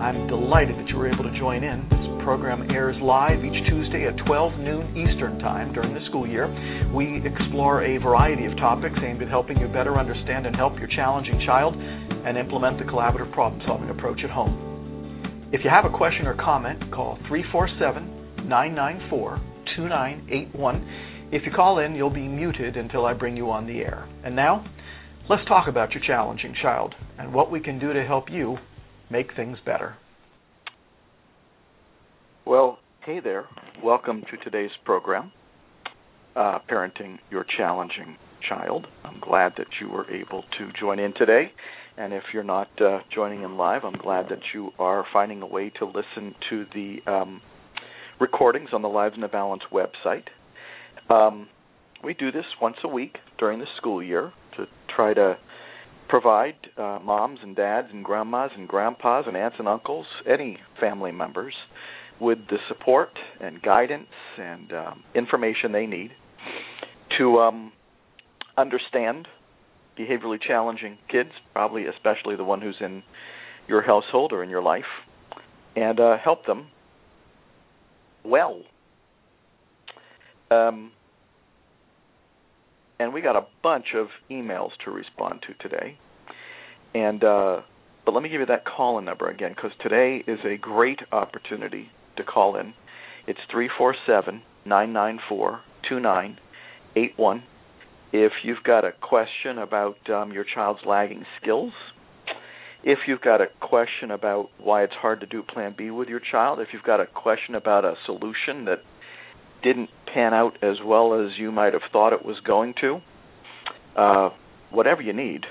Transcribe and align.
I'm 0.00 0.26
delighted 0.28 0.76
that 0.80 0.88
you 0.88 0.96
were 0.96 1.12
able 1.12 1.24
to 1.24 1.38
join 1.38 1.62
in. 1.62 1.84
This 1.92 2.24
program 2.24 2.70
airs 2.70 2.96
live 3.02 3.44
each 3.44 3.68
Tuesday 3.68 4.08
at 4.08 4.16
12 4.24 4.58
noon 4.58 4.96
Eastern 4.96 5.38
Time 5.40 5.74
during 5.74 5.92
the 5.92 6.00
school 6.08 6.26
year. 6.26 6.48
We 6.88 7.20
explore 7.20 7.84
a 7.84 8.00
variety 8.00 8.46
of 8.46 8.56
topics 8.56 8.96
aimed 9.04 9.20
at 9.20 9.28
helping 9.28 9.58
you 9.58 9.68
better 9.68 9.98
understand 9.98 10.46
and 10.46 10.56
help 10.56 10.78
your 10.78 10.88
challenging 10.88 11.44
child 11.44 11.76
and 11.76 12.38
implement 12.38 12.78
the 12.78 12.84
collaborative 12.84 13.30
problem 13.32 13.60
solving 13.66 13.90
approach 13.90 14.20
at 14.24 14.30
home. 14.30 15.50
If 15.52 15.60
you 15.64 15.70
have 15.70 15.84
a 15.84 15.94
question 15.94 16.26
or 16.26 16.34
comment, 16.34 16.80
call 16.90 17.18
347 17.28 18.48
994 18.48 19.36
2981. 19.76 21.28
If 21.30 21.42
you 21.44 21.52
call 21.52 21.78
in, 21.80 21.94
you'll 21.94 22.08
be 22.08 22.26
muted 22.26 22.78
until 22.78 23.04
I 23.04 23.12
bring 23.12 23.36
you 23.36 23.50
on 23.50 23.66
the 23.66 23.80
air. 23.80 24.08
And 24.24 24.34
now, 24.34 24.64
let's 25.28 25.46
talk 25.46 25.68
about 25.68 25.92
your 25.92 26.02
challenging 26.06 26.54
child 26.62 26.94
and 27.18 27.34
what 27.34 27.50
we 27.50 27.60
can 27.60 27.78
do 27.78 27.92
to 27.92 28.02
help 28.02 28.30
you 28.30 28.56
make 29.10 29.34
things 29.34 29.58
better. 29.66 29.96
Well, 32.46 32.78
hey 33.04 33.20
there. 33.20 33.46
Welcome 33.82 34.22
to 34.30 34.36
today's 34.44 34.70
program, 34.84 35.32
uh, 36.36 36.58
Parenting 36.70 37.18
Your 37.30 37.44
Challenging 37.56 38.16
Child. 38.48 38.86
I'm 39.04 39.20
glad 39.20 39.52
that 39.58 39.66
you 39.80 39.88
were 39.88 40.08
able 40.10 40.42
to 40.58 40.70
join 40.78 40.98
in 40.98 41.12
today. 41.14 41.52
And 41.96 42.12
if 42.12 42.22
you're 42.32 42.44
not 42.44 42.68
uh, 42.80 43.00
joining 43.14 43.42
in 43.42 43.56
live, 43.56 43.82
I'm 43.84 43.98
glad 44.00 44.26
that 44.30 44.40
you 44.54 44.70
are 44.78 45.04
finding 45.12 45.42
a 45.42 45.46
way 45.46 45.70
to 45.80 45.84
listen 45.84 46.34
to 46.48 46.64
the 46.72 47.10
um, 47.10 47.42
recordings 48.20 48.70
on 48.72 48.82
the 48.82 48.88
Lives 48.88 49.16
in 49.16 49.22
the 49.22 49.28
Balance 49.28 49.62
website. 49.72 50.24
Um, 51.12 51.48
we 52.02 52.14
do 52.14 52.30
this 52.30 52.44
once 52.62 52.76
a 52.84 52.88
week 52.88 53.16
during 53.38 53.58
the 53.58 53.66
school 53.76 54.02
year 54.02 54.32
to 54.56 54.66
try 54.94 55.14
to 55.14 55.36
provide 56.10 56.56
uh, 56.76 56.98
moms 57.02 57.38
and 57.42 57.54
dads 57.54 57.88
and 57.92 58.04
grandmas 58.04 58.50
and 58.56 58.68
grandpas 58.68 59.24
and 59.28 59.36
aunts 59.36 59.56
and 59.60 59.68
uncles, 59.68 60.06
any 60.28 60.58
family 60.80 61.12
members, 61.12 61.54
with 62.20 62.38
the 62.50 62.58
support 62.68 63.10
and 63.40 63.62
guidance 63.62 64.08
and 64.36 64.72
um, 64.72 65.04
information 65.14 65.72
they 65.72 65.86
need 65.86 66.10
to 67.16 67.38
um, 67.38 67.72
understand 68.58 69.28
behaviorally 69.98 70.38
challenging 70.46 70.98
kids, 71.08 71.30
probably 71.52 71.86
especially 71.86 72.36
the 72.36 72.44
one 72.44 72.60
who's 72.60 72.76
in 72.80 73.02
your 73.68 73.80
household 73.80 74.32
or 74.32 74.42
in 74.42 74.50
your 74.50 74.62
life, 74.62 74.84
and 75.76 76.00
uh, 76.00 76.16
help 76.22 76.44
them 76.44 76.66
well. 78.24 78.62
Um, 80.50 80.90
and 83.00 83.14
we 83.14 83.22
got 83.22 83.34
a 83.34 83.46
bunch 83.62 83.86
of 83.96 84.08
emails 84.30 84.70
to 84.84 84.90
respond 84.90 85.42
to 85.48 85.68
today. 85.68 85.98
And 86.94 87.24
uh, 87.24 87.62
but 88.04 88.12
let 88.12 88.22
me 88.22 88.28
give 88.28 88.40
you 88.40 88.46
that 88.46 88.64
call-in 88.64 89.06
number 89.06 89.28
again 89.28 89.52
because 89.56 89.72
today 89.80 90.22
is 90.26 90.38
a 90.44 90.56
great 90.56 91.00
opportunity 91.10 91.88
to 92.16 92.24
call 92.24 92.56
in. 92.56 92.74
It's 93.26 93.40
three 93.50 93.70
four 93.76 93.96
seven 94.06 94.42
nine 94.66 94.92
nine 94.92 95.18
four 95.28 95.62
two 95.88 95.98
nine 95.98 96.38
eight 96.94 97.14
one. 97.16 97.42
If 98.12 98.32
you've 98.44 98.62
got 98.64 98.84
a 98.84 98.92
question 98.92 99.58
about 99.58 99.96
um, 100.10 100.32
your 100.32 100.44
child's 100.44 100.80
lagging 100.84 101.24
skills, 101.40 101.72
if 102.82 102.98
you've 103.06 103.20
got 103.20 103.40
a 103.40 103.46
question 103.60 104.10
about 104.10 104.48
why 104.58 104.82
it's 104.82 104.94
hard 104.94 105.20
to 105.20 105.26
do 105.26 105.42
Plan 105.42 105.74
B 105.76 105.90
with 105.90 106.08
your 106.08 106.20
child, 106.20 106.58
if 106.60 106.68
you've 106.72 106.82
got 106.82 107.00
a 107.00 107.06
question 107.06 107.54
about 107.54 107.84
a 107.84 107.94
solution 108.06 108.64
that 108.64 108.80
didn't 109.62 109.90
pan 110.12 110.34
out 110.34 110.62
as 110.62 110.76
well 110.84 111.14
as 111.14 111.38
you 111.38 111.52
might 111.52 111.72
have 111.72 111.82
thought 111.92 112.12
it 112.12 112.24
was 112.24 112.36
going 112.40 112.74
to, 112.80 113.00
uh, 113.96 114.30
whatever 114.70 115.02
you 115.02 115.12
need. 115.12 115.44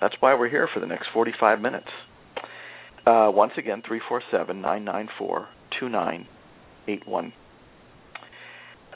That's 0.00 0.14
why 0.20 0.34
we're 0.34 0.50
here 0.50 0.68
for 0.72 0.80
the 0.80 0.86
next 0.86 1.08
45 1.12 1.60
minutes. 1.60 1.88
Uh, 3.06 3.30
once 3.32 3.52
again, 3.56 3.82
347 3.86 4.60
994 4.60 5.48
2981. 5.78 7.32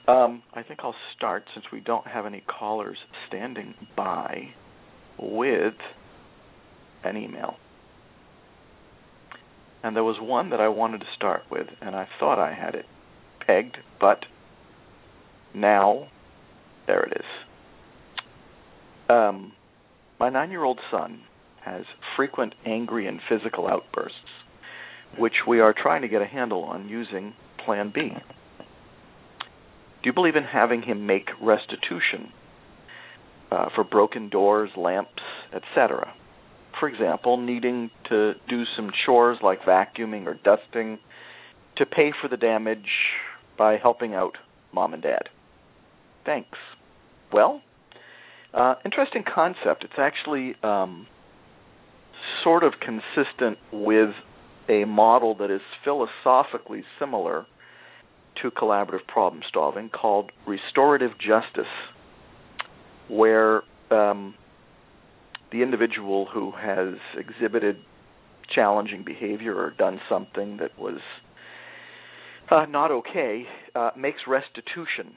Um, 0.09 0.43
I 0.53 0.63
think 0.63 0.81
I'll 0.83 0.95
start 1.17 1.45
since 1.55 1.67
we 1.73 1.81
don't 1.81 2.07
have 2.07 2.27
any 2.27 2.41
callers 2.41 2.99
standing 3.29 3.75
by 3.97 4.49
with 5.19 5.75
an 7.05 7.17
email. 7.17 7.55
And 9.83 9.95
there 9.95 10.05
was 10.05 10.17
one 10.21 10.51
that 10.51 10.61
I 10.61 10.69
wanted 10.69 11.01
to 11.01 11.07
start 11.17 11.43
with, 11.51 11.69
and 11.81 11.95
I 11.95 12.09
thought 12.19 12.39
I 12.39 12.53
had 12.53 12.75
it 12.75 12.87
pegged, 13.51 13.79
but 14.01 14.25
now 15.55 16.09
there 16.87 17.03
it 17.05 17.13
is. 17.17 17.27
Um, 19.09 19.53
my 20.19 20.29
nine 20.29 20.51
year 20.51 20.65
old 20.65 20.79
son 20.91 21.23
has 21.65 21.83
frequent 22.17 22.55
angry 22.65 23.07
and 23.07 23.21
physical 23.29 23.67
outbursts, 23.67 24.17
which 25.19 25.35
we 25.47 25.61
are 25.61 25.75
trying 25.77 26.03
to 26.03 26.09
get 26.09 26.23
a 26.23 26.27
handle 26.27 26.63
on 26.63 26.89
using 26.89 27.35
Plan 27.65 27.93
B. 27.95 28.11
Do 28.11 30.07
you 30.09 30.13
believe 30.13 30.37
in 30.37 30.45
having 30.45 30.83
him 30.83 31.07
make 31.07 31.29
restitution 31.43 32.33
uh, 33.51 33.67
for 33.75 33.85
broken 33.85 34.31
doors, 34.31 34.71
lamps, 34.77 35.23
etc.? 35.53 36.15
For 36.79 36.89
example, 36.89 37.37
needing 37.37 37.91
to 38.09 38.33
do 38.49 38.63
some 38.77 38.91
chores 39.05 39.39
like 39.43 39.61
vacuuming 39.63 40.27
or 40.27 40.39
dusting 40.43 40.99
to 41.77 41.85
pay 41.85 42.13
for 42.23 42.29
the 42.29 42.37
damage 42.39 42.87
by 43.61 43.77
helping 43.77 44.15
out 44.15 44.39
mom 44.73 44.95
and 44.95 45.03
dad. 45.03 45.29
Thanks. 46.25 46.57
Well, 47.31 47.61
uh, 48.55 48.77
interesting 48.87 49.23
concept. 49.23 49.85
It's 49.85 49.99
actually 49.99 50.55
um, 50.63 51.07
sort 52.43 52.65
of 52.65 52.73
consistent 52.81 53.59
with 53.71 54.15
a 54.71 54.87
model 54.87 55.35
that 55.35 55.51
is 55.51 55.61
philosophically 55.85 56.85
similar 56.99 57.45
to 58.41 58.51
collaborative 58.51 59.07
problem 59.07 59.43
solving 59.53 59.91
called 59.91 60.33
restorative 60.47 61.11
justice, 61.19 61.71
where 63.09 63.63
um, 63.91 64.33
the 65.53 65.61
individual 65.61 66.27
who 66.33 66.51
has 66.53 66.95
exhibited 67.15 67.77
challenging 68.55 69.05
behavior 69.05 69.55
or 69.55 69.75
done 69.77 70.01
something 70.09 70.57
that 70.57 70.79
was 70.79 71.01
uh, 72.51 72.67
not 72.67 72.91
okay 72.91 73.45
uh, 73.75 73.91
makes 73.97 74.21
restitution 74.27 75.15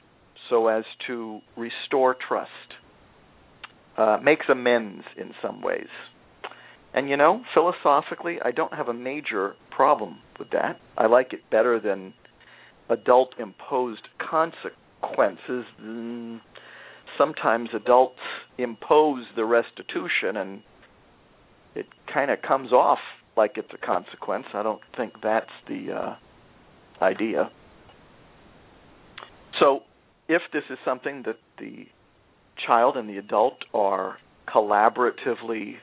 so 0.48 0.68
as 0.68 0.84
to 1.06 1.40
restore 1.56 2.16
trust, 2.28 2.50
uh, 3.96 4.18
makes 4.22 4.46
amends 4.50 5.04
in 5.16 5.32
some 5.42 5.62
ways. 5.62 5.88
And 6.92 7.08
you 7.08 7.16
know, 7.16 7.42
philosophically, 7.52 8.38
I 8.44 8.52
don't 8.52 8.72
have 8.72 8.88
a 8.88 8.94
major 8.94 9.54
problem 9.70 10.18
with 10.38 10.50
that. 10.50 10.80
I 10.96 11.06
like 11.06 11.32
it 11.32 11.40
better 11.50 11.80
than 11.80 12.14
adult 12.88 13.30
imposed 13.38 14.06
consequences. 14.18 15.64
Sometimes 17.18 17.70
adults 17.74 18.20
impose 18.58 19.24
the 19.34 19.44
restitution 19.44 20.36
and 20.36 20.62
it 21.74 21.86
kind 22.12 22.30
of 22.30 22.40
comes 22.42 22.72
off 22.72 22.98
like 23.36 23.52
it's 23.56 23.72
a 23.72 23.84
consequence. 23.84 24.46
I 24.54 24.62
don't 24.62 24.80
think 24.96 25.14
that's 25.22 25.50
the 25.66 25.92
uh, 25.92 26.16
idea. 27.00 27.50
So, 29.60 29.80
if 30.28 30.42
this 30.52 30.62
is 30.70 30.78
something 30.84 31.22
that 31.26 31.36
the 31.58 31.86
child 32.66 32.96
and 32.96 33.08
the 33.08 33.18
adult 33.18 33.56
are 33.72 34.18
collaboratively 34.48 35.74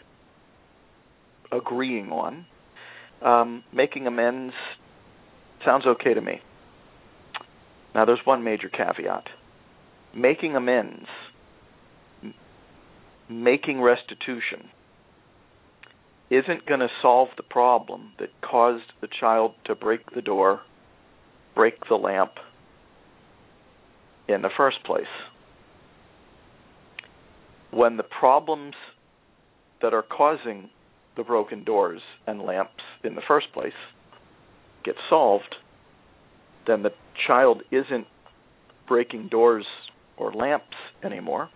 agreeing 1.51 2.11
on, 2.11 2.45
um, 3.23 3.63
making 3.73 4.07
amends 4.07 4.53
sounds 5.65 5.85
okay 5.85 6.13
to 6.13 6.21
me. 6.21 6.41
Now, 7.93 8.05
there's 8.05 8.21
one 8.25 8.43
major 8.43 8.69
caveat 8.69 9.25
making 10.13 10.55
amends, 10.55 11.07
m- 12.21 12.33
making 13.29 13.81
restitution, 13.81 14.69
isn't 16.29 16.65
going 16.65 16.79
to 16.79 16.89
solve 17.01 17.29
the 17.37 17.43
problem 17.43 18.11
that 18.19 18.29
caused 18.41 18.83
the 19.01 19.07
child 19.19 19.53
to 19.65 19.75
break 19.75 20.13
the 20.13 20.21
door 20.21 20.61
break 21.55 21.75
the 21.89 21.95
lamp 21.95 22.31
in 24.27 24.41
the 24.41 24.49
first 24.55 24.83
place. 24.85 25.05
When 27.71 27.97
the 27.97 28.03
problems 28.03 28.73
that 29.81 29.93
are 29.93 30.03
causing 30.03 30.69
the 31.17 31.23
broken 31.23 31.63
doors 31.63 32.01
and 32.27 32.41
lamps 32.41 32.83
in 33.03 33.15
the 33.15 33.21
first 33.27 33.51
place 33.53 33.73
get 34.83 34.95
solved, 35.09 35.55
then 36.67 36.83
the 36.83 36.91
child 37.27 37.63
isn't 37.71 38.07
breaking 38.87 39.27
doors 39.29 39.65
or 40.17 40.33
lamps 40.33 40.75
anymore, 41.03 41.49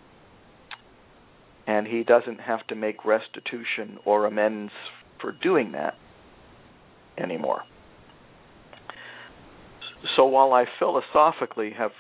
and 1.68 1.88
he 1.88 2.04
doesn't 2.04 2.40
have 2.40 2.66
to 2.68 2.76
make 2.76 3.06
restitution 3.06 3.98
or 4.06 4.26
amends 4.26 4.72
for 5.22 5.32
doing 5.32 5.72
that 5.74 5.96
anymore. 7.18 7.62
So 10.16 10.26
while 10.26 10.54
I 10.54 10.66
philosophically 10.80 11.72
have 11.78 11.92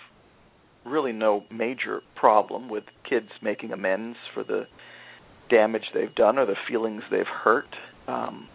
really 0.85 1.11
no 1.11 1.43
major 1.51 2.01
problem 2.15 2.69
with 2.69 2.83
kids 3.09 3.29
making 3.41 3.71
amends 3.71 4.17
for 4.33 4.43
the 4.43 4.67
damage 5.49 5.83
they've 5.93 6.13
done 6.13 6.37
or 6.37 6.45
the 6.45 6.55
feelings 6.67 7.03
they've 7.09 7.25
hurt, 7.25 7.67
um, 8.07 8.47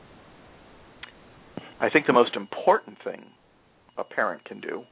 I 1.80 1.88
think 1.90 2.06
the 2.06 2.12
most 2.12 2.36
important 2.36 2.98
thing 3.02 3.24
a 3.96 4.04
parent 4.04 4.44
can 4.44 4.60
do 4.60 4.84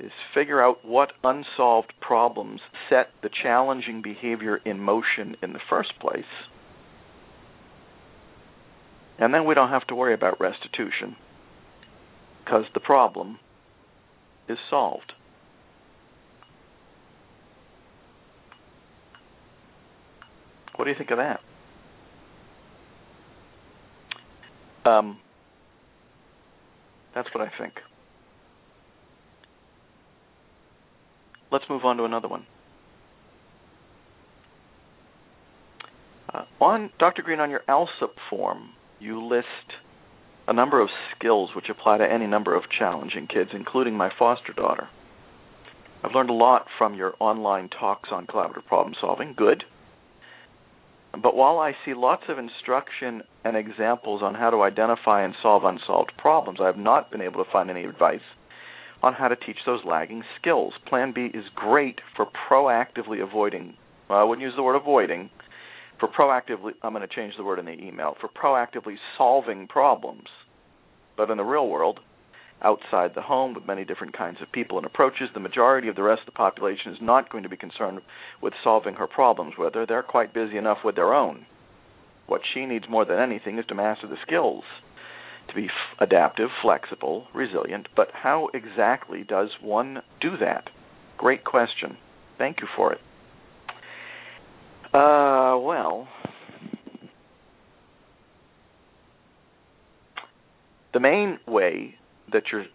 is 0.00 0.10
figure 0.34 0.60
out 0.60 0.84
what 0.84 1.12
unsolved 1.22 1.92
problems 2.00 2.60
set 2.90 3.08
the 3.22 3.30
challenging 3.42 4.02
behavior 4.02 4.56
in 4.64 4.80
motion 4.80 5.36
in 5.42 5.52
the 5.52 5.60
first 5.70 5.92
place. 6.00 6.24
And 9.18 9.32
then 9.32 9.44
we 9.44 9.54
don't 9.54 9.68
have 9.68 9.86
to 9.88 9.94
worry 9.94 10.14
about 10.14 10.40
restitution 10.40 11.14
because 12.44 12.64
the 12.74 12.80
problem 12.80 13.38
is 14.48 14.58
solved. 14.68 15.12
What 20.76 20.84
do 20.84 20.90
you 20.90 20.96
think 20.96 21.10
of 21.10 21.18
that? 21.18 21.40
Um, 24.88 25.18
that's 27.14 27.28
what 27.34 27.46
I 27.46 27.50
think. 27.58 27.74
Let's 31.50 31.64
move 31.70 31.84
on 31.84 31.96
to 31.98 32.04
another 32.04 32.28
one. 32.28 32.44
Uh, 36.32 36.44
on 36.60 36.90
Dr. 36.98 37.22
Greene, 37.22 37.38
on 37.38 37.48
your 37.48 37.62
ALSUP 37.68 38.10
form, 38.28 38.70
you 38.98 39.24
list 39.24 39.46
a 40.46 40.52
number 40.52 40.80
of 40.80 40.88
skills 41.16 41.50
which 41.54 41.68
apply 41.68 41.98
to 41.98 42.04
any 42.04 42.26
number 42.26 42.54
of 42.54 42.64
challenging 42.70 43.26
kids, 43.26 43.50
including 43.52 43.96
my 43.96 44.10
foster 44.18 44.52
daughter. 44.52 44.88
I've 46.02 46.14
learned 46.14 46.30
a 46.30 46.34
lot 46.34 46.66
from 46.76 46.94
your 46.94 47.14
online 47.18 47.70
talks 47.70 48.10
on 48.12 48.26
collaborative 48.26 48.66
problem 48.66 48.94
solving. 49.00 49.32
Good. 49.34 49.64
But 51.22 51.36
while 51.36 51.58
I 51.58 51.72
see 51.84 51.94
lots 51.94 52.24
of 52.28 52.38
instruction 52.38 53.22
and 53.44 53.56
examples 53.56 54.20
on 54.22 54.34
how 54.34 54.50
to 54.50 54.62
identify 54.62 55.22
and 55.22 55.34
solve 55.40 55.64
unsolved 55.64 56.12
problems, 56.18 56.58
I 56.60 56.66
have 56.66 56.76
not 56.76 57.10
been 57.10 57.22
able 57.22 57.42
to 57.42 57.50
find 57.50 57.70
any 57.70 57.84
advice 57.84 58.20
on 59.02 59.14
how 59.14 59.28
to 59.28 59.36
teach 59.36 59.58
those 59.64 59.84
lagging 59.84 60.24
skills. 60.38 60.74
Plan 60.86 61.12
B 61.14 61.30
is 61.32 61.44
great 61.54 62.00
for 62.16 62.26
proactively 62.50 63.22
avoiding, 63.22 63.76
well, 64.08 64.18
I 64.18 64.24
wouldn't 64.24 64.44
use 64.44 64.54
the 64.56 64.62
word 64.62 64.76
avoiding, 64.76 65.30
for 65.98 66.08
proactively, 66.08 66.72
I'm 66.82 66.92
going 66.92 67.06
to 67.06 67.14
change 67.14 67.34
the 67.36 67.44
word 67.44 67.58
in 67.58 67.66
the 67.66 67.72
email, 67.72 68.16
for 68.20 68.28
proactively 68.28 68.96
solving 69.16 69.66
problems. 69.66 70.28
But 71.16 71.30
in 71.30 71.36
the 71.36 71.44
real 71.44 71.68
world, 71.68 72.00
outside 72.62 73.12
the 73.14 73.22
home 73.22 73.54
with 73.54 73.66
many 73.66 73.84
different 73.84 74.16
kinds 74.16 74.38
of 74.42 74.50
people 74.52 74.76
and 74.78 74.86
approaches, 74.86 75.28
the 75.32 75.40
majority 75.40 75.88
of 75.88 75.96
the 75.96 76.02
rest 76.02 76.20
of 76.20 76.26
the 76.26 76.32
population 76.32 76.92
is 76.92 76.98
not 77.00 77.30
going 77.30 77.42
to 77.42 77.48
be 77.48 77.56
concerned 77.56 78.00
with 78.42 78.54
solving 78.62 78.94
her 78.94 79.06
problems, 79.06 79.54
whether 79.56 79.86
they're 79.86 80.02
quite 80.02 80.34
busy 80.34 80.56
enough 80.56 80.78
with 80.84 80.96
their 80.96 81.14
own. 81.14 81.46
What 82.26 82.40
she 82.52 82.66
needs 82.66 82.86
more 82.88 83.04
than 83.04 83.18
anything 83.18 83.58
is 83.58 83.66
to 83.66 83.74
master 83.74 84.06
the 84.06 84.16
skills 84.26 84.64
to 85.48 85.54
be 85.54 85.66
f- 85.66 86.00
adaptive, 86.00 86.48
flexible, 86.62 87.26
resilient, 87.34 87.88
but 87.94 88.08
how 88.12 88.48
exactly 88.54 89.24
does 89.24 89.50
one 89.60 90.02
do 90.20 90.36
that? 90.38 90.70
Great 91.18 91.44
question. 91.44 91.98
Thank 92.38 92.60
you 92.60 92.66
for 92.74 92.92
it. 92.92 93.00
Uh, 94.94 95.58
well, 95.58 96.06
the 100.92 101.00
main 101.00 101.38
way 101.48 101.96
that 102.32 102.44
you're 102.52 102.66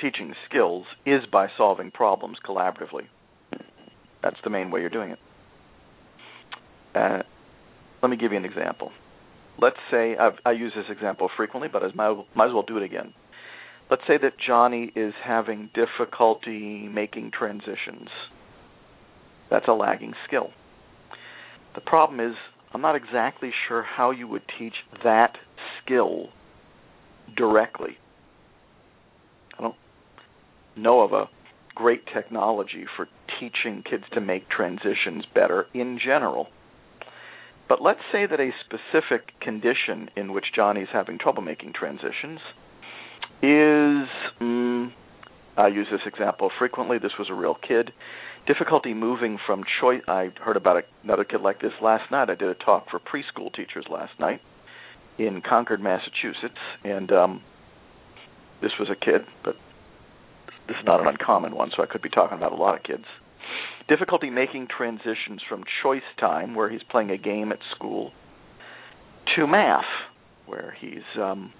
teaching 0.00 0.34
skills 0.48 0.84
is 1.06 1.20
by 1.30 1.46
solving 1.56 1.92
problems 1.92 2.38
collaboratively. 2.46 3.06
That's 4.22 4.36
the 4.42 4.50
main 4.50 4.70
way 4.70 4.80
you're 4.80 4.90
doing 4.90 5.12
it. 5.12 5.18
Uh, 6.94 7.22
let 8.02 8.10
me 8.10 8.16
give 8.16 8.32
you 8.32 8.38
an 8.38 8.44
example 8.44 8.90
let's 9.60 9.76
say 9.90 10.16
I've, 10.16 10.38
i 10.44 10.52
use 10.52 10.72
this 10.74 10.86
example 10.90 11.28
frequently, 11.36 11.68
but 11.72 11.82
I 11.82 11.92
might, 11.94 12.24
might 12.34 12.48
as 12.48 12.52
well 12.52 12.64
do 12.66 12.76
it 12.76 12.82
again. 12.82 13.12
Let's 13.90 14.02
say 14.06 14.18
that 14.22 14.32
Johnny 14.44 14.92
is 14.94 15.12
having 15.24 15.68
difficulty 15.74 16.88
making 16.88 17.32
transitions. 17.36 18.08
That's 19.50 19.66
a 19.68 19.72
lagging 19.72 20.14
skill. 20.26 20.50
The 21.74 21.80
problem 21.80 22.20
is, 22.20 22.34
I'm 22.72 22.80
not 22.80 22.96
exactly 22.96 23.50
sure 23.68 23.82
how 23.82 24.10
you 24.10 24.26
would 24.28 24.42
teach 24.58 24.74
that 25.04 25.36
skill 25.82 26.28
directly. 27.36 27.98
I 29.58 29.62
don't 29.62 29.74
know 30.76 31.00
of 31.00 31.12
a 31.12 31.28
great 31.74 32.02
technology 32.12 32.84
for 32.96 33.08
teaching 33.38 33.82
kids 33.88 34.04
to 34.12 34.20
make 34.20 34.48
transitions 34.48 35.24
better 35.34 35.66
in 35.72 35.98
general. 36.04 36.48
But 37.68 37.80
let's 37.80 38.00
say 38.12 38.26
that 38.26 38.40
a 38.40 38.50
specific 38.64 39.38
condition 39.40 40.10
in 40.16 40.32
which 40.32 40.46
Johnny's 40.54 40.88
having 40.92 41.18
trouble 41.18 41.42
making 41.42 41.72
transitions 41.72 42.40
is, 43.42 44.08
mm, 44.40 44.92
I 45.56 45.68
use 45.68 45.86
this 45.90 46.00
example 46.04 46.50
frequently. 46.58 46.98
This 46.98 47.12
was 47.18 47.28
a 47.30 47.34
real 47.34 47.54
kid. 47.54 47.92
Difficulty 48.46 48.94
moving 48.94 49.38
from 49.46 49.62
choice. 49.80 50.02
I 50.08 50.30
heard 50.40 50.56
about 50.56 50.84
another 51.04 51.24
kid 51.24 51.40
like 51.40 51.60
this 51.60 51.72
last 51.82 52.10
night. 52.10 52.30
I 52.30 52.34
did 52.34 52.48
a 52.48 52.54
talk 52.54 52.86
for 52.90 52.98
preschool 52.98 53.52
teachers 53.54 53.86
last 53.90 54.12
night 54.18 54.40
in 55.18 55.42
Concord, 55.42 55.80
Massachusetts, 55.80 56.58
and 56.82 57.12
um, 57.12 57.42
this 58.62 58.72
was 58.78 58.88
a 58.90 58.96
kid, 58.96 59.22
but 59.44 59.54
this 60.66 60.76
is 60.78 60.84
not 60.84 61.00
an 61.00 61.06
uncommon 61.06 61.54
one, 61.54 61.70
so 61.76 61.82
I 61.82 61.86
could 61.86 62.02
be 62.02 62.08
talking 62.08 62.38
about 62.38 62.52
a 62.52 62.56
lot 62.56 62.76
of 62.76 62.82
kids 62.82 63.04
difficulty 63.90 64.30
making 64.30 64.68
transitions 64.74 65.42
from 65.48 65.64
choice 65.82 66.02
time, 66.18 66.54
where 66.54 66.70
he's 66.70 66.82
playing 66.90 67.10
a 67.10 67.18
game 67.18 67.50
at 67.52 67.58
school, 67.74 68.12
to 69.36 69.46
math, 69.46 69.84
where 70.46 70.74
he's 70.80 71.02
um, 71.20 71.52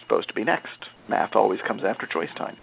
supposed 0.00 0.28
to 0.28 0.34
be 0.34 0.44
next. 0.44 0.86
Math 1.08 1.36
always 1.36 1.60
comes 1.68 1.82
after 1.86 2.06
choice 2.06 2.30
time. 2.36 2.56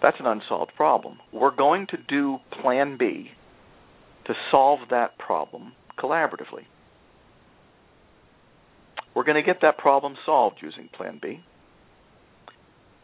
That's 0.00 0.16
an 0.20 0.26
unsolved 0.26 0.72
problem. 0.76 1.18
We're 1.32 1.54
going 1.54 1.86
to 1.88 1.96
do 2.08 2.38
Plan 2.62 2.96
B 2.98 3.30
to 4.26 4.34
solve 4.50 4.80
that 4.90 5.18
problem 5.18 5.72
collaboratively. 5.98 6.66
We're 9.14 9.24
going 9.24 9.42
to 9.42 9.42
get 9.42 9.62
that 9.62 9.78
problem 9.78 10.14
solved 10.24 10.58
using 10.62 10.88
Plan 10.96 11.18
B. 11.20 11.40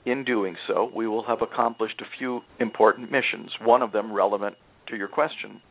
In 0.07 0.25
doing 0.25 0.55
so, 0.69 0.91
we 0.95 1.09
will 1.09 1.25
have 1.25 1.41
accomplished 1.41 2.01
a 2.01 2.19
few 2.19 2.43
important 2.61 3.11
missions, 3.11 3.51
one 3.61 3.83
of 3.83 3.91
them 3.91 4.13
relevant 4.13 4.55
to 4.89 4.97
your 4.97 5.09
question. 5.09 5.63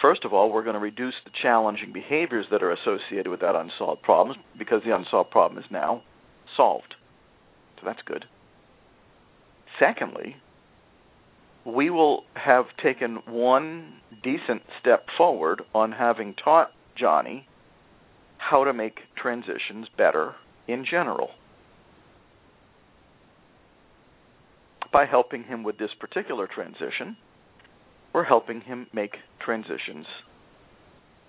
First 0.00 0.24
of 0.24 0.32
all, 0.32 0.50
we're 0.50 0.62
going 0.62 0.74
to 0.74 0.80
reduce 0.80 1.14
the 1.24 1.30
challenging 1.42 1.92
behaviors 1.92 2.46
that 2.50 2.62
are 2.62 2.72
associated 2.72 3.28
with 3.28 3.40
that 3.40 3.54
unsolved 3.54 4.02
problem 4.02 4.38
because 4.58 4.82
the 4.84 4.94
unsolved 4.94 5.30
problem 5.30 5.62
is 5.62 5.70
now 5.70 6.02
solved. 6.56 6.94
So 7.76 7.82
that's 7.84 8.00
good. 8.06 8.24
Secondly, 9.78 10.36
we 11.64 11.90
will 11.90 12.24
have 12.34 12.66
taken 12.82 13.16
one 13.26 13.94
decent 14.22 14.62
step 14.80 15.06
forward 15.16 15.62
on 15.74 15.92
having 15.92 16.34
taught 16.34 16.72
Johnny 16.96 17.46
how 18.38 18.64
to 18.64 18.72
make 18.72 18.98
transitions 19.16 19.86
better 19.96 20.34
in 20.66 20.84
general. 20.88 21.30
by 24.92 25.06
helping 25.06 25.44
him 25.44 25.62
with 25.62 25.78
this 25.78 25.90
particular 26.00 26.46
transition, 26.46 27.16
we're 28.12 28.24
helping 28.24 28.60
him 28.60 28.86
make 28.92 29.16
transitions 29.44 30.06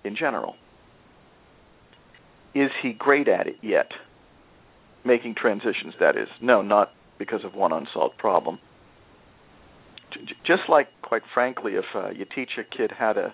in 0.04 0.16
general. 0.16 0.56
Is 2.54 2.70
he 2.82 2.92
great 2.92 3.28
at 3.28 3.46
it 3.46 3.56
yet? 3.62 3.90
Making 5.04 5.34
transitions, 5.34 5.94
that 6.00 6.16
is. 6.16 6.28
No, 6.40 6.62
not 6.62 6.90
because 7.20 7.44
of 7.44 7.54
one 7.54 7.72
unsolved 7.72 8.18
problem. 8.18 8.58
Just 10.44 10.62
like, 10.68 10.88
quite 11.02 11.22
frankly, 11.32 11.74
if 11.74 11.84
uh, 11.94 12.10
you 12.10 12.26
teach 12.34 12.50
a 12.58 12.64
kid 12.64 12.90
how 12.90 13.12
to 13.12 13.32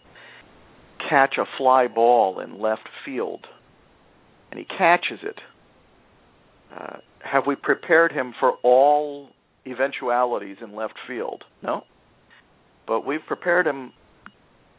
catch 1.08 1.36
a 1.38 1.44
fly 1.56 1.86
ball 1.88 2.40
in 2.40 2.60
left 2.60 2.86
field 3.06 3.46
and 4.50 4.60
he 4.60 4.66
catches 4.66 5.20
it, 5.22 5.38
uh, 6.78 6.98
have 7.20 7.44
we 7.46 7.54
prepared 7.54 8.12
him 8.12 8.34
for 8.38 8.52
all 8.62 9.30
eventualities 9.66 10.58
in 10.60 10.74
left 10.74 10.94
field. 11.08 11.44
No. 11.62 11.84
But 12.86 13.06
we've 13.06 13.24
prepared 13.26 13.66
him 13.66 13.92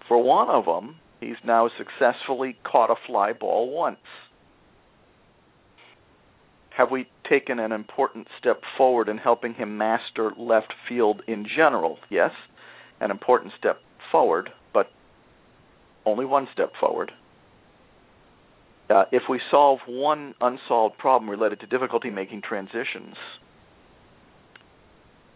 for 0.08 0.22
one 0.22 0.50
of 0.50 0.66
them 0.66 0.98
He's 1.20 1.36
now 1.44 1.70
successfully 1.78 2.58
caught 2.64 2.92
a 2.92 2.96
fly 3.08 3.34
ball 3.34 3.72
once. 3.72 3.98
Have 6.78 6.92
we 6.92 7.08
taken 7.30 7.60
an 7.60 7.72
important 7.72 8.28
step 8.40 8.62
forward 8.78 9.10
in 9.10 9.18
helping 9.18 9.54
him 9.54 9.78
master 9.78 10.32
left 10.38 10.74
field 10.88 11.22
in 11.28 11.46
general? 11.46 11.98
Yes, 12.10 12.32
an 13.00 13.12
important 13.12 13.54
step 13.58 13.80
forward, 14.12 14.50
but 14.74 14.90
only 16.06 16.26
one 16.26 16.48
step 16.54 16.72
forward. 16.80 17.12
Uh, 18.90 19.04
if 19.12 19.24
we 19.30 19.42
solve 19.52 19.80
one 19.88 20.34
unsolved 20.40 20.98
problem 20.98 21.30
related 21.30 21.60
to 21.60 21.68
difficulty 21.68 22.10
making 22.10 22.42
transitions, 22.42 23.16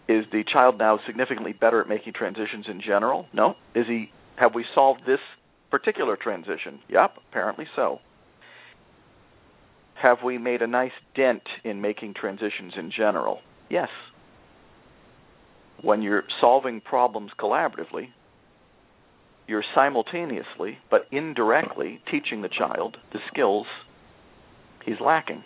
is 0.08 0.26
the 0.32 0.44
child 0.52 0.78
now 0.78 1.00
significantly 1.06 1.54
better 1.54 1.82
at 1.82 1.88
making 1.88 2.14
transitions 2.14 2.66
in 2.70 2.82
general? 2.82 3.28
No. 3.34 3.56
Is 3.76 3.88
he? 3.88 4.12
Have 4.38 4.56
we 4.56 4.66
solved 4.74 5.02
this 5.06 5.20
particular 5.70 6.16
transition? 6.16 6.80
Yep, 6.90 7.18
apparently 7.30 7.66
so. 7.76 8.00
Have 10.02 10.18
we 10.26 10.40
made 10.40 10.64
a 10.64 10.68
nice 10.68 10.92
dent 11.16 11.44
in 11.64 11.80
making 11.80 12.16
transitions 12.16 12.74
in 12.76 12.92
general? 12.96 13.40
Yes. 13.70 13.90
When 15.82 16.02
you're 16.02 16.24
solving 16.40 16.82
problems 16.82 17.32
collaboratively, 17.40 18.08
you're 19.48 19.64
simultaneously 19.76 20.80
but 20.90 21.08
indirectly 21.12 22.02
teaching 22.10 22.42
the 22.42 22.50
child 22.50 22.98
the 23.14 23.20
skills 23.32 23.68
he's 24.86 25.00
lacking. 25.00 25.44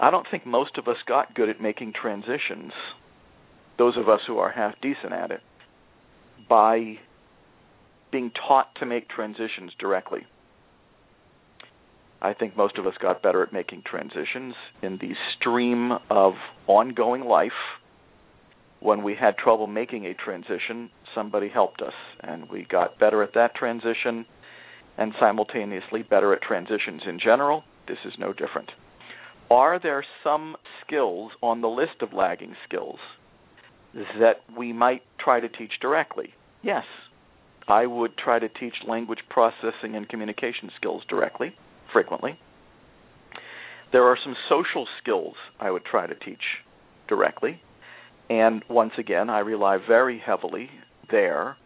I 0.00 0.10
don't 0.10 0.26
think 0.30 0.44
most 0.44 0.76
of 0.76 0.88
us 0.88 0.96
got 1.06 1.34
good 1.34 1.48
at 1.48 1.60
making 1.60 1.92
transitions, 2.00 2.72
those 3.78 3.96
of 3.96 4.08
us 4.08 4.20
who 4.26 4.38
are 4.38 4.50
half 4.50 4.74
decent 4.82 5.12
at 5.12 5.30
it, 5.30 5.40
by 6.48 6.98
being 8.10 8.30
taught 8.48 8.74
to 8.80 8.86
make 8.86 9.08
transitions 9.08 9.72
directly. 9.78 10.26
I 12.20 12.32
think 12.32 12.56
most 12.56 12.78
of 12.78 12.86
us 12.86 12.94
got 13.00 13.22
better 13.22 13.42
at 13.42 13.52
making 13.52 13.82
transitions 13.84 14.54
in 14.82 14.98
the 14.98 15.12
stream 15.38 15.92
of 16.10 16.34
ongoing 16.66 17.22
life. 17.22 17.52
When 18.80 19.02
we 19.02 19.14
had 19.14 19.36
trouble 19.36 19.66
making 19.66 20.06
a 20.06 20.14
transition, 20.14 20.90
somebody 21.14 21.48
helped 21.48 21.82
us, 21.82 21.94
and 22.20 22.48
we 22.50 22.66
got 22.68 22.98
better 22.98 23.22
at 23.22 23.34
that 23.34 23.54
transition 23.54 24.26
and 24.98 25.12
simultaneously 25.20 26.02
better 26.02 26.32
at 26.32 26.42
transitions 26.42 27.02
in 27.06 27.18
general. 27.18 27.64
This 27.86 27.98
is 28.04 28.14
no 28.18 28.32
different. 28.32 28.70
Are 29.50 29.78
there 29.78 30.04
some 30.24 30.56
skills 30.84 31.32
on 31.42 31.60
the 31.60 31.68
list 31.68 32.02
of 32.02 32.12
lagging 32.12 32.56
skills 32.66 32.98
that 33.94 34.40
we 34.56 34.72
might 34.72 35.02
try 35.18 35.40
to 35.40 35.48
teach 35.48 35.72
directly? 35.80 36.34
Yes. 36.62 36.84
I 37.68 37.86
would 37.86 38.16
try 38.16 38.38
to 38.38 38.48
teach 38.48 38.74
language 38.86 39.20
processing 39.28 39.94
and 39.94 40.08
communication 40.08 40.70
skills 40.76 41.02
directly, 41.08 41.54
frequently. 41.96 42.38
There 43.90 44.04
are 44.04 44.18
some 44.22 44.36
social 44.50 44.86
skills 45.00 45.34
I 45.58 45.70
would 45.70 45.86
try 45.86 46.06
to 46.06 46.14
teach 46.14 46.42
directly. 47.08 47.62
And 48.28 48.62
once 48.68 48.92
again, 48.98 49.30
I 49.30 49.38
rely 49.38 49.78
very 49.78 50.18
heavily 50.18 50.68
there 51.10 51.56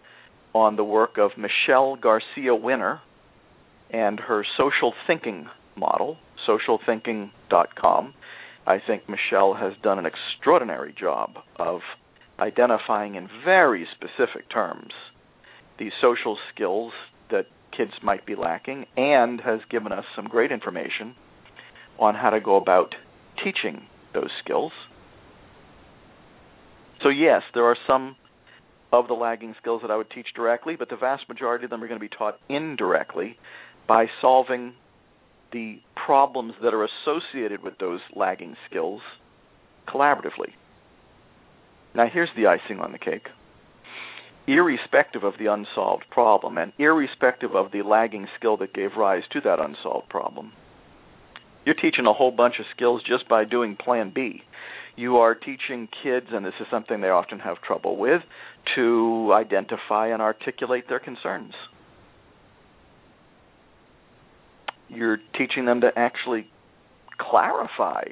on 0.54 0.76
the 0.76 0.84
work 0.84 1.18
of 1.18 1.32
Michelle 1.36 1.96
Garcia 1.96 2.54
Winner 2.54 3.00
and 3.92 4.20
her 4.20 4.46
social 4.56 4.92
thinking 5.08 5.48
model, 5.76 6.16
socialthinking.com. 6.48 8.14
I 8.68 8.76
think 8.86 9.08
Michelle 9.08 9.54
has 9.54 9.72
done 9.82 9.98
an 9.98 10.06
extraordinary 10.06 10.94
job 10.96 11.30
of 11.56 11.80
identifying 12.38 13.16
in 13.16 13.28
very 13.44 13.84
specific 13.96 14.48
terms 14.48 14.92
these 15.80 15.92
social 16.00 16.38
skills 16.54 16.92
that 17.32 17.46
kids 17.80 17.92
might 18.02 18.26
be 18.26 18.34
lacking 18.34 18.84
and 18.96 19.40
has 19.40 19.60
given 19.70 19.90
us 19.90 20.04
some 20.14 20.26
great 20.26 20.52
information 20.52 21.14
on 21.98 22.14
how 22.14 22.28
to 22.28 22.40
go 22.40 22.56
about 22.56 22.94
teaching 23.42 23.86
those 24.12 24.28
skills. 24.44 24.72
So, 27.02 27.08
yes, 27.08 27.40
there 27.54 27.64
are 27.64 27.76
some 27.86 28.16
of 28.92 29.08
the 29.08 29.14
lagging 29.14 29.54
skills 29.58 29.80
that 29.82 29.90
I 29.90 29.96
would 29.96 30.10
teach 30.10 30.26
directly, 30.36 30.76
but 30.76 30.90
the 30.90 30.96
vast 30.96 31.26
majority 31.28 31.64
of 31.64 31.70
them 31.70 31.82
are 31.82 31.88
going 31.88 31.98
to 31.98 32.06
be 32.06 32.14
taught 32.14 32.38
indirectly 32.50 33.38
by 33.88 34.06
solving 34.20 34.74
the 35.52 35.80
problems 36.06 36.52
that 36.62 36.74
are 36.74 36.84
associated 36.84 37.62
with 37.62 37.78
those 37.78 38.00
lagging 38.14 38.56
skills 38.68 39.00
collaboratively. 39.88 40.52
Now, 41.94 42.06
here's 42.12 42.28
the 42.36 42.46
icing 42.46 42.80
on 42.80 42.92
the 42.92 42.98
cake. 42.98 43.28
Irrespective 44.46 45.22
of 45.22 45.34
the 45.38 45.46
unsolved 45.46 46.04
problem 46.10 46.58
and 46.58 46.72
irrespective 46.78 47.54
of 47.54 47.72
the 47.72 47.82
lagging 47.82 48.26
skill 48.36 48.56
that 48.56 48.74
gave 48.74 48.96
rise 48.96 49.22
to 49.32 49.40
that 49.42 49.60
unsolved 49.60 50.08
problem, 50.08 50.52
you're 51.64 51.74
teaching 51.74 52.06
a 52.06 52.12
whole 52.12 52.32
bunch 52.32 52.54
of 52.58 52.66
skills 52.74 53.02
just 53.06 53.28
by 53.28 53.44
doing 53.44 53.76
Plan 53.76 54.10
B. 54.14 54.42
You 54.96 55.18
are 55.18 55.34
teaching 55.34 55.88
kids, 56.02 56.26
and 56.32 56.44
this 56.44 56.54
is 56.60 56.66
something 56.70 57.00
they 57.00 57.10
often 57.10 57.38
have 57.38 57.60
trouble 57.62 57.96
with, 57.96 58.22
to 58.74 59.32
identify 59.34 60.08
and 60.08 60.20
articulate 60.20 60.88
their 60.88 60.98
concerns. 60.98 61.54
you're 64.90 65.18
teaching 65.38 65.64
them 65.64 65.80
to 65.80 65.90
actually 65.96 66.46
clarify 67.18 68.02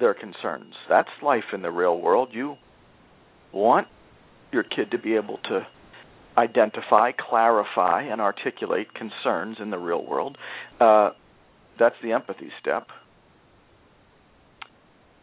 their 0.00 0.14
concerns. 0.14 0.74
That's 0.88 1.08
life 1.22 1.44
in 1.52 1.62
the 1.62 1.70
real 1.70 2.00
world. 2.00 2.30
You 2.32 2.56
want 3.52 3.88
your 4.52 4.62
kid 4.62 4.90
to 4.92 4.98
be 4.98 5.14
able 5.14 5.38
to 5.44 5.66
identify, 6.36 7.12
clarify, 7.12 8.02
and 8.02 8.20
articulate 8.20 8.88
concerns 8.94 9.56
in 9.60 9.70
the 9.70 9.78
real 9.78 10.04
world. 10.04 10.38
Uh, 10.80 11.10
that's 11.78 11.96
the 12.02 12.12
empathy 12.12 12.50
step. 12.60 12.88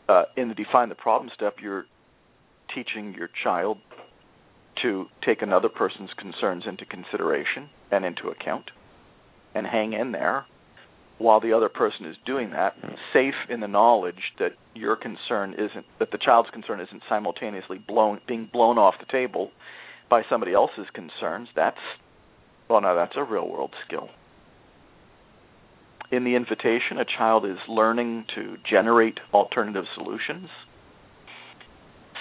Uh, 0.07 0.23
in 0.37 0.49
the 0.49 0.53
define 0.53 0.89
the 0.89 0.95
problem 0.95 1.31
step, 1.33 1.55
you're 1.61 1.85
teaching 2.73 3.13
your 3.13 3.29
child 3.43 3.77
to 4.81 5.05
take 5.25 5.41
another 5.41 5.69
person's 5.69 6.09
concerns 6.17 6.65
into 6.67 6.85
consideration 6.85 7.69
and 7.91 8.05
into 8.05 8.27
account 8.27 8.71
and 9.55 9.65
hang 9.65 9.93
in 9.93 10.11
there 10.11 10.45
while 11.17 11.39
the 11.39 11.53
other 11.53 11.69
person 11.69 12.05
is 12.05 12.15
doing 12.25 12.51
that, 12.51 12.75
safe 13.13 13.35
in 13.49 13.61
the 13.61 13.67
knowledge 13.67 14.33
that 14.39 14.53
your 14.73 14.95
concern 14.95 15.53
isn't 15.53 15.85
that 15.99 16.11
the 16.11 16.17
child's 16.17 16.49
concern 16.49 16.81
isn't 16.81 17.01
simultaneously 17.07 17.77
blown 17.77 18.19
being 18.27 18.49
blown 18.51 18.77
off 18.77 18.95
the 18.99 19.11
table 19.11 19.51
by 20.09 20.23
somebody 20.29 20.53
else's 20.53 20.87
concerns. 20.93 21.47
That's 21.55 21.77
well, 22.69 22.81
no, 22.81 22.95
that's 22.95 23.15
a 23.15 23.23
real 23.23 23.47
world 23.47 23.73
skill. 23.87 24.09
In 26.11 26.23
the 26.23 26.35
invitation, 26.35 26.97
a 26.99 27.05
child 27.05 27.45
is 27.45 27.57
learning 27.67 28.25
to 28.35 28.57
generate 28.69 29.19
alternative 29.33 29.85
solutions. 29.95 30.49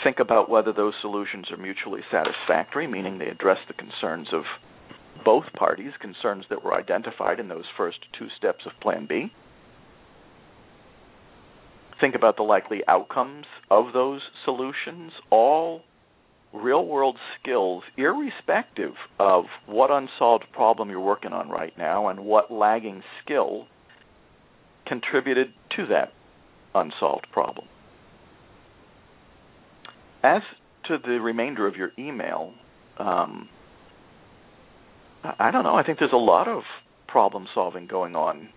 Think 0.03 0.19
about 0.21 0.49
whether 0.51 0.73
those 0.73 0.95
solutions 1.01 1.51
are 1.51 1.57
mutually 1.57 2.01
satisfactory, 2.11 2.87
meaning 2.87 3.19
they 3.19 3.29
address 3.29 3.59
the 3.69 3.75
concerns 3.75 4.29
of 4.33 4.45
both 5.25 5.45
parties 5.57 5.93
concerns 6.01 6.45
that 6.51 6.65
were 6.65 6.75
identified 6.75 7.41
in 7.41 7.49
those 7.49 7.65
first 7.77 7.99
two 8.19 8.29
steps 8.37 8.65
of 8.67 8.73
Plan 8.81 9.07
B. 9.09 9.33
Think 12.01 12.15
about 12.15 12.37
the 12.37 12.43
likely 12.43 12.81
outcomes 12.89 13.47
of 13.71 13.93
those 13.93 14.21
solutions, 14.45 15.13
all 15.31 15.83
real 16.53 16.87
world 16.87 17.17
skills, 17.41 17.83
irrespective 17.97 18.93
of 19.19 19.45
what 19.67 19.91
unsolved 19.91 20.45
problem 20.53 20.91
you're 20.91 21.01
working 21.01 21.33
on 21.33 21.49
right 21.49 21.77
now 21.77 22.09
and 22.09 22.21
what 22.21 22.53
lagging 22.53 23.03
skill 23.23 23.67
contributed 24.87 25.49
to 25.77 25.87
that 25.87 26.13
unsolved 26.75 27.27
problem. 27.33 27.67
As 30.23 30.43
to 30.89 30.99
the 30.99 31.21
remainder 31.21 31.67
of 31.67 31.77
your 31.77 31.93
email, 31.99 32.53
um, 32.99 33.49
I 35.25 35.51
don't 35.51 35.65
know. 35.65 35.75
I 35.75 35.83
think 35.83 35.99
there's 35.99 36.13
a 36.13 36.17
lot 36.17 36.49
of 36.49 36.63
problem 37.09 37.47
solving 37.55 37.87
going 37.87 38.15
on 38.15 38.51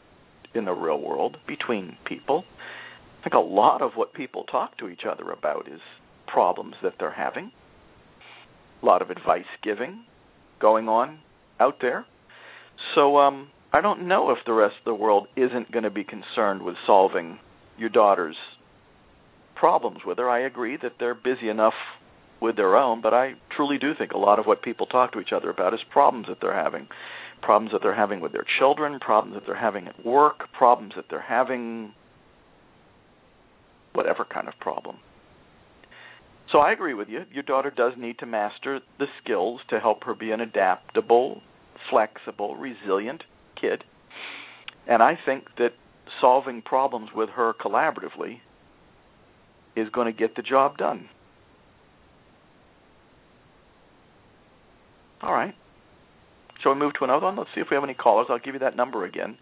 in 0.53 0.65
the 0.65 0.73
real 0.73 0.99
world 0.99 1.37
between 1.47 1.97
people. 2.05 2.43
I 3.19 3.23
think 3.23 3.33
a 3.35 3.39
lot 3.39 3.81
of 3.81 3.91
what 3.95 4.13
people 4.13 4.43
talk 4.43 4.77
to 4.79 4.89
each 4.89 5.01
other 5.09 5.31
about 5.31 5.67
is 5.71 5.79
problems 6.27 6.75
that 6.83 6.93
they're 6.99 7.13
having. 7.13 7.51
A 8.81 8.85
lot 8.85 9.01
of 9.01 9.09
advice 9.09 9.45
giving 9.63 10.03
going 10.59 10.89
on 10.89 11.19
out 11.59 11.75
there. 11.81 12.05
So 12.95 13.17
um 13.17 13.49
I 13.73 13.81
don't 13.81 14.07
know 14.07 14.31
if 14.31 14.37
the 14.45 14.53
rest 14.53 14.75
of 14.79 14.85
the 14.85 14.93
world 14.93 15.27
isn't 15.35 15.71
going 15.71 15.83
to 15.83 15.89
be 15.89 16.03
concerned 16.03 16.61
with 16.61 16.75
solving 16.85 17.37
your 17.77 17.89
daughter's 17.89 18.37
problems 19.55 19.99
with 20.05 20.17
her. 20.17 20.29
I 20.29 20.45
agree 20.45 20.77
that 20.81 20.93
they're 20.99 21.15
busy 21.15 21.49
enough 21.49 21.73
with 22.41 22.55
their 22.55 22.75
own, 22.75 23.01
but 23.01 23.13
I 23.13 23.33
truly 23.55 23.77
do 23.77 23.93
think 23.97 24.11
a 24.11 24.17
lot 24.17 24.39
of 24.39 24.45
what 24.45 24.61
people 24.61 24.85
talk 24.85 25.11
to 25.13 25.19
each 25.19 25.31
other 25.35 25.49
about 25.49 25.73
is 25.73 25.79
problems 25.91 26.27
that 26.27 26.37
they're 26.41 26.53
having. 26.53 26.87
Problems 27.41 27.71
that 27.71 27.81
they're 27.83 27.95
having 27.95 28.19
with 28.19 28.31
their 28.31 28.45
children, 28.59 28.99
problems 28.99 29.35
that 29.35 29.45
they're 29.45 29.55
having 29.55 29.87
at 29.87 30.05
work, 30.05 30.51
problems 30.57 30.93
that 30.95 31.05
they're 31.09 31.21
having 31.21 31.93
whatever 33.93 34.25
kind 34.25 34.47
of 34.47 34.53
problem. 34.59 34.97
So 36.51 36.59
I 36.59 36.71
agree 36.71 36.93
with 36.93 37.09
you. 37.09 37.23
Your 37.31 37.43
daughter 37.43 37.71
does 37.75 37.93
need 37.97 38.19
to 38.19 38.25
master 38.25 38.79
the 38.99 39.05
skills 39.21 39.61
to 39.69 39.79
help 39.79 40.03
her 40.05 40.15
be 40.15 40.31
an 40.31 40.39
adaptable, 40.39 41.41
flexible, 41.89 42.55
resilient 42.55 43.23
kid. 43.59 43.83
And 44.87 45.03
I 45.03 45.17
think 45.25 45.45
that 45.57 45.73
solving 46.21 46.61
problems 46.61 47.09
with 47.13 47.29
her 47.29 47.53
collaboratively 47.53 48.39
is 49.75 49.89
going 49.89 50.11
to 50.11 50.17
get 50.17 50.35
the 50.35 50.41
job 50.41 50.77
done. 50.77 51.09
All 55.21 55.33
right. 55.33 55.55
Shall 56.61 56.73
we 56.73 56.79
move 56.79 56.93
to 56.99 57.03
another 57.03 57.25
one? 57.25 57.35
Let's 57.35 57.49
see 57.55 57.61
if 57.61 57.67
we 57.69 57.75
have 57.75 57.83
any 57.83 57.93
callers. 57.93 58.27
I'll 58.29 58.39
give 58.39 58.53
you 58.53 58.59
that 58.59 58.75
number 58.75 59.05
again. 59.05 59.37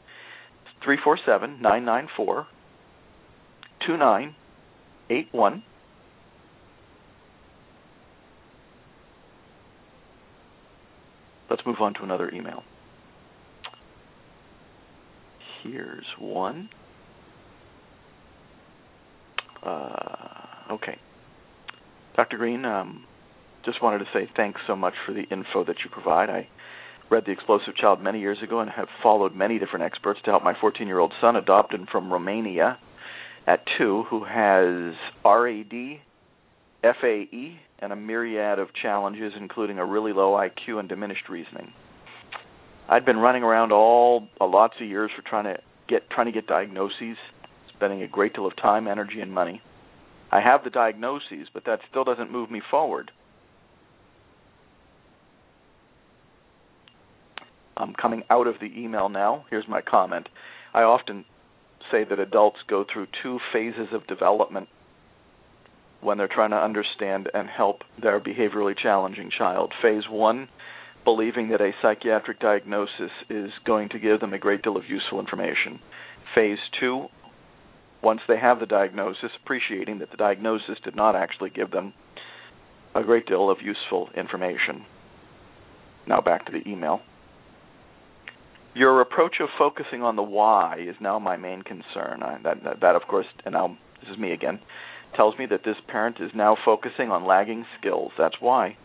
It's 0.64 0.84
347 0.84 1.62
994 1.62 2.48
2981. 3.86 5.64
Let's 11.50 11.62
move 11.66 11.78
on 11.80 11.94
to 11.96 12.04
another 12.04 12.30
email. 12.32 12.64
Here's 15.64 16.06
one. 16.20 16.70
Uh, 19.64 20.72
okay. 20.72 21.00
Dr. 22.16 22.38
Greene, 22.38 22.66
um, 22.66 23.06
just 23.66 23.82
wanted 23.82 24.00
to 24.00 24.06
say 24.14 24.30
thanks 24.36 24.62
so 24.68 24.76
much 24.76 24.94
for 25.06 25.14
the 25.14 25.24
info 25.24 25.64
that 25.66 25.78
you 25.84 25.90
provide. 25.92 26.30
I 26.30 26.48
read 27.10 27.24
The 27.26 27.32
Explosive 27.32 27.76
Child 27.76 28.02
many 28.02 28.20
years 28.20 28.38
ago 28.44 28.60
and 28.60 28.70
have 28.72 28.88
followed 29.04 29.36
many 29.36 29.60
different 29.60 29.86
experts 29.86 30.20
to 30.26 30.32
help 30.32 30.44
my 30.44 30.54
14 30.60 30.88
year 30.88 31.00
old 31.00 31.14
son, 31.22 31.36
adopted 31.36 31.88
from 31.92 32.12
Romania 32.12 32.78
at 33.48 33.64
two, 33.78 34.04
who 34.10 34.24
has 34.24 34.96
RAD, 35.24 36.00
FAE, 36.82 37.60
and 37.80 37.94
a 37.94 37.96
myriad 37.96 38.60
of 38.60 38.70
challenges, 38.82 39.34
including 39.40 39.78
a 39.78 39.86
really 39.86 40.14
low 40.14 40.34
IQ 40.34 40.80
and 40.80 40.90
diminished 40.90 41.30
reasoning. 41.30 41.74
I'd 42.88 43.06
been 43.06 43.18
running 43.18 43.44
around 43.44 43.72
all 43.72 44.28
uh, 44.40 44.48
lots 44.48 44.76
of 44.80 44.88
years 44.88 45.12
for 45.16 45.28
trying 45.28 45.46
to 45.46 45.58
get 45.88 46.10
trying 46.10 46.28
to 46.28 46.32
get 46.32 46.48
diagnoses, 46.48 47.18
spending 47.76 48.02
a 48.02 48.08
great 48.08 48.34
deal 48.34 48.46
of 48.46 48.56
time, 48.56 48.88
energy, 48.88 49.22
and 49.22 49.32
money. 49.32 49.62
I 50.32 50.42
have 50.42 50.64
the 50.64 50.70
diagnoses, 50.70 51.48
but 51.54 51.66
that 51.66 51.80
still 51.90 52.04
doesn't 52.04 52.32
move 52.32 52.52
me 52.52 52.62
forward. 52.70 53.12
I'm 57.78 57.94
coming 57.94 58.24
out 58.30 58.48
of 58.48 58.56
the 58.60 58.72
email 58.78 59.10
now. 59.10 59.46
Here's 59.50 59.68
my 59.68 59.82
comment. 59.82 60.30
I 60.74 60.82
often 60.82 61.26
say 61.92 62.04
that 62.10 62.20
adults 62.20 62.60
go 62.68 62.86
through 62.92 63.08
two 63.22 63.40
phases 63.54 63.88
of 63.94 64.08
development 64.08 64.70
when 66.02 66.18
they're 66.18 66.28
trying 66.28 66.52
to 66.52 66.58
understand 66.58 67.30
and 67.34 67.50
help 67.50 67.82
their 68.02 68.20
behaviorally 68.20 68.76
challenging 68.78 69.30
child. 69.36 69.74
Phase 69.82 70.04
one, 70.10 70.48
believing 71.04 71.50
that 71.50 71.62
a 71.62 71.72
psychiatric 71.82 72.40
diagnosis 72.40 73.12
is 73.30 73.52
going 73.66 73.90
to 73.90 74.00
give 74.00 74.20
them 74.20 74.34
a 74.34 74.40
great 74.40 74.62
deal 74.62 74.78
of 74.78 74.84
useful 74.88 75.20
information. 75.20 75.80
Phase 76.34 76.60
two, 76.80 77.08
once 78.04 78.22
they 78.28 78.38
have 78.38 78.60
the 78.60 78.66
diagnosis, 78.66 79.32
appreciating 79.44 80.00
that 80.00 80.12
the 80.12 80.18
diagnosis 80.18 80.78
did 80.84 80.96
not 80.96 81.16
actually 81.16 81.50
give 81.50 81.72
them 81.72 81.94
a 82.94 83.04
great 83.04 83.26
deal 83.26 83.50
of 83.50 83.58
useful 83.62 84.10
information. 84.16 84.86
Now 86.08 86.22
back 86.22 86.46
to 86.46 86.52
the 86.52 86.68
email. 86.70 87.02
Your 88.76 89.00
approach 89.00 89.36
of 89.40 89.48
focusing 89.58 90.04
on 90.04 90.18
the 90.18 90.24
why 90.24 90.78
is 90.80 90.96
now 91.00 91.18
my 91.18 91.38
main 91.38 91.62
concern. 91.62 92.22
I, 92.22 92.40
that, 92.44 92.64
that, 92.64 92.82
that, 92.82 92.96
of 92.96 93.04
course, 93.04 93.26
and 93.46 93.54
now 93.54 93.78
this 94.02 94.10
is 94.12 94.20
me 94.20 94.34
again, 94.34 94.60
tells 95.16 95.38
me 95.40 95.46
that 95.50 95.62
this 95.64 95.78
parent 95.88 96.18
is 96.20 96.32
now 96.36 96.58
focusing 96.66 97.10
on 97.10 97.26
lagging 97.26 97.66
skills. 97.80 98.12
That's 98.18 98.36
why. 98.42 98.78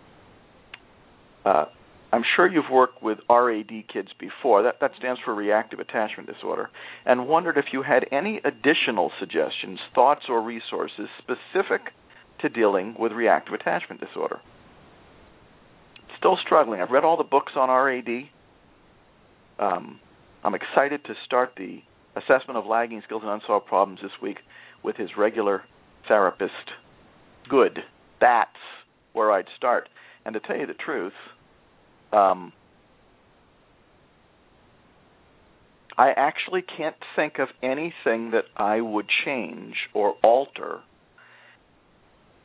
Uh, 1.45 1.65
I'm 2.13 2.23
sure 2.37 2.49
you've 2.49 2.71
worked 2.71 3.03
with 3.03 3.19
RAD 3.29 3.71
kids 3.93 4.09
before. 4.19 4.63
That 4.63 4.77
that 4.81 4.93
stands 4.99 5.21
for 5.25 5.35
reactive 5.35 5.79
attachment 5.79 6.29
disorder, 6.33 6.71
and 7.05 7.29
wondered 7.29 7.57
if 7.57 7.67
you 7.73 7.83
had 7.83 8.05
any 8.11 8.41
additional 8.45 9.13
suggestions, 9.19 9.79
thoughts, 9.95 10.23
or 10.29 10.43
resources 10.43 11.09
specific 11.19 11.93
to 12.41 12.49
dealing 12.49 12.97
with 12.99 13.13
reactive 13.13 13.55
attachment 13.55 14.01
disorder. 14.01 14.41
Still 16.19 16.37
struggling. 16.45 16.81
I've 16.81 16.91
read 16.91 17.05
all 17.05 17.17
the 17.17 17.25
books 17.25 17.53
on 17.57 17.71
RAD. 17.71 18.29
Um, 19.61 20.01
I'm 20.43 20.55
excited 20.55 21.05
to 21.05 21.15
start 21.27 21.53
the 21.57 21.81
assessment 22.17 22.57
of 22.57 22.67
lagging 22.67 23.03
skills 23.05 23.23
and 23.25 23.31
unsolved 23.31 23.67
problems 23.67 24.01
this 24.03 24.11
week 24.23 24.39
with 24.83 24.97
his 24.97 25.11
regular 25.17 25.63
therapist. 26.09 26.53
Good. 27.49 27.81
That's 28.21 28.51
where 29.13 29.31
I'd 29.31 29.47
start. 29.57 29.89
And 30.25 30.33
to 30.35 30.41
tell 30.41 30.57
you 30.57 30.67
the 30.67 30.75
truth, 30.75 31.13
um, 32.13 32.53
I 35.97 36.13
actually 36.17 36.63
can't 36.63 36.97
think 37.15 37.39
of 37.39 37.49
anything 37.63 38.31
that 38.31 38.45
I 38.57 38.81
would 38.81 39.07
change 39.25 39.75
or 39.93 40.15
alter 40.23 40.81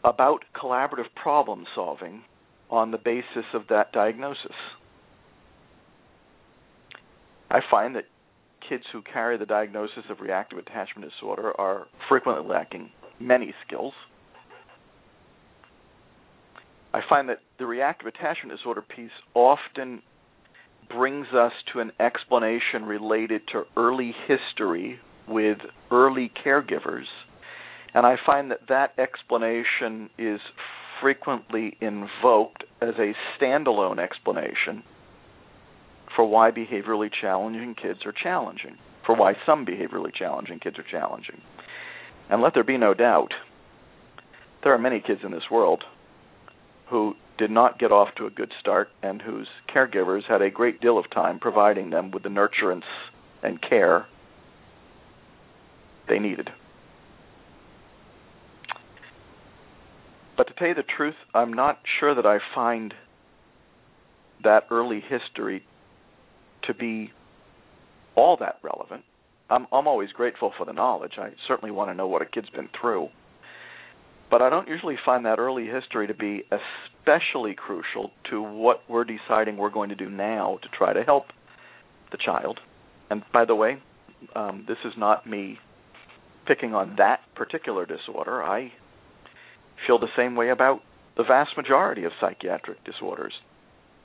about 0.03 0.43
collaborative 0.53 1.13
problem 1.15 1.65
solving 1.73 2.23
on 2.69 2.91
the 2.91 2.97
basis 2.97 3.45
of 3.53 3.63
that 3.69 3.91
diagnosis. 3.93 4.55
I 7.49 7.59
find 7.69 7.95
that 7.95 8.05
kids 8.67 8.83
who 8.91 9.01
carry 9.01 9.37
the 9.37 9.45
diagnosis 9.45 10.03
of 10.09 10.19
reactive 10.19 10.57
attachment 10.57 11.11
disorder 11.11 11.59
are 11.59 11.87
frequently 12.09 12.47
lacking 12.47 12.89
many 13.19 13.53
skills. 13.65 13.93
I 16.93 17.01
find 17.07 17.29
that 17.29 17.39
the 17.59 17.65
reactive 17.65 18.07
attachment 18.07 18.57
disorder 18.57 18.81
piece 18.81 19.11
often 19.33 20.01
brings 20.89 21.27
us 21.33 21.51
to 21.73 21.79
an 21.79 21.91
explanation 21.99 22.85
related 22.85 23.41
to 23.51 23.63
early 23.75 24.13
history 24.27 24.99
with 25.27 25.57
early 25.91 26.31
caregivers. 26.45 27.05
And 27.93 28.05
I 28.05 28.15
find 28.25 28.51
that 28.51 28.67
that 28.69 28.97
explanation 28.97 30.09
is 30.17 30.39
frequently 31.01 31.77
invoked 31.81 32.63
as 32.81 32.93
a 32.97 33.13
standalone 33.37 33.99
explanation 33.99 34.83
for 36.15 36.25
why 36.25 36.51
behaviorally 36.51 37.09
challenging 37.21 37.75
kids 37.75 37.99
are 38.05 38.13
challenging, 38.13 38.77
for 39.05 39.15
why 39.15 39.33
some 39.45 39.65
behaviorally 39.65 40.13
challenging 40.13 40.59
kids 40.59 40.77
are 40.79 40.85
challenging. 40.89 41.41
And 42.29 42.41
let 42.41 42.53
there 42.53 42.63
be 42.63 42.77
no 42.77 42.93
doubt, 42.93 43.33
there 44.63 44.73
are 44.73 44.79
many 44.79 44.99
kids 44.99 45.21
in 45.23 45.31
this 45.31 45.49
world 45.51 45.83
who 46.89 47.13
did 47.37 47.51
not 47.51 47.79
get 47.79 47.91
off 47.91 48.09
to 48.15 48.25
a 48.25 48.29
good 48.29 48.51
start 48.59 48.89
and 49.03 49.21
whose 49.21 49.47
caregivers 49.73 50.23
had 50.27 50.41
a 50.41 50.49
great 50.49 50.79
deal 50.79 50.97
of 50.97 51.09
time 51.11 51.39
providing 51.39 51.89
them 51.89 52.11
with 52.11 52.23
the 52.23 52.29
nurturance 52.29 52.83
and 53.43 53.61
care 53.61 54.05
they 56.07 56.19
needed. 56.19 56.49
But 60.37 60.47
to 60.47 60.53
tell 60.53 60.67
you 60.67 60.75
the 60.75 60.83
truth, 60.83 61.15
I'm 61.33 61.53
not 61.53 61.79
sure 61.99 62.13
that 62.15 62.25
I 62.25 62.39
find 62.53 62.93
that 64.43 64.65
early 64.69 65.01
history 65.01 65.63
to 66.67 66.73
be 66.73 67.11
all 68.15 68.37
that 68.37 68.59
relevant. 68.63 69.03
I'm 69.49 69.67
I'm 69.71 69.87
always 69.87 70.11
grateful 70.11 70.53
for 70.57 70.65
the 70.65 70.73
knowledge. 70.73 71.13
I 71.17 71.29
certainly 71.47 71.71
want 71.71 71.89
to 71.89 71.93
know 71.93 72.07
what 72.07 72.21
a 72.21 72.25
kid's 72.25 72.49
been 72.49 72.69
through. 72.79 73.09
But 74.31 74.41
I 74.41 74.49
don't 74.49 74.67
usually 74.67 74.95
find 75.05 75.25
that 75.25 75.37
early 75.37 75.67
history 75.67 76.07
to 76.07 76.13
be 76.13 76.43
especially 76.51 77.53
crucial 77.53 78.11
to 78.31 78.41
what 78.41 78.81
we're 78.89 79.05
deciding 79.05 79.57
we're 79.57 79.69
going 79.69 79.89
to 79.89 79.95
do 79.95 80.09
now 80.09 80.57
to 80.63 80.69
try 80.75 80.93
to 80.93 81.03
help 81.03 81.25
the 82.11 82.17
child. 82.17 82.59
And 83.11 83.21
by 83.31 83.45
the 83.45 83.53
way, 83.53 83.77
um, 84.35 84.65
this 84.67 84.77
is 84.83 84.93
not 84.97 85.29
me 85.29 85.59
picking 86.47 86.73
on 86.73 86.95
that 86.97 87.19
particular 87.35 87.85
disorder. 87.85 88.43
I 88.43 88.71
feel 89.85 89.99
the 89.99 90.07
same 90.17 90.35
way 90.35 90.49
about 90.49 90.81
the 91.17 91.23
vast 91.23 91.51
majority 91.55 92.03
of 92.03 92.11
psychiatric 92.19 92.83
disorders. 92.83 93.33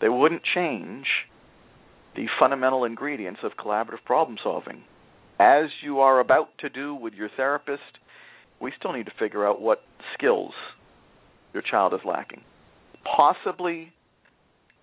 They 0.00 0.08
wouldn't 0.08 0.42
change 0.54 1.06
the 2.16 2.26
fundamental 2.38 2.84
ingredients 2.84 3.40
of 3.42 3.52
collaborative 3.52 4.04
problem 4.04 4.36
solving. 4.42 4.82
As 5.38 5.66
you 5.82 6.00
are 6.00 6.20
about 6.20 6.48
to 6.58 6.68
do 6.68 6.94
with 6.94 7.14
your 7.14 7.30
therapist, 7.36 7.82
we 8.60 8.72
still 8.78 8.92
need 8.92 9.06
to 9.06 9.12
figure 9.18 9.46
out 9.46 9.60
what 9.60 9.82
skills 10.14 10.52
your 11.52 11.62
child 11.62 11.94
is 11.94 12.00
lacking. 12.04 12.42
Possibly 13.04 13.92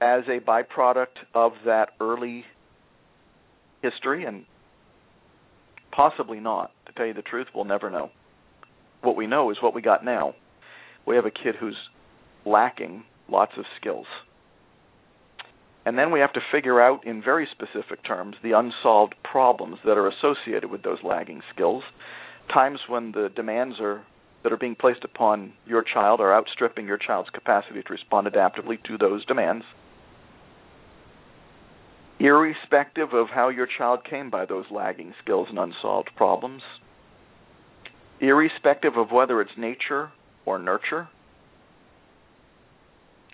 as 0.02 0.24
a 0.28 0.40
byproduct 0.40 1.18
of 1.34 1.54
that 1.66 1.90
early 2.00 2.46
history, 3.82 4.26
and 4.26 4.46
possibly 5.92 6.40
not. 6.40 6.72
To 6.88 6.94
tell 6.94 7.06
you 7.06 7.14
the 7.14 7.22
truth, 7.22 7.48
we'll 7.54 7.66
never 7.66 7.90
know. 7.90 8.10
What 9.02 9.16
we 9.16 9.28
know 9.28 9.52
is 9.52 9.58
what 9.62 9.76
we 9.76 9.82
got 9.82 10.04
now. 10.04 10.34
We 11.06 11.16
have 11.16 11.26
a 11.26 11.32
kid 11.32 11.56
who's 11.60 11.78
lacking 12.46 13.04
lots 13.30 13.54
of 13.58 13.66
skills. 13.80 14.06
And 15.88 15.98
then 15.98 16.12
we 16.12 16.20
have 16.20 16.34
to 16.34 16.42
figure 16.52 16.82
out, 16.82 17.08
in 17.08 17.24
very 17.24 17.48
specific 17.50 18.04
terms, 18.04 18.36
the 18.44 18.52
unsolved 18.52 19.16
problems 19.24 19.78
that 19.86 19.98
are 19.98 20.10
associated 20.10 20.70
with 20.70 20.84
those 20.84 20.98
lagging 21.02 21.40
skills. 21.54 21.82
Times 22.54 22.80
when 22.90 23.14
the 23.14 23.30
demands 23.34 23.78
are 23.80 24.04
that 24.44 24.52
are 24.52 24.58
being 24.58 24.76
placed 24.76 25.06
upon 25.06 25.54
your 25.66 25.82
child 25.82 26.20
are 26.20 26.36
outstripping 26.36 26.88
your 26.88 26.98
child's 26.98 27.30
capacity 27.30 27.82
to 27.82 27.94
respond 27.94 28.28
adaptively 28.28 28.84
to 28.84 28.98
those 28.98 29.26
demands, 29.28 29.64
irrespective 32.20 33.14
of 33.14 33.28
how 33.34 33.48
your 33.48 33.68
child 33.78 34.04
came 34.04 34.30
by 34.30 34.46
those 34.46 34.66
lagging 34.70 35.14
skills 35.24 35.48
and 35.50 35.58
unsolved 35.58 36.10
problems, 36.18 36.64
irrespective 38.20 38.98
of 38.98 39.12
whether 39.12 39.40
it's 39.40 39.58
nature 39.58 40.12
or 40.46 40.60
nurture, 40.60 41.08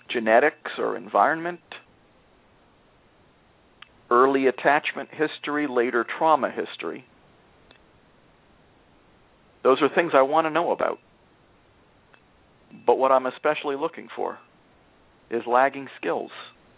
genetics 0.08 0.70
or 0.78 0.96
environment, 0.96 1.58
early 4.14 4.46
attachment 4.46 5.08
history, 5.10 5.66
later 5.68 6.06
trauma 6.18 6.50
history. 6.50 7.04
Those 9.64 9.78
are 9.82 9.88
things 9.92 10.12
I 10.14 10.22
want 10.22 10.46
to 10.46 10.50
know 10.50 10.70
about. 10.70 10.98
But 12.86 12.96
what 12.96 13.10
I'm 13.10 13.26
especially 13.26 13.76
looking 13.76 14.08
for 14.14 14.38
is 15.30 15.42
lagging 15.46 15.88
skills 15.98 16.30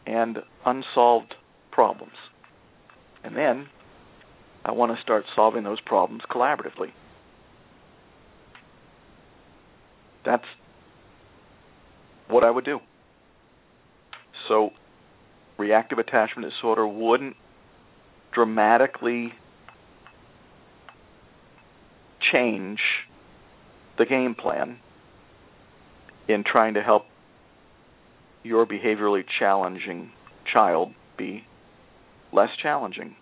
and 0.07 0.39
unsolved 0.65 1.35
problems. 1.73 2.15
And 3.23 3.37
then 3.37 3.67
I 4.65 4.73
want 4.73 4.97
to 4.97 5.03
start 5.03 5.25
solving 5.35 5.65
those 5.65 5.81
problems 5.81 6.23
collaboratively. 6.31 6.93
That's 10.25 10.45
what 12.29 12.45
I 12.45 12.51
would 12.51 12.65
do. 12.65 12.81
So, 14.49 14.71
reactive 15.59 15.99
attachment 15.99 16.51
disorder 16.51 16.87
wouldn't 16.87 17.37
dramatically 18.33 19.33
change 22.33 22.81
the 23.99 24.05
game 24.05 24.35
plan 24.35 24.79
in 26.29 26.45
trying 26.45 26.75
to 26.75 26.83
help 26.83 27.05
your 28.43 28.67
behaviorally 28.67 29.25
challenging 29.39 30.11
child 30.53 30.93
be 31.17 31.45
less 32.33 32.51
challenging. 32.63 33.17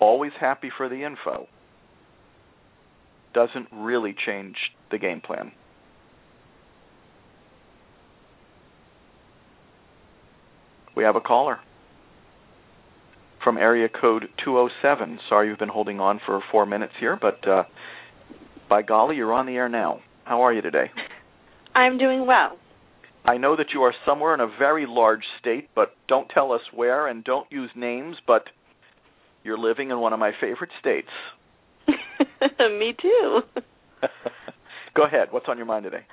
Always 0.00 0.32
happy 0.38 0.70
for 0.76 0.88
the 0.88 1.04
info 1.04 1.48
doesn't 3.32 3.68
really 3.72 4.14
change 4.26 4.56
the 4.90 4.98
game 4.98 5.20
plan. 5.20 5.52
We 11.02 11.06
have 11.06 11.16
a 11.16 11.20
caller 11.20 11.58
from 13.42 13.58
area 13.58 13.88
code 13.88 14.28
207. 14.44 15.18
Sorry 15.28 15.48
you've 15.48 15.58
been 15.58 15.68
holding 15.68 15.98
on 15.98 16.20
for 16.24 16.40
four 16.52 16.64
minutes 16.64 16.92
here, 17.00 17.18
but 17.20 17.44
uh, 17.44 17.64
by 18.68 18.82
golly, 18.82 19.16
you're 19.16 19.32
on 19.32 19.46
the 19.46 19.54
air 19.54 19.68
now. 19.68 19.98
How 20.22 20.42
are 20.42 20.52
you 20.52 20.62
today? 20.62 20.92
I'm 21.74 21.98
doing 21.98 22.24
well. 22.24 22.56
I 23.24 23.36
know 23.36 23.56
that 23.56 23.72
you 23.74 23.82
are 23.82 23.92
somewhere 24.06 24.32
in 24.32 24.38
a 24.38 24.46
very 24.46 24.86
large 24.88 25.24
state, 25.40 25.70
but 25.74 25.92
don't 26.06 26.28
tell 26.28 26.52
us 26.52 26.60
where 26.72 27.08
and 27.08 27.24
don't 27.24 27.50
use 27.50 27.70
names, 27.74 28.14
but 28.24 28.44
you're 29.42 29.58
living 29.58 29.90
in 29.90 29.98
one 29.98 30.12
of 30.12 30.20
my 30.20 30.30
favorite 30.40 30.70
states. 30.78 31.08
Me 32.60 32.94
too. 33.02 33.40
Go 34.94 35.04
ahead. 35.04 35.32
What's 35.32 35.46
on 35.48 35.56
your 35.56 35.66
mind 35.66 35.82
today? 35.82 36.06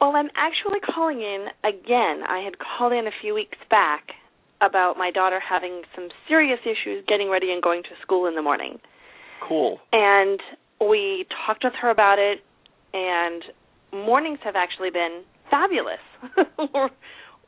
Well, 0.00 0.16
I'm 0.16 0.30
actually 0.34 0.80
calling 0.80 1.20
in 1.20 1.46
again. 1.62 2.22
I 2.26 2.40
had 2.42 2.54
called 2.58 2.92
in 2.92 3.06
a 3.06 3.10
few 3.20 3.34
weeks 3.34 3.58
back 3.68 4.08
about 4.62 4.96
my 4.96 5.10
daughter 5.10 5.40
having 5.40 5.82
some 5.94 6.08
serious 6.26 6.58
issues 6.64 7.04
getting 7.06 7.30
ready 7.30 7.52
and 7.52 7.62
going 7.62 7.82
to 7.82 7.90
school 8.02 8.26
in 8.26 8.34
the 8.34 8.42
morning. 8.42 8.78
Cool. 9.46 9.78
And 9.92 10.40
we 10.80 11.26
talked 11.46 11.64
with 11.64 11.74
her 11.80 11.90
about 11.90 12.18
it, 12.18 12.38
and 12.94 13.42
mornings 13.92 14.38
have 14.42 14.56
actually 14.56 14.90
been 14.90 15.22
fabulous. 15.50 16.00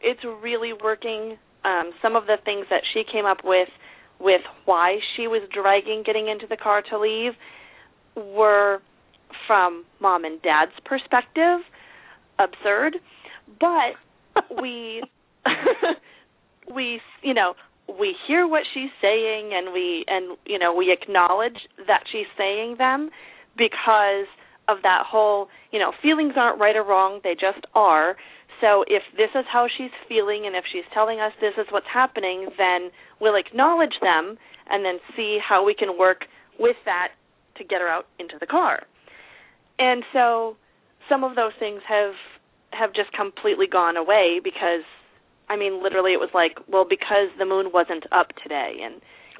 it's 0.00 0.20
really 0.42 0.72
working. 0.72 1.38
Um, 1.64 1.92
some 2.02 2.16
of 2.16 2.26
the 2.26 2.36
things 2.44 2.66
that 2.70 2.82
she 2.92 3.02
came 3.10 3.24
up 3.24 3.38
with 3.44 3.68
with 4.20 4.42
why 4.66 4.98
she 5.16 5.26
was 5.26 5.42
dragging 5.52 6.02
getting 6.04 6.28
into 6.28 6.46
the 6.46 6.56
car 6.56 6.82
to 6.90 6.98
leave 6.98 7.32
were 8.14 8.80
from 9.46 9.84
mom 10.00 10.24
and 10.24 10.40
dad's 10.42 10.72
perspective 10.84 11.60
absurd 12.38 12.96
but 13.60 13.94
we 14.60 15.02
we 16.74 17.00
you 17.22 17.34
know 17.34 17.54
we 17.98 18.14
hear 18.26 18.46
what 18.46 18.62
she's 18.72 18.90
saying 19.00 19.50
and 19.52 19.72
we 19.72 20.04
and 20.08 20.36
you 20.46 20.58
know 20.58 20.74
we 20.74 20.92
acknowledge 20.92 21.68
that 21.86 22.04
she's 22.10 22.26
saying 22.38 22.76
them 22.78 23.10
because 23.56 24.26
of 24.68 24.78
that 24.82 25.02
whole 25.06 25.48
you 25.72 25.78
know 25.78 25.92
feelings 26.00 26.34
aren't 26.36 26.60
right 26.60 26.76
or 26.76 26.84
wrong 26.84 27.20
they 27.24 27.34
just 27.34 27.64
are. 27.74 28.16
So 28.60 28.84
if 28.86 29.02
this 29.16 29.30
is 29.34 29.44
how 29.52 29.66
she's 29.66 29.90
feeling 30.08 30.44
and 30.46 30.54
if 30.54 30.64
she's 30.72 30.86
telling 30.94 31.18
us 31.18 31.32
this 31.40 31.54
is 31.58 31.66
what's 31.70 31.86
happening 31.92 32.48
then 32.58 32.90
we'll 33.20 33.36
acknowledge 33.36 33.98
them 34.00 34.38
and 34.70 34.84
then 34.84 34.98
see 35.16 35.38
how 35.46 35.64
we 35.64 35.74
can 35.74 35.98
work 35.98 36.24
with 36.58 36.76
that 36.84 37.08
to 37.56 37.64
get 37.64 37.80
her 37.80 37.88
out 37.88 38.06
into 38.18 38.34
the 38.38 38.46
car. 38.46 38.84
And 39.78 40.04
so 40.12 40.56
some 41.12 41.24
of 41.24 41.36
those 41.36 41.52
things 41.60 41.82
have 41.86 42.14
have 42.72 42.94
just 42.94 43.12
completely 43.12 43.66
gone 43.68 43.98
away 43.98 44.40
because 44.42 44.80
I 45.50 45.56
mean 45.56 45.82
literally 45.82 46.12
it 46.16 46.20
was 46.20 46.30
like 46.32 46.56
well 46.72 46.86
because 46.88 47.28
the 47.38 47.44
moon 47.44 47.66
wasn't 47.72 48.04
up 48.10 48.28
today 48.42 48.80
and 48.82 48.94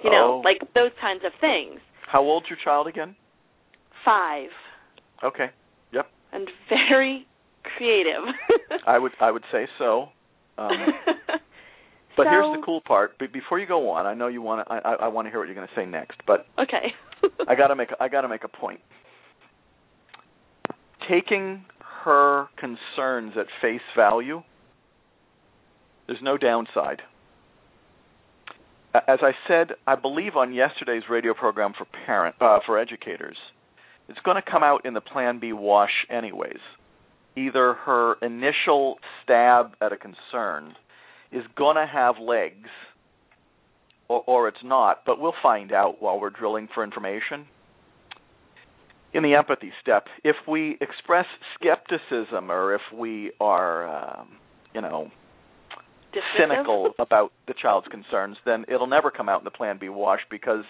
you 0.05 0.11
know 0.11 0.27
Oh. 0.35 0.43
like 0.45 0.61
those 0.75 0.93
kinds 1.01 1.23
of 1.25 1.33
things 1.41 1.81
How 2.07 2.21
old's 2.23 2.47
your 2.51 2.59
child 2.63 2.87
again? 2.89 3.17
5 4.05 4.49
Okay. 5.25 5.49
Yep. 5.93 6.07
and 6.33 6.49
very 6.69 7.27
creative 7.77 8.25
I 8.87 8.99
would 8.99 9.13
I 9.21 9.31
would 9.31 9.45
say 9.51 9.67
so. 9.79 10.09
Um, 10.59 10.71
but 12.17 12.25
So- 12.25 12.31
here's 12.31 12.57
the 12.57 12.63
cool 12.65 12.83
part. 12.87 13.19
Be- 13.19 13.27
before 13.29 13.59
you 13.59 13.67
go 13.67 13.89
on, 13.91 14.05
I 14.05 14.13
know 14.15 14.29
you 14.29 14.43
want 14.43 14.67
to. 14.67 14.73
I, 14.75 14.79
I, 14.79 14.93
I 15.05 15.09
want 15.09 15.25
to 15.27 15.31
hear 15.31 15.39
what 15.39 15.47
you're 15.49 15.55
going 15.55 15.69
to 15.69 15.75
say 15.75 15.87
next, 15.87 16.19
but 16.27 16.47
okay 16.59 16.93
I 17.49 17.55
got 17.55 17.69
to 17.69 17.77
make 17.77 17.89
I 18.01 18.09
got 18.09 18.23
to 18.23 18.29
make 18.29 18.45
a 18.45 18.49
point. 18.49 18.81
Taking 21.09 21.65
her 22.05 22.47
concerns 22.57 23.35
at 23.37 23.47
face 23.61 23.81
value, 23.97 24.43
there's 26.07 26.23
no 26.23 26.37
downside. 26.37 27.03
As 28.95 29.21
I 29.23 29.33
said, 29.49 29.69
I 29.87 29.95
believe 29.95 30.37
on 30.37 30.53
yesterday's 30.53 31.05
radio 31.09 31.33
program 31.33 31.73
for 31.77 31.87
parent 32.07 32.37
uh, 32.41 32.59
for 32.67 32.79
educators, 32.79 33.37
it's 34.09 34.19
going 34.21 34.37
to 34.37 34.51
come 34.51 34.63
out 34.63 34.85
in 34.85 34.95
the 34.95 35.01
Plan 35.01 35.39
B 35.39 35.53
wash 35.53 36.07
anyways. 36.11 36.61
Either 37.37 37.73
her 37.73 38.15
initial 38.21 38.99
stab 39.23 39.73
at 39.81 39.93
a 39.93 39.97
concern 39.97 40.75
is 41.31 41.43
going 41.57 41.77
to 41.77 41.87
have 41.91 42.17
legs, 42.19 42.69
or, 44.09 44.23
or 44.27 44.49
it's 44.49 44.63
not. 44.63 45.03
But 45.07 45.19
we'll 45.19 45.33
find 45.43 45.73
out 45.73 46.03
while 46.03 46.21
we're 46.21 46.31
drilling 46.31 46.69
for 46.75 46.85
information. 46.85 47.47
In 49.15 49.23
the 49.23 49.35
empathy 49.35 49.73
step, 49.83 50.07
if 50.25 50.37
we 50.49 50.79
express 50.81 51.27
skepticism 51.55 52.51
or 52.51 52.75
if 52.75 52.81
we 52.97 53.33
are, 53.41 54.21
um, 54.21 54.29
you 54.75 54.81
know, 54.81 55.11
cynical 56.39 56.93
about 56.99 57.33
the 57.47 57.55
child's 57.61 57.89
concerns, 57.89 58.37
then 58.45 58.65
it'll 58.69 58.87
never 58.87 59.11
come 59.11 59.29
out 59.29 59.41
in 59.41 59.45
the 59.45 59.51
Plan 59.51 59.79
B 59.79 59.89
wash 59.89 60.21
because 60.31 60.65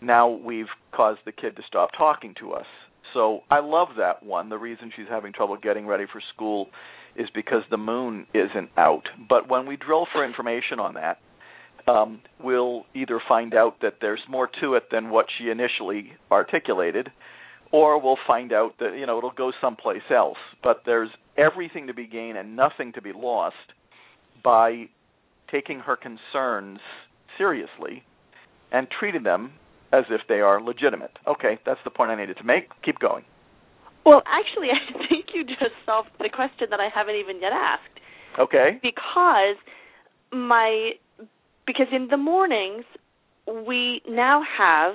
now 0.00 0.28
we've 0.28 0.66
caused 0.92 1.20
the 1.24 1.32
kid 1.32 1.56
to 1.56 1.62
stop 1.66 1.90
talking 1.96 2.34
to 2.40 2.52
us. 2.52 2.66
So 3.14 3.40
I 3.50 3.60
love 3.60 3.88
that 3.98 4.22
one. 4.22 4.48
The 4.48 4.58
reason 4.58 4.92
she's 4.94 5.06
having 5.08 5.32
trouble 5.32 5.56
getting 5.56 5.86
ready 5.86 6.04
for 6.10 6.20
school 6.34 6.68
is 7.16 7.28
because 7.34 7.62
the 7.70 7.76
moon 7.76 8.26
isn't 8.34 8.70
out. 8.76 9.04
But 9.28 9.48
when 9.48 9.66
we 9.66 9.76
drill 9.76 10.06
for 10.12 10.24
information 10.24 10.78
on 10.78 10.94
that, 10.94 11.18
um, 11.90 12.20
we'll 12.42 12.84
either 12.94 13.20
find 13.26 13.54
out 13.54 13.76
that 13.82 13.94
there's 14.00 14.20
more 14.28 14.48
to 14.60 14.74
it 14.74 14.84
than 14.92 15.10
what 15.10 15.26
she 15.38 15.48
initially 15.48 16.12
articulated, 16.30 17.08
or 17.72 18.00
we'll 18.00 18.18
find 18.26 18.52
out 18.52 18.72
that 18.78 18.96
you 18.98 19.06
know 19.06 19.18
it'll 19.18 19.30
go 19.30 19.52
someplace 19.60 20.02
else. 20.14 20.38
But 20.62 20.82
there's 20.86 21.10
everything 21.36 21.86
to 21.88 21.94
be 21.94 22.06
gained 22.06 22.38
and 22.38 22.56
nothing 22.56 22.92
to 22.94 23.02
be 23.02 23.12
lost 23.14 23.56
by 24.42 24.86
taking 25.50 25.80
her 25.80 25.96
concerns 25.96 26.80
seriously 27.36 28.02
and 28.72 28.86
treating 28.98 29.22
them 29.22 29.52
as 29.92 30.04
if 30.10 30.20
they 30.28 30.40
are 30.40 30.60
legitimate. 30.62 31.12
Okay, 31.26 31.58
that's 31.64 31.80
the 31.84 31.90
point 31.90 32.10
I 32.10 32.16
needed 32.16 32.36
to 32.38 32.44
make. 32.44 32.68
Keep 32.84 32.98
going. 32.98 33.24
well 34.04 34.22
actually 34.26 34.68
i 34.72 35.08
think 35.08 35.26
you 35.34 35.44
just 35.44 35.74
solved 35.86 36.08
the 36.18 36.28
question 36.28 36.66
that 36.70 36.80
i 36.80 36.88
haven't 36.94 37.16
even 37.16 37.40
yet 37.40 37.52
asked 37.52 37.84
Okay. 38.38 38.78
because 38.82 39.56
my 40.32 40.92
because 41.66 41.86
in 41.92 42.08
the 42.08 42.16
mornings 42.16 42.84
we 43.66 44.00
now 44.08 44.42
have 44.58 44.94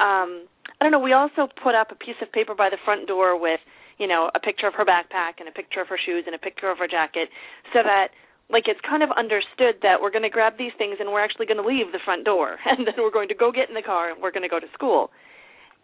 um 0.00 0.46
I 0.80 0.84
don't 0.84 0.92
know, 0.92 0.98
we 0.98 1.12
also 1.12 1.48
put 1.62 1.74
up 1.74 1.92
a 1.92 1.94
piece 1.94 2.16
of 2.22 2.32
paper 2.32 2.54
by 2.54 2.70
the 2.70 2.78
front 2.84 3.06
door 3.06 3.38
with, 3.38 3.60
you 3.98 4.06
know, 4.06 4.30
a 4.34 4.40
picture 4.40 4.66
of 4.66 4.74
her 4.74 4.84
backpack 4.84 5.38
and 5.38 5.48
a 5.48 5.52
picture 5.52 5.80
of 5.80 5.88
her 5.88 5.98
shoes 5.98 6.24
and 6.26 6.34
a 6.34 6.38
picture 6.38 6.70
of 6.70 6.78
her 6.78 6.88
jacket 6.88 7.28
so 7.72 7.80
that 7.84 8.08
like 8.48 8.64
it's 8.66 8.80
kind 8.80 9.02
of 9.02 9.10
understood 9.16 9.76
that 9.82 10.00
we're 10.02 10.10
going 10.10 10.24
to 10.24 10.30
grab 10.30 10.54
these 10.58 10.72
things 10.76 10.96
and 10.98 11.12
we're 11.12 11.22
actually 11.22 11.46
going 11.46 11.60
to 11.60 11.66
leave 11.66 11.92
the 11.92 12.00
front 12.04 12.24
door 12.24 12.56
and 12.66 12.86
then 12.86 12.94
we're 12.98 13.12
going 13.12 13.28
to 13.28 13.34
go 13.34 13.52
get 13.52 13.68
in 13.68 13.74
the 13.74 13.82
car 13.82 14.10
and 14.10 14.22
we're 14.22 14.32
going 14.32 14.42
to 14.42 14.48
go 14.48 14.58
to 14.58 14.66
school. 14.72 15.10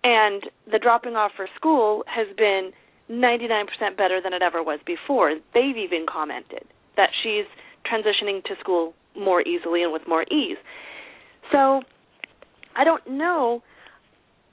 and 0.03 0.49
the 0.71 0.79
dropping 0.79 1.15
off 1.15 1.33
for 1.37 1.47
school 1.55 2.03
has 2.07 2.27
been 2.37 2.73
99% 3.11 3.97
better 3.97 4.21
than 4.21 4.33
it 4.33 4.43
ever 4.43 4.63
was 4.63 4.81
before. 4.85 5.35
They've 5.55 5.77
even 5.77 6.07
commented 6.11 6.65
that 6.97 7.11
she's 7.23 7.47
transitioning 7.87 8.43
to 8.45 8.55
school 8.59 8.95
more 9.17 9.43
easily 9.43 9.83
and 9.83 9.93
with 9.93 10.03
more 10.09 10.25
ease. 10.25 10.59
So 11.53 11.83
I 12.75 12.85
don't 12.85 13.07
know. 13.09 13.63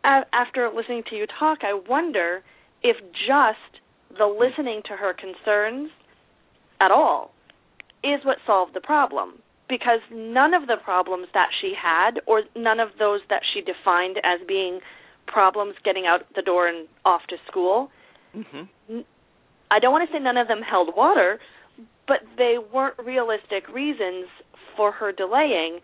After 0.03 0.69
listening 0.75 1.03
to 1.09 1.15
you 1.15 1.25
talk, 1.39 1.59
I 1.63 1.79
wonder 1.87 2.43
if 2.81 2.97
just 3.27 3.81
the 4.17 4.25
listening 4.25 4.81
to 4.87 4.95
her 4.95 5.13
concerns 5.13 5.89
at 6.81 6.91
all 6.91 7.31
is 8.03 8.19
what 8.25 8.37
solved 8.45 8.73
the 8.73 8.81
problem. 8.81 9.35
Because 9.69 10.01
none 10.11 10.53
of 10.53 10.67
the 10.67 10.75
problems 10.83 11.27
that 11.33 11.47
she 11.61 11.73
had, 11.81 12.19
or 12.27 12.43
none 12.55 12.79
of 12.81 12.89
those 12.99 13.21
that 13.29 13.41
she 13.53 13.61
defined 13.61 14.17
as 14.17 14.45
being 14.45 14.81
problems 15.25 15.75
getting 15.85 16.05
out 16.05 16.21
the 16.35 16.41
door 16.41 16.67
and 16.67 16.87
off 17.05 17.21
to 17.29 17.37
school, 17.47 17.89
mm-hmm. 18.35 18.99
I 19.71 19.79
don't 19.79 19.91
want 19.91 20.07
to 20.07 20.13
say 20.15 20.21
none 20.21 20.37
of 20.37 20.47
them 20.47 20.61
held 20.61 20.89
water, 20.95 21.39
but 22.07 22.17
they 22.37 22.57
weren't 22.73 22.99
realistic 23.03 23.67
reasons 23.73 24.27
for 24.75 24.91
her 24.91 25.11
delaying. 25.11 25.79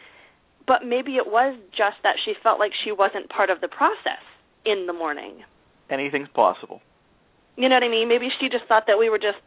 But 0.70 0.86
maybe 0.86 1.18
it 1.18 1.26
was 1.26 1.58
just 1.74 1.98
that 2.06 2.22
she 2.24 2.38
felt 2.44 2.60
like 2.60 2.72
she 2.86 2.92
wasn't 2.92 3.28
part 3.28 3.50
of 3.50 3.60
the 3.60 3.68
process 3.68 4.22
in 4.64 4.86
the 4.86 4.94
morning. 4.94 5.42
Anything's 5.90 6.30
possible. 6.30 6.80
You 7.58 7.68
know 7.68 7.76
what 7.76 7.84
I 7.84 7.90
mean? 7.90 8.08
Maybe 8.08 8.30
she 8.40 8.50
just 8.50 8.70
thought 8.70 8.84
that 8.86 9.00
we 9.00 9.10
were 9.10 9.18
just 9.18 9.42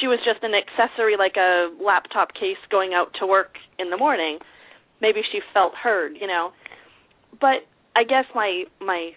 she 0.00 0.08
was 0.08 0.18
just 0.24 0.42
an 0.42 0.52
accessory 0.56 1.16
like 1.20 1.36
a 1.36 1.68
laptop 1.76 2.32
case 2.32 2.56
going 2.70 2.94
out 2.94 3.12
to 3.20 3.26
work 3.26 3.60
in 3.78 3.90
the 3.90 3.98
morning. 3.98 4.38
Maybe 4.98 5.20
she 5.30 5.40
felt 5.52 5.74
heard, 5.76 6.16
you 6.18 6.26
know. 6.26 6.52
But 7.38 7.68
I 7.94 8.04
guess 8.04 8.24
my 8.34 8.64
my 8.80 9.12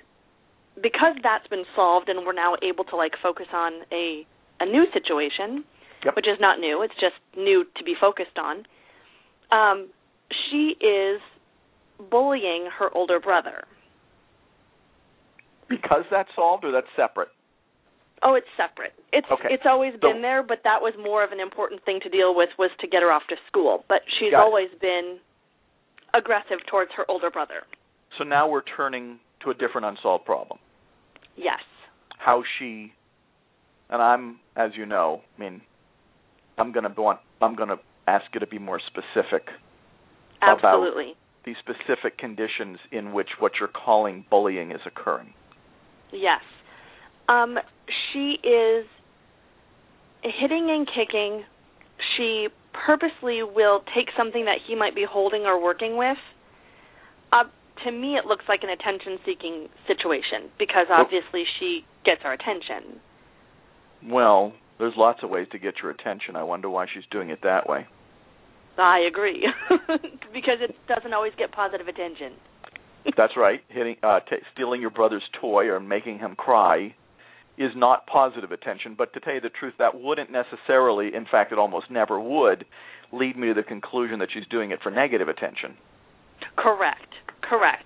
because 0.75 1.15
that's 1.23 1.47
been 1.47 1.63
solved 1.73 2.09
and 2.09 2.25
we're 2.25 2.33
now 2.35 2.55
able 2.61 2.83
to 2.83 2.97
like 2.97 3.13
focus 3.23 3.47
on 3.53 3.71
a 3.93 4.27
a 4.59 4.65
new 4.65 4.83
situation, 4.91 5.63
yep. 6.03 6.17
which 6.17 6.27
is 6.27 6.37
not 6.41 6.59
new. 6.59 6.83
It's 6.83 6.99
just 6.99 7.15
new 7.37 7.63
to 7.77 7.83
be 7.85 7.95
focused 7.95 8.37
on. 8.37 8.67
Um, 9.55 9.87
she 10.31 10.75
is 10.83 11.21
bullying 12.11 12.69
her 12.77 12.93
older 12.93 13.19
brother. 13.19 13.63
Because 15.69 16.03
that's 16.09 16.29
solved, 16.35 16.63
or 16.63 16.71
that's 16.71 16.87
separate? 16.95 17.29
Oh, 18.23 18.33
it's 18.33 18.47
separate. 18.57 18.93
It's 19.13 19.27
okay. 19.31 19.49
it's 19.51 19.63
always 19.65 19.93
so, 20.01 20.11
been 20.11 20.21
there, 20.21 20.41
but 20.41 20.59
that 20.63 20.81
was 20.81 20.93
more 21.01 21.23
of 21.23 21.31
an 21.31 21.39
important 21.39 21.83
thing 21.85 21.99
to 22.03 22.09
deal 22.09 22.35
with 22.35 22.49
was 22.57 22.71
to 22.79 22.87
get 22.87 23.01
her 23.01 23.11
off 23.11 23.23
to 23.29 23.35
school. 23.47 23.83
But 23.87 24.01
she's 24.19 24.33
always 24.35 24.69
it. 24.73 24.81
been 24.81 25.19
aggressive 26.13 26.57
towards 26.69 26.91
her 26.97 27.05
older 27.09 27.29
brother. 27.29 27.61
So 28.17 28.23
now 28.23 28.49
we're 28.49 28.63
turning 28.75 29.19
to 29.43 29.51
a 29.51 29.53
different 29.53 29.85
unsolved 29.85 30.25
problem. 30.25 30.59
Yes. 31.35 31.61
How 32.17 32.43
she 32.57 32.93
and 33.89 34.01
I'm 34.01 34.39
as 34.55 34.71
you 34.75 34.85
know, 34.85 35.21
I 35.37 35.41
mean 35.41 35.61
I'm 36.57 36.71
going 36.71 36.91
to 36.91 37.01
want 37.01 37.19
I'm 37.41 37.55
going 37.55 37.69
to 37.69 37.77
ask 38.07 38.25
you 38.33 38.39
to 38.39 38.47
be 38.47 38.57
more 38.57 38.79
specific 38.87 39.47
Absolutely. 40.41 41.11
about 41.11 41.17
the 41.45 41.53
specific 41.59 42.17
conditions 42.17 42.77
in 42.91 43.13
which 43.13 43.29
what 43.39 43.53
you're 43.59 43.69
calling 43.69 44.25
bullying 44.29 44.71
is 44.71 44.81
occurring. 44.85 45.33
Yes. 46.11 46.41
Um, 47.29 47.57
she 48.11 48.37
is 48.43 48.85
hitting 50.21 50.69
and 50.69 50.87
kicking. 50.87 51.43
She 52.15 52.47
purposely 52.85 53.43
will 53.43 53.81
take 53.95 54.09
something 54.17 54.45
that 54.45 54.57
he 54.67 54.75
might 54.75 54.95
be 54.95 55.05
holding 55.09 55.43
or 55.43 55.61
working 55.61 55.97
with. 55.97 56.17
Uh, 57.31 57.43
to 57.85 57.91
me, 57.91 58.15
it 58.15 58.25
looks 58.25 58.45
like 58.47 58.61
an 58.63 58.69
attention 58.69 59.17
seeking 59.25 59.67
situation 59.87 60.49
because 60.57 60.87
obviously 60.89 61.43
she 61.59 61.81
gets 62.05 62.21
our 62.23 62.33
attention. 62.33 62.99
Well, 64.05 64.53
there's 64.79 64.93
lots 64.97 65.19
of 65.23 65.29
ways 65.29 65.47
to 65.51 65.59
get 65.59 65.75
your 65.81 65.91
attention. 65.91 66.35
I 66.35 66.43
wonder 66.43 66.69
why 66.69 66.85
she's 66.93 67.03
doing 67.11 67.29
it 67.29 67.39
that 67.43 67.67
way. 67.67 67.87
I 68.77 68.99
agree, 69.07 69.47
because 70.33 70.59
it 70.61 70.75
doesn't 70.87 71.13
always 71.13 71.33
get 71.37 71.51
positive 71.51 71.87
attention. 71.87 72.33
That's 73.17 73.33
right. 73.35 73.61
Hitting, 73.69 73.95
uh, 74.03 74.19
t- 74.19 74.37
stealing 74.53 74.81
your 74.81 74.89
brother's 74.89 75.23
toy 75.39 75.65
or 75.67 75.79
making 75.79 76.19
him 76.19 76.35
cry 76.35 76.93
is 77.57 77.71
not 77.75 78.05
positive 78.05 78.51
attention. 78.51 78.95
But 78.97 79.13
to 79.13 79.19
tell 79.19 79.33
you 79.33 79.41
the 79.41 79.49
truth, 79.49 79.73
that 79.79 79.99
wouldn't 79.99 80.29
necessarily, 80.31 81.15
in 81.15 81.25
fact, 81.29 81.51
it 81.51 81.57
almost 81.57 81.89
never 81.89 82.19
would, 82.19 82.65
lead 83.11 83.37
me 83.37 83.47
to 83.47 83.53
the 83.53 83.63
conclusion 83.63 84.19
that 84.19 84.29
she's 84.33 84.45
doing 84.49 84.71
it 84.71 84.79
for 84.83 84.91
negative 84.91 85.27
attention. 85.27 85.75
Correct. 86.55 87.13
Correct. 87.41 87.85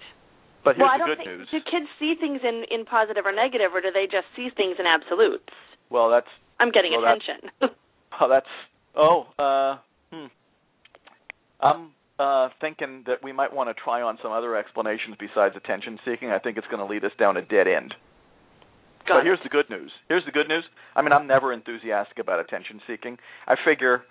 But 0.63 0.75
here's 0.75 0.85
well, 0.85 0.93
I 0.93 0.97
the 0.97 1.15
good 1.15 1.23
think, 1.23 1.39
news. 1.39 1.47
Do 1.51 1.57
kids 1.59 1.89
see 1.99 2.13
things 2.19 2.41
in 2.43 2.65
in 2.69 2.85
positive 2.85 3.25
or 3.25 3.33
negative, 3.33 3.73
or 3.73 3.81
do 3.81 3.89
they 3.91 4.05
just 4.05 4.29
see 4.35 4.49
things 4.55 4.77
in 4.77 4.85
absolutes? 4.85 5.49
Well, 5.89 6.09
that's. 6.09 6.29
I'm 6.59 6.71
getting 6.71 6.93
well, 6.93 7.09
attention. 7.09 7.49
That's, 7.61 7.73
oh, 8.21 8.29
that's. 8.29 8.53
Oh, 8.95 9.25
uh, 9.39 9.77
hmm. 10.13 10.27
I'm 11.61 11.91
uh, 12.19 12.49
thinking 12.59 13.03
that 13.07 13.23
we 13.23 13.31
might 13.31 13.53
want 13.53 13.69
to 13.69 13.83
try 13.83 14.01
on 14.01 14.17
some 14.21 14.31
other 14.31 14.55
explanations 14.55 15.15
besides 15.19 15.55
attention 15.55 15.99
seeking. 16.05 16.29
I 16.29 16.39
think 16.39 16.57
it's 16.57 16.67
going 16.67 16.85
to 16.85 16.91
lead 16.91 17.03
us 17.03 17.11
down 17.19 17.37
a 17.37 17.41
dead 17.41 17.67
end. 17.67 17.93
Got 19.07 19.15
but 19.15 19.19
it. 19.19 19.25
here's 19.25 19.39
the 19.43 19.49
good 19.49 19.69
news. 19.69 19.91
Here's 20.07 20.25
the 20.25 20.31
good 20.31 20.47
news. 20.47 20.63
I 20.95 21.01
mean, 21.01 21.11
I'm 21.11 21.27
never 21.27 21.51
enthusiastic 21.53 22.19
about 22.19 22.39
attention 22.39 22.79
seeking. 22.87 23.17
I 23.47 23.55
figure 23.65 24.03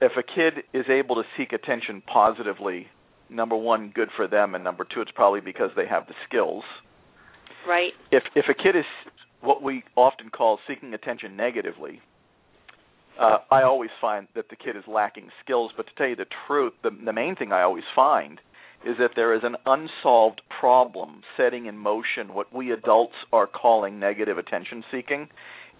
if 0.00 0.12
a 0.16 0.22
kid 0.22 0.64
is 0.72 0.86
able 0.88 1.16
to 1.16 1.22
seek 1.36 1.52
attention 1.52 2.02
positively, 2.10 2.86
number 3.28 3.56
one, 3.56 3.92
good 3.94 4.08
for 4.16 4.26
them, 4.26 4.54
and 4.54 4.64
number 4.64 4.84
two, 4.84 5.00
it's 5.00 5.10
probably 5.14 5.40
because 5.40 5.70
they 5.76 5.86
have 5.86 6.06
the 6.06 6.14
skills. 6.28 6.64
Right. 7.68 7.92
If 8.10 8.24
if 8.34 8.46
a 8.48 8.54
kid 8.54 8.76
is 8.76 8.84
what 9.40 9.62
we 9.62 9.84
often 9.96 10.30
call 10.30 10.58
seeking 10.66 10.94
attention 10.94 11.36
negatively, 11.36 12.00
uh, 13.20 13.38
I 13.50 13.62
always 13.62 13.90
find 14.00 14.26
that 14.34 14.48
the 14.48 14.56
kid 14.56 14.76
is 14.76 14.84
lacking 14.86 15.28
skills. 15.44 15.72
But 15.76 15.86
to 15.86 15.92
tell 15.96 16.08
you 16.08 16.16
the 16.16 16.26
truth, 16.46 16.72
the, 16.82 16.90
the 17.04 17.12
main 17.12 17.36
thing 17.36 17.52
I 17.52 17.62
always 17.62 17.84
find 17.94 18.40
is 18.84 18.96
that 18.98 19.10
there 19.14 19.34
is 19.34 19.42
an 19.44 19.56
unsolved 19.66 20.42
problem 20.60 21.22
setting 21.36 21.66
in 21.66 21.78
motion 21.78 22.34
what 22.34 22.52
we 22.52 22.72
adults 22.72 23.14
are 23.32 23.46
calling 23.46 24.00
negative 24.00 24.38
attention 24.38 24.82
seeking. 24.90 25.28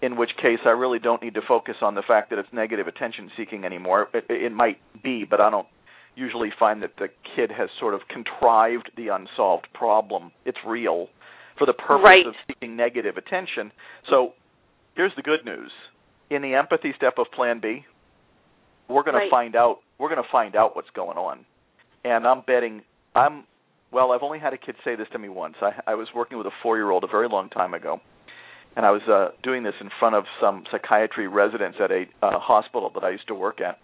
In 0.01 0.17
which 0.17 0.31
case, 0.41 0.59
I 0.65 0.69
really 0.69 0.99
don't 0.99 1.21
need 1.21 1.33
to 1.35 1.41
focus 1.47 1.75
on 1.81 1.95
the 1.95 2.01
fact 2.05 2.29
that 2.29 2.39
it's 2.39 2.49
negative 2.51 2.87
attention 2.87 3.31
seeking 3.37 3.63
anymore. 3.63 4.09
It, 4.13 4.25
it 4.29 4.51
might 4.51 4.77
be, 5.01 5.25
but 5.29 5.39
I 5.39 5.49
don't 5.49 5.67
usually 6.15 6.49
find 6.59 6.83
that 6.83 6.91
the 6.97 7.07
kid 7.35 7.51
has 7.51 7.69
sort 7.79 7.93
of 7.93 8.01
contrived 8.09 8.91
the 8.97 9.07
unsolved 9.07 9.67
problem. 9.73 10.31
It's 10.45 10.57
real 10.65 11.07
for 11.57 11.65
the 11.65 11.73
purpose 11.73 12.03
right. 12.03 12.25
of 12.25 12.33
seeking 12.47 12.75
negative 12.75 13.17
attention. 13.17 13.71
So 14.09 14.33
here's 14.95 15.13
the 15.15 15.21
good 15.21 15.45
news. 15.45 15.71
In 16.33 16.41
the 16.41 16.55
empathy 16.55 16.93
step 16.97 17.19
of 17.19 17.27
plan 17.31 17.59
B, 17.61 17.85
we're 18.89 19.03
going 19.03 19.15
right. 19.15 19.25
to 19.25 19.29
find 19.29 19.55
out 19.55 19.81
we're 19.99 20.09
going 20.09 20.23
to 20.23 20.29
find 20.31 20.55
out 20.55 20.75
what's 20.75 20.89
going 20.95 21.15
on. 21.15 21.45
And 22.03 22.25
I'm 22.25 22.41
betting 22.41 22.81
I'm 23.13 23.43
well, 23.91 24.11
I've 24.11 24.23
only 24.23 24.39
had 24.39 24.51
a 24.51 24.57
kid 24.57 24.75
say 24.83 24.95
this 24.95 25.05
to 25.11 25.19
me 25.19 25.29
once. 25.29 25.53
I 25.61 25.73
I 25.85 25.93
was 25.93 26.07
working 26.15 26.39
with 26.39 26.47
a 26.47 26.65
4-year-old 26.65 27.03
a 27.03 27.07
very 27.07 27.29
long 27.29 27.49
time 27.49 27.75
ago. 27.75 27.99
And 28.75 28.83
I 28.83 28.89
was 28.89 29.03
uh 29.07 29.35
doing 29.43 29.61
this 29.61 29.75
in 29.79 29.91
front 29.99 30.15
of 30.15 30.23
some 30.41 30.63
psychiatry 30.71 31.27
residents 31.27 31.77
at 31.79 31.91
a 31.91 32.05
uh, 32.23 32.39
hospital 32.39 32.89
that 32.95 33.03
I 33.03 33.11
used 33.11 33.27
to 33.27 33.35
work 33.35 33.61
at, 33.61 33.77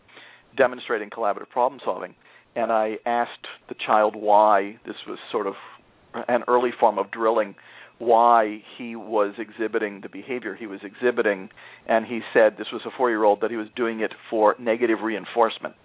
demonstrating 0.57 1.11
collaborative 1.11 1.49
problem 1.49 1.79
solving. 1.85 2.15
And 2.55 2.71
I 2.71 2.97
asked 3.05 3.45
the 3.67 3.75
child 3.85 4.15
why 4.15 4.79
this 4.87 4.95
was 5.07 5.19
sort 5.31 5.45
of 5.45 5.53
an 6.27 6.41
early 6.47 6.71
form 6.79 6.97
of 6.97 7.11
drilling 7.11 7.53
why 7.99 8.63
he 8.77 8.95
was 8.95 9.35
exhibiting 9.37 9.99
the 10.01 10.09
behavior 10.09 10.55
he 10.55 10.65
was 10.65 10.79
exhibiting 10.83 11.49
and 11.87 12.05
he 12.05 12.21
said 12.33 12.55
this 12.57 12.67
was 12.71 12.81
a 12.85 13.01
4-year-old 13.01 13.41
that 13.41 13.51
he 13.51 13.57
was 13.57 13.67
doing 13.75 13.99
it 13.99 14.13
for 14.29 14.55
negative 14.57 14.99
reinforcement. 15.03 15.75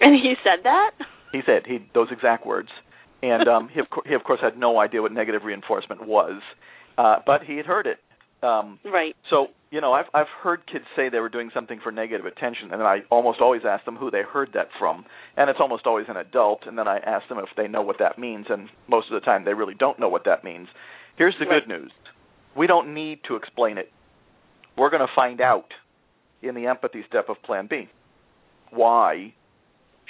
And 0.00 0.14
he 0.14 0.34
said 0.44 0.64
that? 0.64 0.92
He 1.32 1.40
said 1.44 1.62
he 1.66 1.78
those 1.92 2.08
exact 2.10 2.46
words. 2.46 2.68
And 3.22 3.48
um 3.48 3.68
he 3.68 3.80
of, 3.80 3.86
co- 3.90 4.02
he 4.06 4.14
of 4.14 4.22
course 4.24 4.40
had 4.40 4.56
no 4.56 4.78
idea 4.78 5.02
what 5.02 5.12
negative 5.12 5.42
reinforcement 5.44 6.06
was. 6.06 6.40
Uh 6.96 7.16
but 7.26 7.42
he 7.42 7.56
had 7.56 7.66
heard 7.66 7.86
it. 7.86 7.98
Um 8.42 8.78
right. 8.84 9.16
so, 9.28 9.48
you 9.70 9.80
know, 9.80 9.92
I've 9.92 10.06
I've 10.14 10.28
heard 10.42 10.66
kids 10.70 10.84
say 10.94 11.08
they 11.08 11.18
were 11.18 11.28
doing 11.28 11.50
something 11.52 11.80
for 11.82 11.90
negative 11.90 12.26
attention 12.26 12.70
and 12.70 12.80
then 12.80 12.86
I 12.86 13.00
almost 13.10 13.40
always 13.40 13.62
ask 13.68 13.84
them 13.84 13.96
who 13.96 14.10
they 14.10 14.22
heard 14.22 14.50
that 14.54 14.68
from. 14.78 15.04
And 15.36 15.50
it's 15.50 15.58
almost 15.60 15.86
always 15.86 16.06
an 16.08 16.16
adult 16.16 16.60
and 16.66 16.78
then 16.78 16.86
I 16.86 16.98
ask 16.98 17.28
them 17.28 17.38
if 17.38 17.48
they 17.56 17.68
know 17.68 17.82
what 17.82 17.98
that 17.98 18.18
means 18.18 18.46
and 18.48 18.68
most 18.88 19.08
of 19.10 19.14
the 19.20 19.24
time 19.24 19.44
they 19.44 19.54
really 19.54 19.74
don't 19.74 19.98
know 19.98 20.08
what 20.08 20.24
that 20.24 20.44
means. 20.44 20.68
Here's 21.16 21.34
the 21.38 21.46
Right. 21.46 21.60
good 21.60 21.68
news. 21.68 21.92
We 22.54 22.66
don't 22.66 22.94
need 22.94 23.20
to 23.24 23.36
explain 23.36 23.76
it. 23.76 23.92
We're 24.76 24.90
going 24.90 25.06
to 25.06 25.14
find 25.14 25.40
out 25.40 25.72
in 26.42 26.54
the 26.54 26.66
empathy 26.66 27.04
step 27.08 27.28
of 27.28 27.42
plan 27.42 27.66
B 27.66 27.88
why 28.70 29.34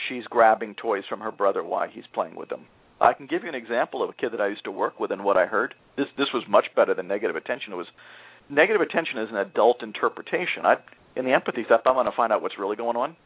she's 0.08 0.24
grabbing 0.24 0.74
toys 0.74 1.04
from 1.08 1.20
her 1.20 1.32
brother 1.32 1.62
why 1.62 1.88
he's 1.88 2.06
playing 2.12 2.34
with 2.34 2.48
them. 2.48 2.66
I 3.00 3.12
can 3.12 3.26
give 3.26 3.42
you 3.42 3.48
an 3.48 3.54
example 3.54 4.02
of 4.02 4.10
a 4.10 4.12
kid 4.12 4.32
that 4.32 4.40
I 4.40 4.48
used 4.48 4.64
to 4.64 4.70
work 4.70 4.98
with 4.98 5.10
and 5.10 5.24
what 5.24 5.36
I 5.36 5.46
heard. 5.46 5.74
This 5.96 6.06
this 6.16 6.28
was 6.32 6.44
much 6.48 6.66
better 6.74 6.94
than 6.94 7.08
negative 7.08 7.36
attention. 7.36 7.72
It 7.72 7.76
was 7.76 7.86
negative 8.48 8.80
attention 8.80 9.18
is 9.18 9.28
an 9.30 9.36
adult 9.36 9.82
interpretation. 9.82 10.64
I 10.64 10.76
in 11.14 11.24
the 11.24 11.32
empathy 11.32 11.64
step 11.64 11.82
I'm 11.86 11.94
going 11.94 12.06
to 12.06 12.12
find 12.12 12.32
out 12.32 12.42
what's 12.42 12.58
really 12.58 12.76
going 12.76 12.96
on. 12.96 13.16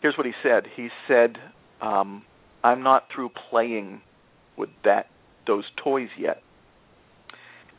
Here's 0.00 0.16
what 0.16 0.26
he 0.26 0.32
said. 0.42 0.64
He 0.76 0.88
said, 1.08 1.36
um, 1.80 2.22
"I'm 2.62 2.82
not 2.82 3.08
through 3.14 3.30
playing 3.50 4.02
with 4.56 4.70
that 4.84 5.08
those 5.46 5.64
toys 5.82 6.08
yet. 6.18 6.42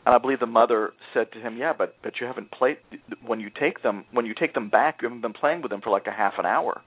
And 0.06 0.14
I 0.14 0.18
believe 0.18 0.40
the 0.40 0.46
mother 0.46 0.92
said 1.12 1.32
to 1.32 1.40
him, 1.40 1.56
"Yeah, 1.58 1.72
but 1.76 1.96
but 2.02 2.20
you 2.20 2.26
haven't 2.26 2.50
played 2.50 2.78
when 3.24 3.40
you 3.40 3.50
take 3.50 3.82
them 3.82 4.04
when 4.10 4.26
you 4.26 4.34
take 4.34 4.54
them 4.54 4.68
back. 4.68 5.02
You 5.02 5.08
haven't 5.08 5.22
been 5.22 5.32
playing 5.32 5.62
with 5.62 5.70
them 5.70 5.80
for 5.82 5.90
like 5.90 6.06
a 6.06 6.12
half 6.12 6.34
an 6.38 6.46
hour." 6.46 6.80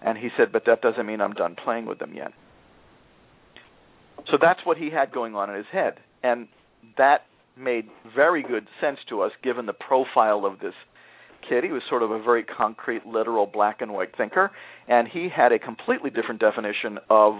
And 0.00 0.16
he 0.16 0.30
said, 0.36 0.52
"But 0.52 0.64
that 0.66 0.80
doesn't 0.80 1.04
mean 1.04 1.20
I'm 1.20 1.34
done 1.34 1.54
playing 1.54 1.86
with 1.86 1.98
them 1.98 2.14
yet." 2.14 2.32
So 4.30 4.38
that's 4.40 4.64
what 4.64 4.78
he 4.78 4.90
had 4.90 5.12
going 5.12 5.34
on 5.34 5.50
in 5.50 5.56
his 5.56 5.66
head, 5.70 6.00
and 6.22 6.48
that 6.96 7.26
made 7.56 7.86
very 8.14 8.42
good 8.42 8.66
sense 8.80 8.98
to 9.08 9.22
us 9.22 9.32
given 9.42 9.66
the 9.66 9.72
profile 9.72 10.44
of 10.44 10.60
this 10.60 10.74
kid. 11.48 11.64
He 11.64 11.70
was 11.70 11.82
sort 11.88 12.02
of 12.02 12.10
a 12.10 12.22
very 12.22 12.44
concrete, 12.44 13.06
literal, 13.06 13.46
black 13.46 13.80
and 13.80 13.92
white 13.92 14.16
thinker, 14.16 14.50
and 14.88 15.08
he 15.08 15.28
had 15.34 15.52
a 15.52 15.58
completely 15.58 16.10
different 16.10 16.40
definition 16.40 16.98
of 17.10 17.34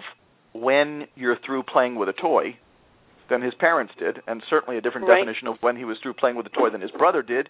when 0.53 1.07
you're 1.15 1.39
through 1.45 1.63
playing 1.65 1.97
with 1.97 2.09
a 2.09 2.13
toy 2.13 2.57
than 3.31 3.41
his 3.41 3.55
parents 3.55 3.93
did, 3.99 4.19
and 4.27 4.43
certainly 4.51 4.77
a 4.77 4.81
different 4.81 5.09
right. 5.09 5.19
definition 5.19 5.49
of 5.49 5.57
when 5.61 5.77
he 5.77 5.85
was 5.85 5.97
through 6.03 6.15
playing 6.15 6.37
with 6.37 6.47
a 6.47 6.51
toy 6.51 6.69
than 6.69 6.81
his 6.81 6.91
brother 6.93 7.23
did. 7.23 7.49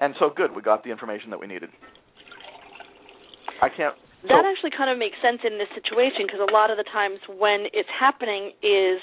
And 0.00 0.14
so, 0.20 0.30
good, 0.30 0.54
we 0.54 0.62
got 0.62 0.84
the 0.84 0.90
information 0.90 1.30
that 1.30 1.40
we 1.40 1.48
needed. 1.48 1.70
I 3.60 3.68
can't. 3.68 3.98
That 4.22 4.42
so, 4.42 4.46
actually 4.46 4.70
kind 4.76 4.90
of 4.90 4.98
makes 4.98 5.18
sense 5.18 5.42
in 5.42 5.58
this 5.58 5.70
situation 5.74 6.26
because 6.26 6.38
a 6.38 6.52
lot 6.54 6.70
of 6.70 6.78
the 6.78 6.86
times 6.86 7.18
when 7.26 7.66
it's 7.74 7.90
happening 7.90 8.54
is 8.62 9.02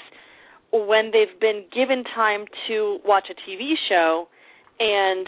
when 0.72 1.10
they've 1.12 1.38
been 1.40 1.64
given 1.72 2.04
time 2.04 2.44
to 2.68 2.98
watch 3.04 3.28
a 3.30 3.36
TV 3.48 3.74
show 3.88 4.28
and 4.78 5.26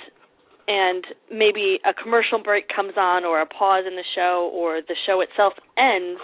and 0.69 1.05
maybe 1.33 1.81
a 1.89 1.95
commercial 1.95 2.43
break 2.43 2.69
comes 2.69 2.93
on 2.99 3.25
or 3.25 3.41
a 3.41 3.47
pause 3.47 3.85
in 3.89 3.97
the 3.97 4.05
show 4.15 4.51
or 4.53 4.83
the 4.87 4.97
show 5.07 5.23
itself 5.23 5.55
ends 5.79 6.21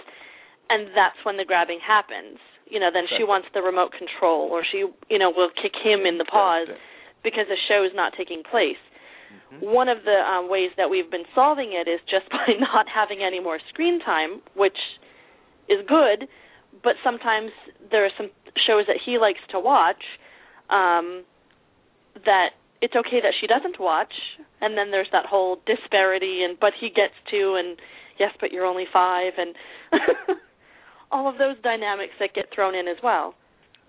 and 0.69 0.87
that's 0.93 1.17
when 1.23 1.37
the 1.37 1.45
grabbing 1.45 1.79
happens. 1.81 2.37
You 2.69 2.79
know 2.79 2.89
then 2.93 3.05
she 3.17 3.23
wants 3.23 3.47
the 3.53 3.61
remote 3.61 3.91
control 3.93 4.49
or 4.49 4.63
she 4.63 4.85
you 5.09 5.19
know 5.19 5.31
will 5.35 5.49
kick 5.49 5.73
him 5.73 6.05
in 6.05 6.17
the 6.17 6.25
paws 6.25 6.67
because 7.23 7.45
the 7.47 7.57
show 7.67 7.83
is 7.83 7.91
not 7.95 8.13
taking 8.17 8.43
place. 8.43 8.81
Mm-hmm. 9.35 9.65
one 9.65 9.89
of 9.89 10.05
the 10.05 10.15
um, 10.23 10.49
ways 10.49 10.69
that 10.77 10.89
we've 10.89 11.09
been 11.11 11.25
solving 11.33 11.73
it 11.73 11.89
is 11.89 11.99
just 12.07 12.29
by 12.35 12.53
not 12.59 12.85
having 12.87 13.19
any 13.25 13.39
more 13.39 13.59
screen 13.69 13.99
time 13.99 14.41
which 14.55 14.77
is 15.67 15.83
good 15.87 16.29
but 16.83 16.93
sometimes 17.03 17.51
there 17.91 18.05
are 18.05 18.13
some 18.17 18.29
shows 18.67 18.85
that 18.87 18.97
he 19.03 19.17
likes 19.17 19.39
to 19.51 19.59
watch 19.59 20.03
um 20.69 21.23
that 22.25 22.49
it's 22.81 22.95
okay 22.95 23.19
that 23.21 23.33
she 23.39 23.47
doesn't 23.47 23.79
watch 23.79 24.13
and 24.61 24.77
then 24.77 24.91
there's 24.91 25.09
that 25.11 25.25
whole 25.25 25.59
disparity 25.65 26.41
and 26.43 26.59
but 26.59 26.73
he 26.79 26.89
gets 26.89 27.13
to 27.29 27.55
and 27.57 27.77
yes 28.19 28.31
but 28.39 28.51
you're 28.51 28.65
only 28.65 28.85
5 28.91 29.33
and 29.37 29.55
all 31.11 31.29
of 31.29 31.37
those 31.37 31.55
dynamics 31.63 32.13
that 32.19 32.33
get 32.33 32.45
thrown 32.53 32.75
in 32.75 32.87
as 32.87 32.97
well. 33.03 33.35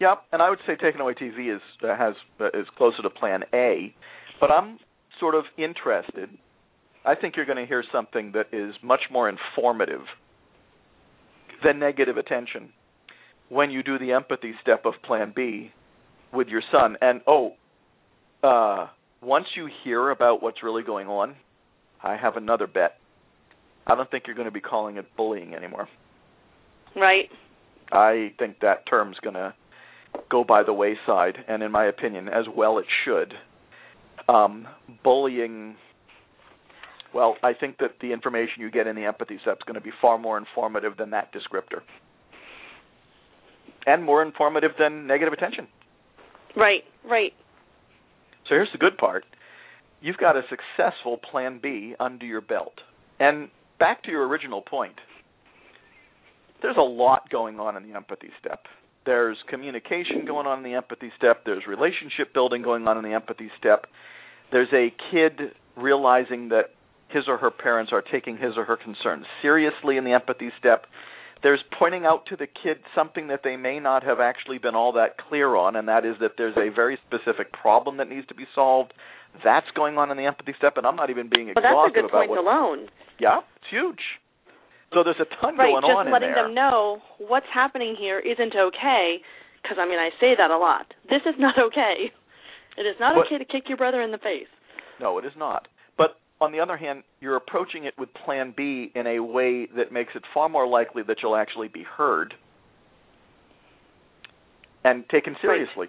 Yep, 0.01 0.25
and 0.33 0.43
I 0.43 0.51
would 0.51 0.59
say 0.67 0.77
taking 0.77 1.01
away 1.01 1.15
TV 1.15 1.55
is 1.55 1.63
uh, 1.83 1.97
has 1.97 2.15
uh, 2.41 2.49
is 2.49 2.67
closer 2.77 3.03
to 3.03 3.11
Plan 3.11 3.43
A, 3.55 3.95
but 4.41 4.51
I'm 4.51 4.79
sort 5.19 5.35
of 5.35 5.45
interested. 5.57 6.29
I 7.05 7.15
think 7.15 7.37
you're 7.37 7.47
going 7.47 7.59
to 7.59 7.67
hear 7.67 7.83
something 7.91 8.33
that 8.33 8.47
is 8.53 8.75
much 8.83 9.03
more 9.11 9.29
informative 9.29 10.03
than 11.67 11.79
negative 11.79 12.17
attention 12.17 12.71
when 13.49 13.71
you 13.71 13.83
do 13.83 13.99
the 13.99 14.13
empathy 14.13 14.53
step 14.63 14.85
of 14.85 14.95
Plan 15.05 15.33
B 15.35 15.71
with 16.33 16.49
your 16.49 16.63
son. 16.73 16.97
And 17.01 17.21
oh, 17.27 17.53
uh, 18.43 18.89
once 19.23 19.47
you 19.57 19.69
hear 19.85 20.11
about 20.11 20.43
what's 20.43 20.63
really 20.63 20.83
going 20.83 21.09
on, 21.09 21.37
I 22.03 22.17
have 22.17 22.37
another 22.37 22.67
bet. 22.67 22.99
I 23.87 23.95
don't 23.95 24.11
think 24.11 24.25
you're 24.27 24.37
going 24.37 24.47
to 24.47 24.53
be 24.53 24.61
calling 24.61 24.97
it 24.97 25.07
bullying 25.17 25.55
anymore. 25.55 25.89
Right. 26.95 27.29
I 27.93 28.33
think 28.39 28.61
that 28.61 28.89
term's 28.89 29.17
going 29.23 29.35
to 29.35 29.55
go 30.31 30.45
by 30.45 30.63
the 30.63 30.73
wayside, 30.73 31.37
and 31.49 31.63
in 31.63 31.71
my 31.71 31.87
opinion, 31.87 32.29
as 32.29 32.45
well 32.55 32.79
it 32.79 32.87
should. 33.05 33.35
Um, 34.29 34.67
bullying. 35.05 35.77
Well, 37.17 37.37
I 37.43 37.55
think 37.55 37.79
that 37.79 37.93
the 38.03 38.13
information 38.13 38.61
you 38.61 38.71
get 38.71 38.87
in 38.87 38.95
the 38.95 39.07
empathy 39.07 39.39
step 39.41 39.57
is 39.57 39.63
going 39.67 39.77
to 39.77 39.81
be 39.81 39.91
far 40.03 40.19
more 40.19 40.37
informative 40.37 40.99
than 40.99 41.09
that 41.13 41.33
descriptor, 41.33 41.81
and 43.87 44.05
more 44.05 44.21
informative 44.21 44.73
than 44.79 45.07
negative 45.07 45.33
attention. 45.33 45.67
Right. 46.55 46.83
Right. 47.09 47.33
So 48.47 48.51
here's 48.51 48.69
the 48.71 48.77
good 48.77 48.99
part: 48.99 49.25
you've 50.03 50.19
got 50.19 50.37
a 50.37 50.43
successful 50.51 51.19
Plan 51.31 51.59
B 51.63 51.95
under 51.99 52.27
your 52.27 52.43
belt. 52.43 52.75
And 53.19 53.49
back 53.79 54.03
to 54.03 54.11
your 54.11 54.29
original 54.29 54.61
point, 54.61 54.97
there's 56.61 56.77
a 56.77 56.83
lot 56.83 57.31
going 57.31 57.59
on 57.59 57.79
in 57.79 57.89
the 57.89 57.97
empathy 57.97 58.29
step. 58.39 58.65
There's 59.07 59.39
communication 59.49 60.27
going 60.27 60.47
on 60.47 60.59
in 60.59 60.71
the 60.71 60.77
empathy 60.77 61.11
step. 61.17 61.47
There's 61.47 61.63
relationship 61.67 62.35
building 62.35 62.61
going 62.61 62.87
on 62.87 62.99
in 62.99 63.05
the 63.05 63.15
empathy 63.15 63.51
step. 63.59 63.87
There's 64.53 64.69
a 64.75 64.93
kid 65.11 65.55
realizing 65.79 66.51
that 66.51 66.76
his 67.09 67.25
or 67.29 67.39
her 67.39 67.51
parents 67.51 67.93
are 67.93 68.03
taking 68.03 68.37
his 68.37 68.57
or 68.57 68.65
her 68.65 68.77
concerns 68.77 69.27
seriously 69.43 69.97
in 69.97 70.05
the 70.05 70.13
empathy 70.13 70.51
step. 70.59 70.87
There's 71.43 71.61
pointing 71.79 72.07
out 72.07 72.27
to 72.27 72.37
the 72.37 72.47
kid 72.47 72.79
something 72.95 73.29
that 73.29 73.41
they 73.45 73.57
may 73.57 73.79
not 73.79 74.03
have 74.03 74.21
actually 74.21 74.59
been 74.59 74.75
all 74.75 74.93
that 74.95 75.19
clear 75.19 75.55
on, 75.55 75.77
and 75.77 75.87
that 75.89 76.05
is 76.05 76.17
that 76.21 76.33
there's 76.39 76.57
a 76.57 76.75
very 76.75 76.99
specific 77.07 77.53
problem 77.53 77.99
that 77.99 78.09
needs 78.09 78.27
to 78.29 78.35
be 78.35 78.47
solved. 78.55 78.93
That's 79.45 79.67
going 79.77 79.99
on 79.99 80.11
in 80.11 80.17
the 80.17 80.25
empathy 80.25 80.55
step, 80.57 80.77
and 80.77 80.87
I'm 80.87 80.97
not 80.97 81.11
even 81.11 81.29
being 81.29 81.49
exhaustive 81.51 81.71
well, 81.73 81.85
that's 81.85 81.93
a 81.93 82.01
good 82.01 82.09
about 82.09 82.27
point 82.27 82.41
alone. 82.41 82.89
Yeah, 83.21 83.41
it's 83.57 83.71
huge. 83.71 84.01
So 84.95 85.05
there's 85.05 85.21
a 85.21 85.29
ton 85.41 85.57
right, 85.57 85.77
going 85.77 85.83
just 85.83 85.93
on 85.93 86.11
letting 86.11 86.31
in 86.31 86.35
there. 86.35 86.45
them 86.49 86.55
know 86.55 87.03
what's 87.19 87.51
happening 87.53 87.97
here 87.99 88.19
isn't 88.19 88.55
okay. 88.57 89.21
Because 89.63 89.77
I 89.79 89.85
mean, 89.85 89.99
I 89.99 90.11
say 90.19 90.33
that 90.39 90.51
a 90.51 90.57
lot. 90.57 90.95
This 91.11 91.23
is 91.27 91.35
not 91.39 91.59
okay. 91.59 92.11
It 92.79 92.87
is 92.87 92.97
not 92.99 93.15
But- 93.15 93.27
okay 93.27 93.39
to 93.39 93.45
kick 93.45 93.69
your 93.69 93.77
brother 93.77 94.01
in 94.01 94.11
the 94.11 94.19
face. 94.19 94.49
No, 95.01 95.19
it 95.19 95.25
is 95.25 95.37
not. 95.37 95.69
On 96.41 96.53
the 96.53 96.61
other 96.61 96.77
hand, 96.77 97.03
you're 97.21 97.37
approaching 97.37 97.85
it 97.85 97.95
with 97.99 98.11
Plan 98.25 98.53
B 98.55 98.93
in 98.95 99.07
a 99.07 99.21
way 99.21 99.67
that 99.77 99.91
makes 99.91 100.13
it 100.15 100.23
far 100.35 100.49
more 100.49 100.67
likely 100.67 101.03
that 101.05 101.19
you'll 101.23 101.37
actually 101.37 101.69
be 101.69 101.83
heard 101.83 102.35
and 104.85 105.09
taken 105.09 105.35
seriously. 105.41 105.89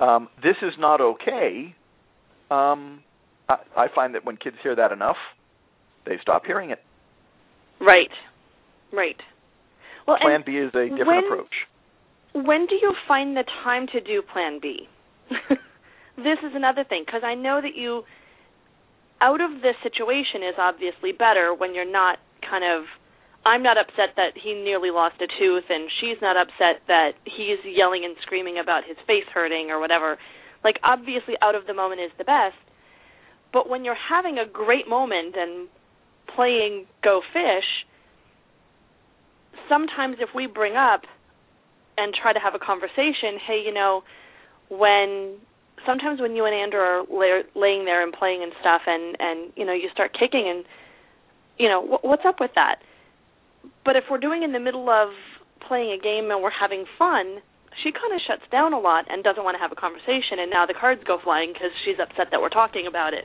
Um, 0.00 0.28
this 0.42 0.56
is 0.62 0.72
not 0.78 1.00
okay. 1.00 1.74
Um, 2.50 3.02
I, 3.48 3.56
I 3.76 3.86
find 3.94 4.14
that 4.14 4.24
when 4.24 4.36
kids 4.36 4.56
hear 4.62 4.74
that 4.74 4.90
enough, 4.90 5.16
they 6.06 6.16
stop 6.22 6.44
hearing 6.46 6.70
it. 6.70 6.78
Right. 7.80 8.10
Right. 8.92 9.16
Well, 10.06 10.16
Plan 10.20 10.42
B 10.46 10.52
is 10.52 10.70
a 10.74 10.88
different 10.88 11.06
when- 11.06 11.24
approach. 11.24 11.54
when 12.32 12.66
do 12.66 12.74
you 12.76 12.94
find 13.06 13.36
the 13.36 13.44
time 13.64 13.86
to 13.92 14.00
do 14.00 14.22
Plan 14.22 14.60
B? 14.62 14.88
this 16.16 16.38
is 16.42 16.52
another 16.54 16.84
thing 16.84 17.02
because 17.04 17.22
I 17.24 17.34
know 17.34 17.60
that 17.60 17.76
you 17.76 18.02
out 19.20 19.40
of 19.40 19.62
this 19.62 19.76
situation 19.82 20.42
is 20.44 20.54
obviously 20.58 21.12
better 21.12 21.54
when 21.54 21.74
you're 21.74 21.90
not 21.90 22.18
kind 22.48 22.64
of 22.64 22.84
I'm 23.46 23.62
not 23.62 23.78
upset 23.78 24.18
that 24.18 24.34
he 24.34 24.54
nearly 24.54 24.90
lost 24.90 25.16
a 25.22 25.28
tooth 25.38 25.64
and 25.70 25.88
she's 26.00 26.18
not 26.20 26.36
upset 26.36 26.82
that 26.88 27.12
he's 27.24 27.62
yelling 27.64 28.04
and 28.04 28.16
screaming 28.22 28.58
about 28.58 28.82
his 28.84 28.96
face 29.06 29.24
hurting 29.32 29.70
or 29.70 29.78
whatever. 29.78 30.18
Like 30.64 30.76
obviously 30.82 31.34
out 31.40 31.54
of 31.54 31.66
the 31.66 31.74
moment 31.74 32.00
is 32.00 32.10
the 32.18 32.24
best. 32.24 32.58
But 33.52 33.70
when 33.70 33.84
you're 33.84 33.94
having 33.94 34.38
a 34.38 34.46
great 34.46 34.88
moment 34.88 35.36
and 35.38 35.68
playing 36.34 36.86
go 37.04 37.22
fish, 37.32 37.86
sometimes 39.68 40.16
if 40.20 40.30
we 40.34 40.46
bring 40.46 40.74
up 40.74 41.02
and 41.96 42.12
try 42.12 42.32
to 42.32 42.40
have 42.40 42.54
a 42.54 42.58
conversation, 42.58 43.38
hey, 43.46 43.62
you 43.64 43.72
know, 43.72 44.02
when 44.68 45.38
sometimes 45.86 46.20
when 46.20 46.36
you 46.36 46.44
and 46.44 46.54
Andrew 46.54 46.80
are 46.80 47.02
lay, 47.08 47.42
laying 47.54 47.84
there 47.84 48.02
and 48.02 48.12
playing 48.12 48.42
and 48.42 48.52
stuff, 48.60 48.82
and 48.86 49.16
and 49.18 49.52
you 49.56 49.64
know 49.64 49.72
you 49.72 49.88
start 49.92 50.12
kicking, 50.12 50.44
and 50.48 50.64
you 51.58 51.68
know 51.68 51.80
wh- 51.80 52.04
what's 52.04 52.24
up 52.26 52.36
with 52.40 52.50
that? 52.54 52.82
But 53.84 53.96
if 53.96 54.04
we're 54.10 54.18
doing 54.18 54.42
in 54.42 54.52
the 54.52 54.60
middle 54.60 54.90
of 54.90 55.10
playing 55.66 55.92
a 55.92 56.02
game 56.02 56.30
and 56.30 56.42
we're 56.42 56.50
having 56.50 56.84
fun, 56.98 57.38
she 57.82 57.90
kind 57.92 58.12
of 58.12 58.20
shuts 58.26 58.42
down 58.50 58.72
a 58.72 58.78
lot 58.78 59.06
and 59.08 59.22
doesn't 59.24 59.42
want 59.42 59.54
to 59.54 59.62
have 59.62 59.72
a 59.72 59.80
conversation, 59.80 60.38
and 60.38 60.50
now 60.50 60.66
the 60.66 60.74
cards 60.74 61.02
go 61.06 61.18
flying 61.22 61.52
because 61.52 61.70
she's 61.84 61.96
upset 62.02 62.28
that 62.30 62.40
we're 62.40 62.50
talking 62.50 62.86
about 62.86 63.14
it. 63.14 63.24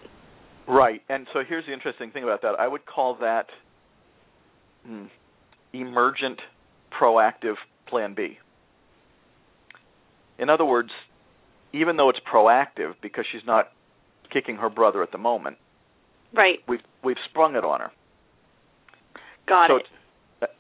Right. 0.68 1.02
And 1.10 1.28
so 1.34 1.42
here's 1.48 1.66
the 1.66 1.74
interesting 1.74 2.12
thing 2.12 2.24
about 2.24 2.42
that. 2.44 2.60
I 2.60 2.68
would 2.68 2.86
call 2.86 3.16
that 3.22 3.48
hmm, 4.86 5.06
emergent 5.74 6.40
proactive 6.92 7.56
plan 7.88 8.14
B. 8.14 8.38
In 10.38 10.50
other 10.50 10.66
words, 10.66 10.90
even 11.74 11.98
though 11.98 12.10
it's 12.10 12.20
proactive 12.32 12.94
because 13.02 13.26
she's 13.32 13.46
not 13.46 13.72
kicking 14.32 14.58
her 14.58 14.70
brother 14.70 15.04
at 15.04 15.12
the 15.12 15.18
moment, 15.18 15.58
Right. 16.34 16.60
we've 16.68 16.82
we've 17.04 17.18
sprung 17.30 17.56
it 17.56 17.64
on 17.64 17.82
her. 17.82 17.92
Got 19.48 19.70
so 19.70 19.76
it. 19.78 19.86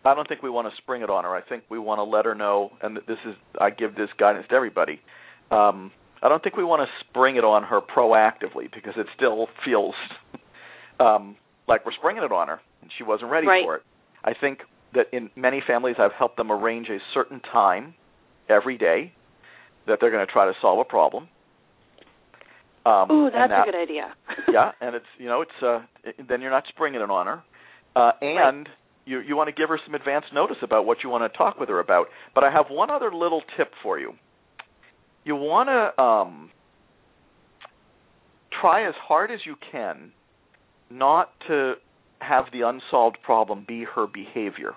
I 0.05 0.13
don't 0.13 0.27
think 0.27 0.43
we 0.43 0.49
want 0.49 0.69
to 0.71 0.77
spring 0.77 1.01
it 1.01 1.09
on 1.09 1.23
her. 1.23 1.35
I 1.35 1.41
think 1.41 1.63
we 1.69 1.79
want 1.79 1.99
to 1.99 2.03
let 2.03 2.25
her 2.25 2.35
know, 2.35 2.71
and 2.81 2.97
this 3.07 3.17
is 3.25 3.35
I 3.59 3.69
give 3.69 3.95
this 3.95 4.09
guidance 4.17 4.45
to 4.49 4.55
everybody. 4.55 5.01
Um, 5.49 5.91
I 6.21 6.29
don't 6.29 6.43
think 6.43 6.55
we 6.55 6.63
want 6.63 6.87
to 6.87 7.05
spring 7.09 7.35
it 7.35 7.43
on 7.43 7.63
her 7.63 7.81
proactively 7.81 8.71
because 8.73 8.93
it 8.97 9.07
still 9.15 9.47
feels 9.65 9.95
um, 10.99 11.35
like 11.67 11.85
we're 11.85 11.93
springing 11.93 12.23
it 12.23 12.31
on 12.31 12.47
her, 12.47 12.61
and 12.81 12.91
she 12.97 13.03
wasn't 13.03 13.31
ready 13.31 13.47
Right. 13.47 13.63
for 13.65 13.75
it. 13.77 13.83
I 14.23 14.33
think 14.39 14.59
that 14.93 15.07
in 15.13 15.29
many 15.35 15.63
families 15.65 15.95
I've 15.97 16.11
helped 16.13 16.37
them 16.37 16.51
arrange 16.51 16.89
a 16.89 16.99
certain 17.13 17.39
time 17.39 17.95
every 18.49 18.77
day 18.77 19.13
that 19.91 19.99
they're 19.99 20.11
going 20.11 20.25
to 20.25 20.31
try 20.31 20.45
to 20.45 20.53
solve 20.61 20.79
a 20.79 20.85
problem. 20.85 21.27
Um, 22.85 23.11
Ooh, 23.11 23.29
that's 23.29 23.51
that, 23.51 23.67
a 23.67 23.71
good 23.71 23.77
idea. 23.77 24.13
yeah, 24.51 24.71
and 24.81 24.95
it's 24.95 25.05
you 25.19 25.27
know 25.27 25.41
it's 25.41 25.51
uh, 25.61 25.79
then 26.27 26.41
you're 26.41 26.51
not 26.51 26.63
springing 26.69 27.01
it 27.01 27.11
on 27.11 27.27
her, 27.27 27.43
uh, 27.95 28.11
and 28.21 28.67
right. 28.67 28.75
you 29.05 29.19
you 29.19 29.35
want 29.35 29.49
to 29.49 29.53
give 29.53 29.69
her 29.69 29.79
some 29.85 29.93
advance 29.93 30.25
notice 30.33 30.57
about 30.63 30.85
what 30.85 30.97
you 31.03 31.09
want 31.09 31.31
to 31.31 31.37
talk 31.37 31.59
with 31.59 31.69
her 31.69 31.79
about. 31.79 32.07
But 32.33 32.43
I 32.43 32.51
have 32.51 32.65
one 32.69 32.89
other 32.89 33.11
little 33.13 33.43
tip 33.57 33.71
for 33.83 33.99
you. 33.99 34.13
You 35.23 35.35
want 35.35 35.69
to 35.69 36.01
um, 36.01 36.51
try 38.59 38.87
as 38.87 38.95
hard 39.07 39.29
as 39.29 39.39
you 39.45 39.55
can 39.71 40.11
not 40.89 41.29
to 41.47 41.73
have 42.19 42.45
the 42.51 42.61
unsolved 42.61 43.17
problem 43.23 43.65
be 43.67 43.85
her 43.95 44.07
behavior. 44.07 44.71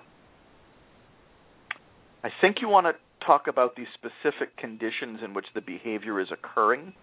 I 2.23 2.29
think 2.41 2.57
you 2.61 2.69
want 2.69 2.87
to 2.87 2.93
talk 3.25 3.47
about 3.47 3.75
the 3.75 3.83
specific 3.93 4.55
conditions 4.57 5.19
in 5.23 5.33
which 5.33 5.45
the 5.53 5.61
behavior 5.61 6.19
is 6.19 6.27
occurring. 6.31 6.93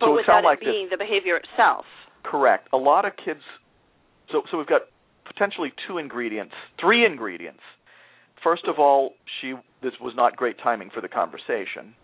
But 0.00 0.06
so 0.06 0.12
it 0.12 0.16
without 0.16 0.26
sound 0.26 0.44
like 0.44 0.58
it 0.62 0.66
being 0.66 0.88
the 0.90 0.96
behavior 0.96 1.36
itself. 1.36 1.84
Correct. 2.24 2.68
A 2.72 2.76
lot 2.76 3.04
of 3.04 3.12
kids. 3.22 3.40
So 4.30 4.42
so 4.50 4.58
we've 4.58 4.66
got 4.66 4.82
potentially 5.26 5.72
two 5.86 5.98
ingredients, 5.98 6.54
three 6.80 7.04
ingredients. 7.04 7.60
First 8.42 8.64
of 8.66 8.78
all, 8.78 9.14
she 9.40 9.54
this 9.82 9.92
was 10.00 10.14
not 10.16 10.36
great 10.36 10.56
timing 10.62 10.90
for 10.92 11.00
the 11.00 11.08
conversation. 11.08 11.94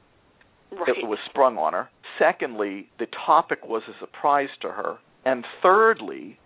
Right. 0.70 0.88
It 0.88 1.06
was 1.06 1.18
sprung 1.30 1.56
on 1.56 1.72
her. 1.72 1.88
Secondly, 2.18 2.88
the 2.98 3.06
topic 3.26 3.66
was 3.66 3.82
a 3.88 3.98
surprise 4.00 4.50
to 4.62 4.68
her. 4.68 4.98
And 5.24 5.44
thirdly, 5.62 6.38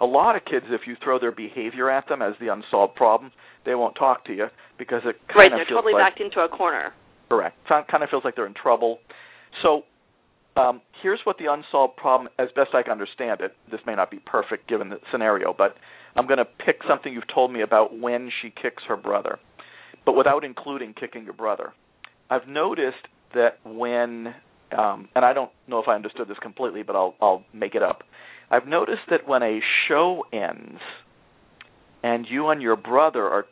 a 0.00 0.06
lot 0.06 0.36
of 0.36 0.44
kids, 0.44 0.66
if 0.70 0.82
you 0.86 0.96
throw 1.02 1.18
their 1.18 1.32
behavior 1.32 1.90
at 1.90 2.08
them 2.08 2.22
as 2.22 2.34
the 2.40 2.48
unsolved 2.52 2.94
problem, 2.94 3.32
they 3.64 3.74
won't 3.74 3.96
talk 3.96 4.24
to 4.26 4.34
you 4.34 4.46
because 4.78 5.02
it 5.04 5.16
kind 5.28 5.30
of 5.30 5.36
right, 5.36 5.46
of 5.46 5.58
they're 5.58 5.66
feels 5.66 5.78
totally 5.78 5.92
like 5.94 6.14
backed 6.14 6.20
into 6.20 6.40
a 6.40 6.48
corner. 6.48 6.92
correct. 7.28 7.56
So 7.68 7.82
Kind 7.90 8.02
of 8.02 8.10
feels 8.10 8.24
like 8.24 8.36
they're 8.36 8.46
in 8.46 8.54
trouble. 8.54 8.98
So 9.62 9.82
um, 10.56 10.80
here's 11.02 11.20
what 11.24 11.38
the 11.38 11.52
unsolved 11.52 11.96
problem, 11.96 12.30
as 12.38 12.48
best 12.54 12.70
I 12.74 12.82
can 12.82 12.92
understand 12.92 13.40
it. 13.40 13.54
This 13.70 13.80
may 13.86 13.94
not 13.94 14.10
be 14.10 14.18
perfect 14.24 14.68
given 14.68 14.88
the 14.88 14.98
scenario, 15.10 15.54
but 15.56 15.76
I'm 16.14 16.26
going 16.26 16.38
to 16.38 16.44
pick 16.44 16.80
something 16.88 17.12
you've 17.12 17.32
told 17.32 17.52
me 17.52 17.62
about 17.62 17.98
when 17.98 18.30
she 18.42 18.50
kicks 18.50 18.82
her 18.88 18.96
brother, 18.96 19.38
but 20.04 20.12
without 20.12 20.44
including 20.44 20.94
kicking 20.94 21.24
your 21.24 21.34
brother. 21.34 21.72
I've 22.30 22.48
noticed 22.48 23.06
that 23.34 23.58
when, 23.64 24.34
um, 24.76 25.08
and 25.14 25.24
I 25.24 25.32
don't 25.32 25.50
know 25.68 25.78
if 25.78 25.88
I 25.88 25.94
understood 25.94 26.28
this 26.28 26.38
completely, 26.40 26.82
but 26.82 26.96
I'll 26.96 27.14
I'll 27.20 27.44
make 27.52 27.74
it 27.74 27.82
up. 27.82 28.02
I've 28.50 28.66
noticed 28.66 29.02
that 29.10 29.26
when 29.26 29.42
a 29.42 29.60
show 29.88 30.24
ends, 30.32 30.80
and 32.02 32.26
you 32.28 32.48
and 32.48 32.62
your 32.62 32.76
brother 32.76 33.24
are 33.24 33.46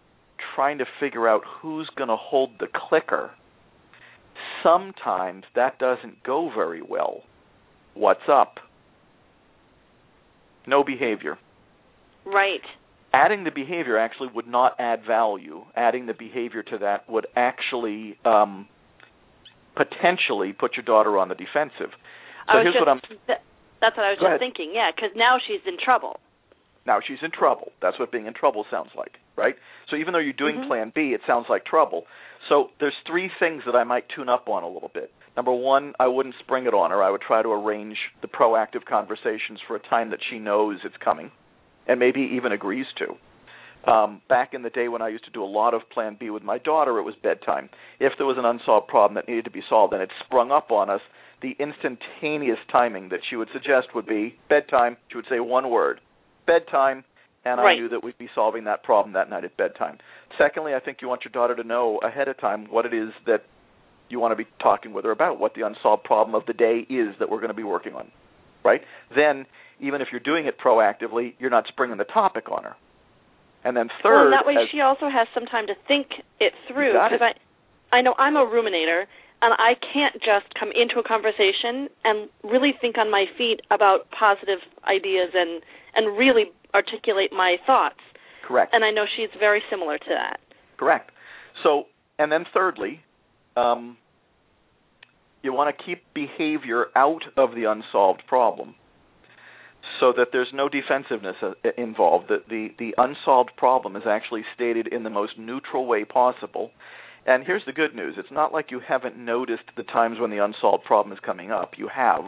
trying 0.55 0.79
to 0.79 0.85
figure 1.01 1.29
out 1.29 1.43
who's 1.61 1.89
going 1.97 2.09
to 2.09 2.17
hold 2.17 2.51
the 2.61 2.69
clicker 2.89 3.33
sometimes 4.65 5.45
that 5.55 5.79
doesn't 5.79 6.25
go 6.25 6.51
very 6.55 6.83
well. 6.83 7.23
What's 7.95 8.29
up? 8.31 8.57
No 10.67 10.83
behavior. 10.83 11.39
Right. 12.25 12.63
Adding 13.13 13.45
the 13.45 13.51
behavior 13.51 13.99
actually 13.99 14.31
would 14.35 14.49
not 14.49 14.75
add 14.81 15.01
value. 15.07 15.65
Adding 15.77 16.07
the 16.07 16.15
behavior 16.15 16.63
to 16.65 16.79
that 16.79 17.09
would 17.09 17.27
actually 17.37 18.17
um, 18.25 18.67
potentially 19.77 20.53
put 20.53 20.73
your 20.77 20.85
daughter 20.85 21.19
on 21.19 21.29
the 21.29 21.37
defensive. 21.37 21.93
So 22.51 22.59
here's 22.61 22.75
just, 22.75 22.81
what 22.81 22.89
I'm. 22.89 23.01
th- 23.27 23.39
that's 23.85 23.97
what 23.97 24.07
I 24.07 24.11
was 24.11 24.19
Go 24.19 24.25
just 24.33 24.41
ahead. 24.41 24.41
thinking. 24.41 24.73
Yeah, 24.73 24.91
because 24.95 25.13
now 25.15 25.37
she's 25.37 25.61
in 25.67 25.77
trouble. 25.77 26.17
Now 26.87 27.01
she's 27.05 27.21
in 27.23 27.31
trouble. 27.31 27.73
That's 27.81 27.99
what 27.99 28.11
being 28.13 28.27
in 28.27 28.35
trouble 28.35 28.65
sounds 28.71 28.91
like, 28.97 29.21
right? 29.37 29.57
So 29.89 29.97
even 29.97 30.13
though 30.13 30.19
you're 30.21 30.33
doing 30.33 30.57
Mhm. 30.57 30.67
plan 30.67 30.93
B, 30.95 31.13
it 31.15 31.21
sounds 31.27 31.49
like 31.49 31.65
trouble. 31.65 32.07
So 32.49 32.71
there's 32.79 32.97
three 33.07 33.29
things 33.39 33.65
that 33.65 33.75
I 33.77 33.85
might 33.85 34.09
tune 34.11 34.29
up 34.29 34.49
on 34.49 34.63
a 34.63 34.69
little 34.69 34.91
bit. 34.93 35.11
Number 35.37 35.53
one, 35.53 35.95
I 35.99 36.07
wouldn't 36.09 36.35
spring 36.37 36.67
it 36.67 36.75
on 36.75 36.91
her. 36.91 37.03
I 37.03 37.11
would 37.11 37.23
try 37.23 37.43
to 37.43 37.53
arrange 37.53 37.99
the 38.21 38.29
proactive 38.29 38.85
conversations 38.85 39.61
for 39.67 39.77
a 39.77 39.81
time 39.81 40.11
that 40.11 40.23
she 40.23 40.39
knows 40.39 40.85
it's 40.85 40.97
coming, 40.99 41.31
and 41.87 41.99
maybe 41.99 42.21
even 42.21 42.53
agrees 42.53 42.87
to. 42.97 43.17
Um, 43.87 44.23
back 44.29 44.55
in 44.55 44.63
the 44.63 44.71
day 44.71 44.89
when 44.89 45.03
I 45.03 45.09
used 45.09 45.25
to 45.25 45.31
do 45.31 45.43
a 45.43 45.47
lot 45.61 45.75
of 45.75 45.89
Plan 45.91 46.15
B 46.19 46.31
with 46.31 46.43
my 46.43 46.59
daughter, 46.59 46.99
it 46.99 47.03
was 47.03 47.15
bedtime. 47.17 47.69
If 47.99 48.17
there 48.17 48.27
was 48.27 48.39
an 48.39 48.45
unsolved 48.45 48.89
problem 48.89 49.15
that 49.15 49.29
needed 49.29 49.45
to 49.45 49.51
be 49.51 49.63
solved 49.69 49.93
and 49.93 50.03
it 50.03 50.11
sprung 50.21 50.51
up 50.51 50.71
on 50.71 50.89
us, 50.89 51.03
the 51.45 51.63
instantaneous 51.63 52.57
timing 52.73 53.11
that 53.11 53.21
she 53.29 53.37
would 53.37 53.49
suggest 53.53 53.89
would 53.95 54.07
be 54.07 54.35
bedtime. 54.49 54.97
She 55.11 55.17
would 55.17 55.27
say 55.29 55.41
one 55.41 55.69
word, 55.69 56.01
bedtime, 56.47 57.05
and 57.45 57.61
I 57.61 57.75
knew 57.75 57.91
that 57.91 58.03
we'd 58.03 58.17
be 58.17 58.31
solving 58.35 58.65
that 58.65 58.83
problem 58.83 59.13
that 59.13 59.29
night 59.29 59.45
at 59.45 59.55
bedtime. 59.59 59.99
Secondly, 60.39 60.73
I 60.75 60.81
think 60.81 60.99
you 61.03 61.09
want 61.09 61.21
your 61.23 61.33
daughter 61.33 61.55
to 61.55 61.69
know 61.69 62.01
ahead 62.03 62.29
of 62.29 62.41
time 62.41 62.67
what 62.71 62.87
it 62.87 62.95
is 62.95 63.11
that 63.27 63.45
you 64.09 64.19
want 64.19 64.33
to 64.33 64.37
be 64.37 64.49
talking 64.63 64.95
with 64.95 65.05
her 65.05 65.11
about, 65.11 65.39
what 65.39 65.53
the 65.55 65.67
unsolved 65.67 66.05
problem 66.05 66.35
of 66.35 66.47
the 66.47 66.55
day 66.55 66.87
is 66.89 67.15
that 67.19 67.29
we're 67.29 67.41
going 67.41 67.49
to 67.49 67.55
be 67.55 67.63
working 67.63 67.93
on. 67.93 68.11
Right? 68.65 68.81
Then, 69.15 69.45
even 69.81 70.01
if 70.01 70.09
you're 70.11 70.25
doing 70.25 70.47
it 70.47 70.55
proactively, 70.59 71.35
you're 71.39 71.51
not 71.51 71.65
springing 71.69 71.99
the 71.99 72.05
topic 72.05 72.51
on 72.51 72.65
her. 72.65 72.77
And 73.65 73.77
then 73.77 73.89
third, 74.03 74.15
well, 74.15 74.25
and 74.25 74.33
that 74.33 74.47
way 74.47 74.55
as- 74.63 74.71
she 74.73 74.81
also 74.81 75.11
has 75.13 75.29
some 75.35 75.45
time 75.45 75.67
to 75.67 75.75
think 75.87 76.07
it 76.41 76.55
through. 76.73 76.95
Because. 76.95 77.21
I, 77.21 77.97
I 77.97 78.01
know 78.01 78.15
I'm 78.19 78.37
a 78.37 78.47
ruminator, 78.47 79.05
and 79.45 79.53
I 79.59 79.75
can't 79.93 80.15
just 80.15 80.55
come 80.59 80.71
into 80.73 80.99
a 80.99 81.05
conversation 81.07 81.93
and 82.03 82.31
really 82.43 82.73
think 82.81 82.97
on 82.97 83.11
my 83.11 83.27
feet 83.37 83.61
about 83.71 84.09
positive 84.11 84.61
ideas 84.89 85.33
and 85.35 85.63
and 85.95 86.17
really 86.17 86.45
articulate 86.75 87.31
my 87.31 87.57
thoughts. 87.67 88.01
correct. 88.49 88.73
And 88.75 88.85
I 88.85 88.91
know 88.91 89.05
she's 89.05 89.29
very 89.39 89.63
similar 89.71 89.99
to 89.99 90.09
that. 90.09 90.41
Correct. 90.79 91.11
So, 91.63 91.85
and 92.19 92.33
then 92.33 92.47
thirdly, 92.53 93.01
um, 93.57 93.97
you 95.43 95.53
want 95.53 95.77
to 95.77 95.85
keep 95.85 96.03
behavior 96.15 96.87
out 96.97 97.23
of 97.37 97.51
the 97.55 97.71
unsolved 97.71 98.23
problem, 98.27 98.75
so 100.01 100.13
that 100.17 100.29
there's 100.33 100.53
no 100.55 100.71
defensiveness 100.71 101.37
uh, 101.43 101.53
involved. 101.77 102.31
That 102.31 102.49
the 102.49 102.69
the 102.79 102.95
unsolved 102.97 103.51
problem 103.59 103.95
is 103.95 104.05
actually 104.09 104.45
stated 104.55 104.87
in 104.87 105.03
the 105.03 105.11
most 105.11 105.39
neutral 105.39 105.87
way 105.87 106.05
possible. 106.05 106.71
And 107.27 107.45
here's 107.47 107.65
the 107.67 107.73
good 107.73 107.95
news: 107.95 108.15
it's 108.19 108.31
not 108.31 108.53
like 108.53 108.71
you 108.71 108.81
haven't 108.87 109.17
noticed 109.17 109.65
the 109.77 109.83
times 109.83 110.19
when 110.21 110.31
the 110.31 110.45
unsolved 110.45 110.85
problem 110.85 111.13
is 111.13 111.19
coming 111.25 111.51
up. 111.51 111.73
You 111.77 111.89
have. 111.95 112.25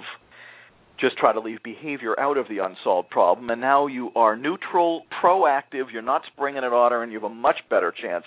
Just 0.98 1.18
try 1.18 1.34
to 1.34 1.40
leave 1.40 1.62
behavior 1.62 2.18
out 2.18 2.38
of 2.38 2.48
the 2.48 2.58
unsolved 2.64 3.10
problem, 3.10 3.50
and 3.50 3.60
now 3.60 3.86
you 3.86 4.10
are 4.16 4.34
neutral, 4.34 5.02
proactive. 5.22 5.92
You're 5.92 6.00
not 6.00 6.22
springing 6.32 6.64
it 6.64 6.72
on 6.72 6.90
her, 6.90 7.02
and 7.02 7.12
you 7.12 7.20
have 7.20 7.30
a 7.30 7.34
much 7.34 7.56
better 7.68 7.92
chance 7.92 8.24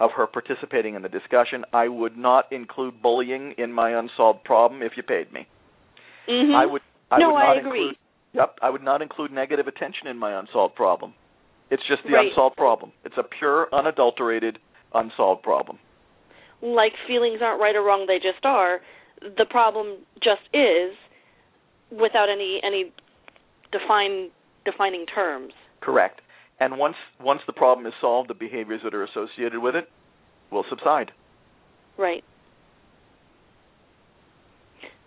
of 0.00 0.10
her 0.16 0.26
participating 0.26 0.96
in 0.96 1.02
the 1.02 1.08
discussion. 1.08 1.64
I 1.72 1.86
would 1.86 2.16
not 2.16 2.50
include 2.50 3.00
bullying 3.00 3.54
in 3.56 3.72
my 3.72 3.96
unsolved 3.96 4.42
problem 4.42 4.82
if 4.82 4.92
you 4.96 5.04
paid 5.04 5.32
me. 5.32 5.46
Mm-hmm. 6.28 6.56
I 6.56 6.66
would. 6.66 6.82
I 7.12 7.18
no, 7.20 7.28
would 7.28 7.34
not 7.34 7.56
I 7.56 7.60
agree. 7.60 7.80
Include, 7.80 7.96
yep, 8.32 8.56
I 8.60 8.70
would 8.70 8.82
not 8.82 9.00
include 9.00 9.30
negative 9.30 9.68
attention 9.68 10.08
in 10.08 10.18
my 10.18 10.36
unsolved 10.38 10.74
problem. 10.74 11.14
It's 11.70 11.82
just 11.86 12.02
the 12.02 12.14
Right. 12.14 12.26
unsolved 12.28 12.56
problem. 12.56 12.92
It's 13.04 13.16
a 13.16 13.22
pure, 13.22 13.68
unadulterated, 13.72 14.58
unsolved 14.92 15.42
problem. 15.42 15.78
Like 16.62 16.92
feelings 17.06 17.40
aren't 17.42 17.60
right 17.60 17.76
or 17.76 17.82
wrong; 17.82 18.06
they 18.06 18.18
just 18.18 18.44
are. 18.44 18.80
The 19.20 19.46
problem 19.48 19.98
just 20.22 20.42
is, 20.54 20.94
without 21.90 22.28
any 22.30 22.60
any 22.64 22.92
define 23.72 24.30
defining 24.64 25.06
terms. 25.06 25.52
Correct. 25.80 26.20
And 26.60 26.78
once 26.78 26.96
once 27.20 27.40
the 27.46 27.52
problem 27.52 27.86
is 27.86 27.92
solved, 28.00 28.30
the 28.30 28.34
behaviors 28.34 28.80
that 28.84 28.94
are 28.94 29.04
associated 29.04 29.58
with 29.60 29.74
it 29.74 29.88
will 30.50 30.64
subside. 30.68 31.12
Right. 31.96 32.24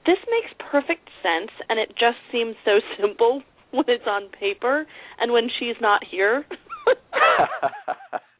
This 0.05 0.17
makes 0.29 0.53
perfect 0.71 1.09
sense, 1.21 1.51
and 1.69 1.79
it 1.79 1.89
just 1.89 2.17
seems 2.31 2.55
so 2.65 2.79
simple 2.99 3.43
when 3.71 3.85
it's 3.87 4.07
on 4.07 4.29
paper 4.29 4.85
and 5.19 5.31
when 5.31 5.47
she's 5.59 5.75
not 5.81 6.01
here. 6.09 6.45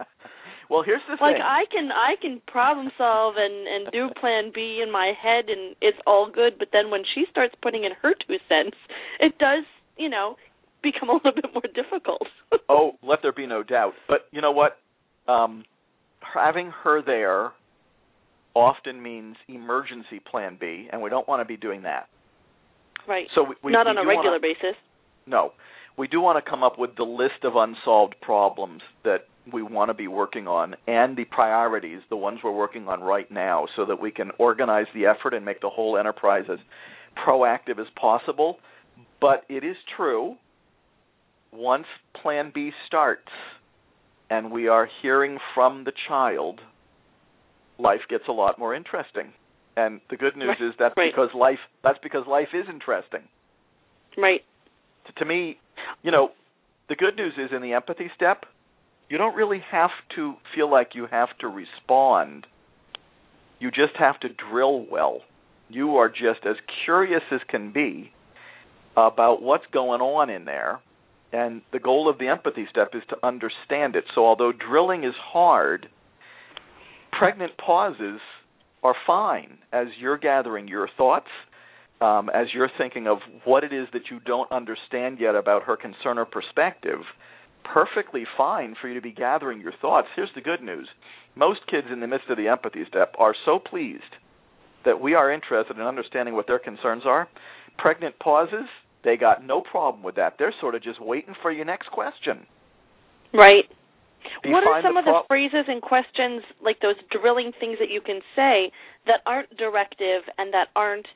well, 0.72 0.84
here's 0.84 1.02
the 1.06 1.20
like 1.20 1.36
thing. 1.36 1.42
Like 1.42 1.42
I 1.44 1.64
can 1.70 1.92
I 1.92 2.16
can 2.22 2.42
problem 2.48 2.92
solve 2.98 3.36
and 3.38 3.68
and 3.68 3.92
do 3.92 4.08
plan 4.20 4.52
B 4.56 4.82
in 4.82 4.90
my 4.90 5.12
head 5.22 5.50
and 5.50 5.76
it's 5.82 5.98
all 6.08 6.32
good, 6.34 6.54
but 6.58 6.70
then 6.72 6.90
when 6.90 7.04
she 7.14 7.26
starts 7.30 7.54
putting 7.62 7.84
in 7.84 7.92
her 8.02 8.14
two 8.14 8.38
cents, 8.48 8.78
it 9.20 9.38
does, 9.38 9.66
you 9.98 10.08
know, 10.08 10.38
become 10.82 11.10
a 11.10 11.14
little 11.14 11.34
bit 11.36 11.52
more 11.54 11.68
difficult. 11.76 12.26
oh, 12.70 12.94
let 13.04 13.20
there 13.22 13.34
be 13.34 13.48
no 13.48 13.64
doubt. 13.64 13.94
But 14.08 14.28
you 14.32 14.40
know 14.40 14.54
what? 14.54 14.78
Um, 15.28 15.66
having 16.22 16.72
her 16.84 17.02
there 17.02 17.52
often 18.56 19.04
means 19.04 19.36
emergency 19.50 20.20
plan 20.20 20.58
B, 20.60 20.88
and 20.90 21.02
we 21.02 21.10
don't 21.10 21.28
want 21.28 21.42
to 21.42 21.46
be 21.46 21.58
doing 21.58 21.84
that. 21.84 22.08
right. 23.08 23.28
So 23.36 23.44
we, 23.44 23.56
we 23.62 23.72
Not 23.74 23.88
we 23.88 23.92
on 23.92 23.98
a 23.98 24.08
regular 24.08 24.32
wanna, 24.32 24.40
basis. 24.40 24.76
No, 25.28 25.52
we 25.98 26.08
do 26.08 26.22
want 26.22 26.44
to 26.44 26.50
come 26.50 26.64
up 26.64 26.80
with 26.80 26.96
the 26.96 27.04
list 27.04 27.44
of 27.44 27.54
unsolved 27.58 28.16
problems 28.22 28.82
that 29.04 29.26
we 29.52 29.62
want 29.62 29.90
to 29.90 29.94
be 29.94 30.08
working 30.08 30.48
on 30.48 30.76
and 30.88 31.18
the 31.18 31.26
priorities, 31.26 32.02
the 32.10 32.16
ones 32.16 32.40
we're 32.44 32.52
working 32.52 32.88
on 32.88 33.02
right 33.02 33.30
now, 33.32 33.68
so 33.76 33.86
that 33.86 34.00
we 34.00 34.12
can 34.12 34.32
organize 34.38 34.86
the 34.94 35.06
effort 35.06 35.34
and 35.34 35.46
make 35.46 35.62
the 35.62 35.70
whole 35.70 35.98
enterprise 35.98 36.46
as 36.52 36.60
proactive 37.26 37.80
as 37.80 37.88
possible. 38.00 38.58
But 39.20 39.44
it 39.50 39.64
is 39.64 39.76
true, 39.96 40.36
once 41.52 41.86
Plan 42.22 42.52
B 42.54 42.72
starts 42.88 43.30
and 44.30 44.52
we 44.52 44.68
are 44.68 44.88
hearing 45.02 45.38
from 45.54 45.84
the 45.84 45.92
child, 46.08 46.62
life 47.78 48.02
gets 48.10 48.24
a 48.30 48.32
lot 48.32 48.58
more 48.58 48.74
interesting. 48.74 49.34
And 49.76 50.02
the 50.10 50.18
good 50.18 50.36
news 50.36 50.50
right. 50.60 50.68
is 50.68 50.74
that's 50.78 50.96
right. 50.98 51.12
because 51.14 51.30
life 51.34 51.60
that's 51.84 52.00
because 52.04 52.26
life 52.28 52.50
is 52.54 52.66
interesting. 52.70 53.22
Right. 54.18 54.42
To, 55.08 55.14
to 55.14 55.26
me, 55.26 55.58
you 56.04 56.12
know, 56.12 56.30
the 56.90 56.96
good 56.96 57.16
news 57.16 57.34
is 57.38 57.52
in 57.56 57.62
the 57.62 57.74
empathy 57.74 58.12
step, 58.16 58.46
you 59.12 59.18
don't 59.18 59.36
really 59.36 59.62
have 59.70 59.90
to 60.16 60.36
feel 60.56 60.72
like 60.72 60.92
you 60.96 61.06
have 61.12 61.28
to 61.42 61.48
respond. 61.50 62.48
You 63.60 63.70
just 63.70 63.98
have 64.00 64.18
to 64.22 64.30
drill 64.30 64.86
well. 64.90 65.20
You 65.68 65.98
are 65.98 66.08
just 66.08 66.46
as 66.50 66.56
curious 66.86 67.22
as 67.30 67.42
can 67.50 67.74
be 67.74 68.14
about 68.96 69.42
what's 69.42 69.66
going 69.74 70.00
on 70.00 70.30
in 70.30 70.46
there. 70.46 70.80
And 71.34 71.62
the 71.74 71.80
goal 71.80 72.10
of 72.10 72.20
the 72.20 72.30
empathy 72.30 72.66
step 72.70 72.92
is 72.94 73.04
to 73.10 73.18
understand 73.22 73.98
it. 73.98 74.06
So, 74.16 74.26
although 74.26 74.54
drilling 74.54 75.04
is 75.04 75.14
hard, 75.22 75.90
pregnant 77.12 77.52
pauses 77.58 78.22
are 78.82 78.96
fine 79.06 79.58
as 79.74 79.88
you're 80.00 80.18
gathering 80.18 80.70
your 80.70 80.88
thoughts, 80.98 81.28
um, 82.00 82.30
as 82.34 82.48
you're 82.54 82.72
thinking 82.78 83.08
of 83.08 83.18
what 83.44 83.66
it 83.66 83.74
is 83.74 83.88
that 83.92 84.04
you 84.10 84.22
don't 84.22 84.50
understand 84.54 85.20
yet 85.20 85.36
about 85.36 85.64
her 85.64 85.76
concern 85.76 86.18
or 86.18 86.26
perspective. 86.26 87.00
Perfectly 87.74 88.26
fine 88.38 88.76
for 88.82 88.90
you 88.90 88.96
to 88.96 89.02
be 89.02 89.12
gathering 89.12 89.62
your 89.62 89.74
thoughts. 89.82 90.08
Here's 90.16 90.30
the 90.36 90.42
good 90.42 90.62
news 90.62 90.88
most 91.36 91.62
kids 91.70 91.88
in 91.92 92.02
the 92.02 92.08
midst 92.08 92.30
of 92.30 92.38
the 92.38 92.50
empathy 92.50 92.84
step 92.90 93.16
are 93.18 93.34
so 93.46 93.58
pleased 93.58 94.04
that 94.84 95.00
we 95.00 95.14
are 95.14 95.32
interested 95.32 95.78
in 95.78 95.82
understanding 95.84 96.36
what 96.36 96.48
their 96.48 96.60
concerns 96.60 97.04
are. 97.06 97.30
Pregnant 97.78 98.20
pauses, 98.20 98.68
they 99.04 99.16
got 99.16 99.46
no 99.46 99.62
problem 99.62 100.04
with 100.04 100.16
that. 100.16 100.36
They're 100.38 100.54
sort 100.60 100.76
of 100.76 100.84
just 100.84 101.02
waiting 101.02 101.34
for 101.42 101.52
your 101.52 101.64
next 101.64 101.90
question. 101.92 102.46
Right. 103.34 103.64
What 104.44 104.68
are 104.68 104.82
some 104.82 104.96
the 104.96 105.00
of 105.00 105.06
the 105.06 105.22
phrases 105.28 105.66
and 105.68 105.82
questions, 105.82 106.44
like 106.62 106.80
those 106.82 106.96
drilling 107.10 107.54
things 107.60 107.78
that 107.80 107.90
you 107.90 108.02
can 108.02 108.20
say 108.36 108.72
that 109.08 109.22
aren't 109.26 109.56
directive 109.58 110.24
and 110.38 110.54
that 110.54 110.68
aren't 110.76 111.08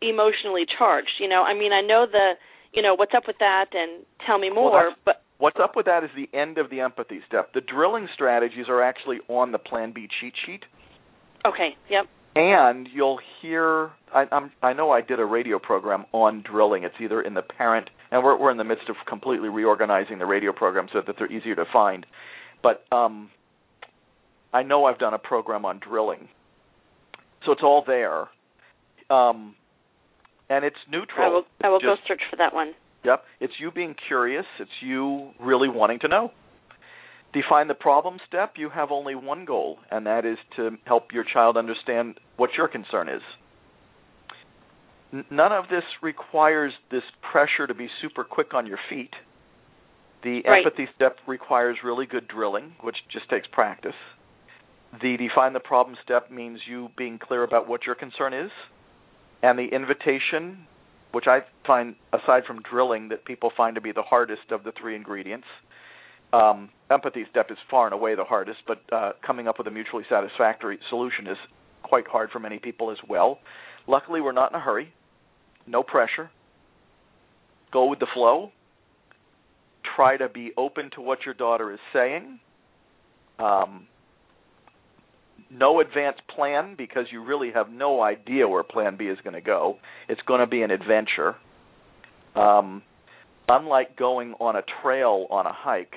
emotionally 0.00 0.64
charged? 0.78 1.20
You 1.20 1.28
know, 1.28 1.42
I 1.42 1.52
mean, 1.52 1.72
I 1.72 1.82
know 1.82 2.06
the, 2.10 2.32
you 2.72 2.82
know, 2.82 2.94
what's 2.94 3.12
up 3.14 3.24
with 3.26 3.36
that 3.38 3.66
and 3.72 4.04
tell 4.26 4.38
me 4.38 4.50
more, 4.50 4.72
that's- 4.72 4.98
but 5.04 5.22
What's 5.38 5.58
up 5.62 5.76
with 5.76 5.86
that 5.86 6.02
is 6.02 6.10
the 6.16 6.34
end 6.36 6.56
of 6.56 6.70
the 6.70 6.80
empathy 6.80 7.20
step. 7.26 7.52
The 7.52 7.60
drilling 7.60 8.08
strategies 8.14 8.66
are 8.68 8.82
actually 8.82 9.18
on 9.28 9.52
the 9.52 9.58
Plan 9.58 9.92
B 9.92 10.08
cheat 10.20 10.32
sheet, 10.46 10.62
okay, 11.44 11.76
yep. 11.90 12.06
and 12.34 12.88
you'll 12.92 13.20
hear. 13.42 13.90
I, 14.14 14.24
I'm, 14.32 14.50
I 14.62 14.72
know 14.72 14.90
I 14.90 15.02
did 15.02 15.20
a 15.20 15.24
radio 15.26 15.58
program 15.58 16.06
on 16.12 16.42
drilling. 16.42 16.84
It's 16.84 16.94
either 17.00 17.20
in 17.20 17.34
the 17.34 17.42
parent, 17.42 17.90
and 18.10 18.24
we're 18.24 18.38
we're 18.40 18.50
in 18.50 18.56
the 18.56 18.64
midst 18.64 18.88
of 18.88 18.96
completely 19.06 19.50
reorganizing 19.50 20.18
the 20.18 20.24
radio 20.24 20.52
program 20.52 20.88
so 20.90 21.02
that 21.06 21.16
they're 21.18 21.30
easier 21.30 21.54
to 21.56 21.66
find. 21.70 22.06
But 22.62 22.84
um, 22.90 23.28
I 24.54 24.62
know 24.62 24.86
I've 24.86 24.98
done 24.98 25.12
a 25.12 25.18
program 25.18 25.66
on 25.66 25.80
drilling, 25.86 26.28
so 27.44 27.52
it's 27.52 27.62
all 27.62 27.84
there, 27.86 28.22
um, 29.14 29.54
and 30.48 30.64
it's 30.64 30.76
neutral. 30.90 31.26
I 31.26 31.28
will 31.28 31.44
I 31.62 31.68
will 31.68 31.80
go 31.80 31.96
search 32.08 32.22
for 32.30 32.36
that 32.36 32.54
one. 32.54 32.72
Yep. 33.06 33.22
It's 33.38 33.52
you 33.60 33.70
being 33.70 33.94
curious. 34.08 34.44
It's 34.58 34.70
you 34.82 35.30
really 35.38 35.68
wanting 35.68 36.00
to 36.00 36.08
know. 36.08 36.32
Define 37.32 37.68
the 37.68 37.74
problem 37.74 38.18
step. 38.26 38.54
You 38.56 38.68
have 38.68 38.90
only 38.90 39.14
one 39.14 39.44
goal, 39.44 39.78
and 39.92 40.06
that 40.06 40.26
is 40.26 40.38
to 40.56 40.76
help 40.86 41.12
your 41.12 41.22
child 41.22 41.56
understand 41.56 42.18
what 42.36 42.50
your 42.58 42.66
concern 42.66 43.08
is. 43.08 43.22
N- 45.12 45.24
none 45.30 45.52
of 45.52 45.68
this 45.70 45.84
requires 46.02 46.72
this 46.90 47.04
pressure 47.30 47.68
to 47.68 47.74
be 47.74 47.88
super 48.02 48.24
quick 48.24 48.54
on 48.54 48.66
your 48.66 48.78
feet. 48.88 49.14
The 50.22 50.42
Right. 50.42 50.64
empathy 50.66 50.88
step 50.96 51.20
requires 51.26 51.84
really 51.84 52.06
good 52.06 52.26
drilling, 52.26 52.74
which 52.80 52.96
just 53.08 53.28
takes 53.28 53.46
practice. 53.46 53.94
The 55.00 55.16
define 55.16 55.52
the 55.52 55.60
problem 55.60 55.96
step 56.02 56.30
means 56.30 56.66
you 56.66 56.90
being 56.96 57.18
clear 57.18 57.44
about 57.44 57.68
what 57.68 57.86
your 57.86 57.94
concern 57.94 58.32
is. 58.32 58.50
And 59.42 59.56
the 59.58 59.68
invitation 59.68 60.66
which 61.12 61.26
I 61.26 61.40
find, 61.66 61.94
aside 62.12 62.44
from 62.46 62.60
drilling, 62.62 63.08
that 63.08 63.24
people 63.24 63.50
find 63.56 63.74
to 63.74 63.80
be 63.80 63.92
the 63.92 64.02
hardest 64.02 64.50
of 64.50 64.64
the 64.64 64.72
three 64.78 64.94
ingredients. 64.96 65.46
Um, 66.32 66.70
empathy 66.90 67.24
step 67.30 67.50
is 67.50 67.58
far 67.70 67.86
and 67.86 67.94
away 67.94 68.14
the 68.14 68.24
hardest, 68.24 68.58
but 68.66 68.80
uh, 68.92 69.12
coming 69.24 69.48
up 69.48 69.58
with 69.58 69.66
a 69.66 69.70
mutually 69.70 70.04
satisfactory 70.10 70.78
solution 70.90 71.26
is 71.26 71.38
quite 71.82 72.06
hard 72.06 72.30
for 72.30 72.40
many 72.40 72.58
people 72.58 72.90
as 72.90 72.98
well. 73.08 73.38
Luckily, 73.86 74.20
we're 74.20 74.32
not 74.32 74.50
in 74.50 74.56
a 74.56 74.60
hurry. 74.60 74.92
No 75.66 75.82
pressure. 75.82 76.30
Go 77.72 77.86
with 77.86 78.00
the 78.00 78.06
flow. 78.12 78.50
Try 79.94 80.16
to 80.16 80.28
be 80.28 80.52
open 80.56 80.90
to 80.96 81.00
what 81.00 81.20
your 81.24 81.34
daughter 81.34 81.72
is 81.72 81.78
saying. 81.92 82.40
Um, 83.38 83.86
no 85.50 85.80
advanced 85.80 86.22
plan 86.34 86.74
because 86.76 87.06
you 87.10 87.24
really 87.24 87.50
have 87.52 87.70
no 87.70 88.02
idea 88.02 88.48
where 88.48 88.62
plan 88.62 88.96
B 88.96 89.04
is 89.04 89.18
going 89.22 89.34
to 89.34 89.40
go. 89.40 89.78
It's 90.08 90.20
going 90.22 90.40
to 90.40 90.46
be 90.46 90.62
an 90.62 90.70
adventure. 90.70 91.36
Um, 92.34 92.82
unlike 93.48 93.96
going 93.96 94.34
on 94.40 94.56
a 94.56 94.62
trail 94.82 95.26
on 95.30 95.46
a 95.46 95.52
hike, 95.52 95.94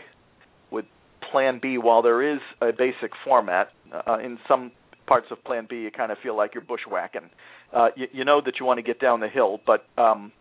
with 0.71 0.85
plan 1.31 1.59
B, 1.61 1.77
while 1.77 2.01
there 2.01 2.33
is 2.33 2.39
a 2.61 2.71
basic 2.71 3.11
format, 3.25 3.69
uh, 4.07 4.19
in 4.19 4.37
some 4.47 4.71
parts 5.07 5.27
of 5.31 5.43
plan 5.43 5.67
B 5.69 5.77
you 5.77 5.91
kind 5.91 6.11
of 6.11 6.17
feel 6.21 6.37
like 6.37 6.53
you're 6.53 6.63
bushwhacking. 6.63 7.29
Uh, 7.73 7.87
you, 7.95 8.07
you 8.13 8.25
know 8.25 8.41
that 8.43 8.55
you 8.59 8.65
want 8.65 8.77
to 8.77 8.83
get 8.83 8.99
down 8.99 9.19
the 9.19 9.27
hill, 9.27 9.59
but 9.65 9.85
um, 9.97 10.31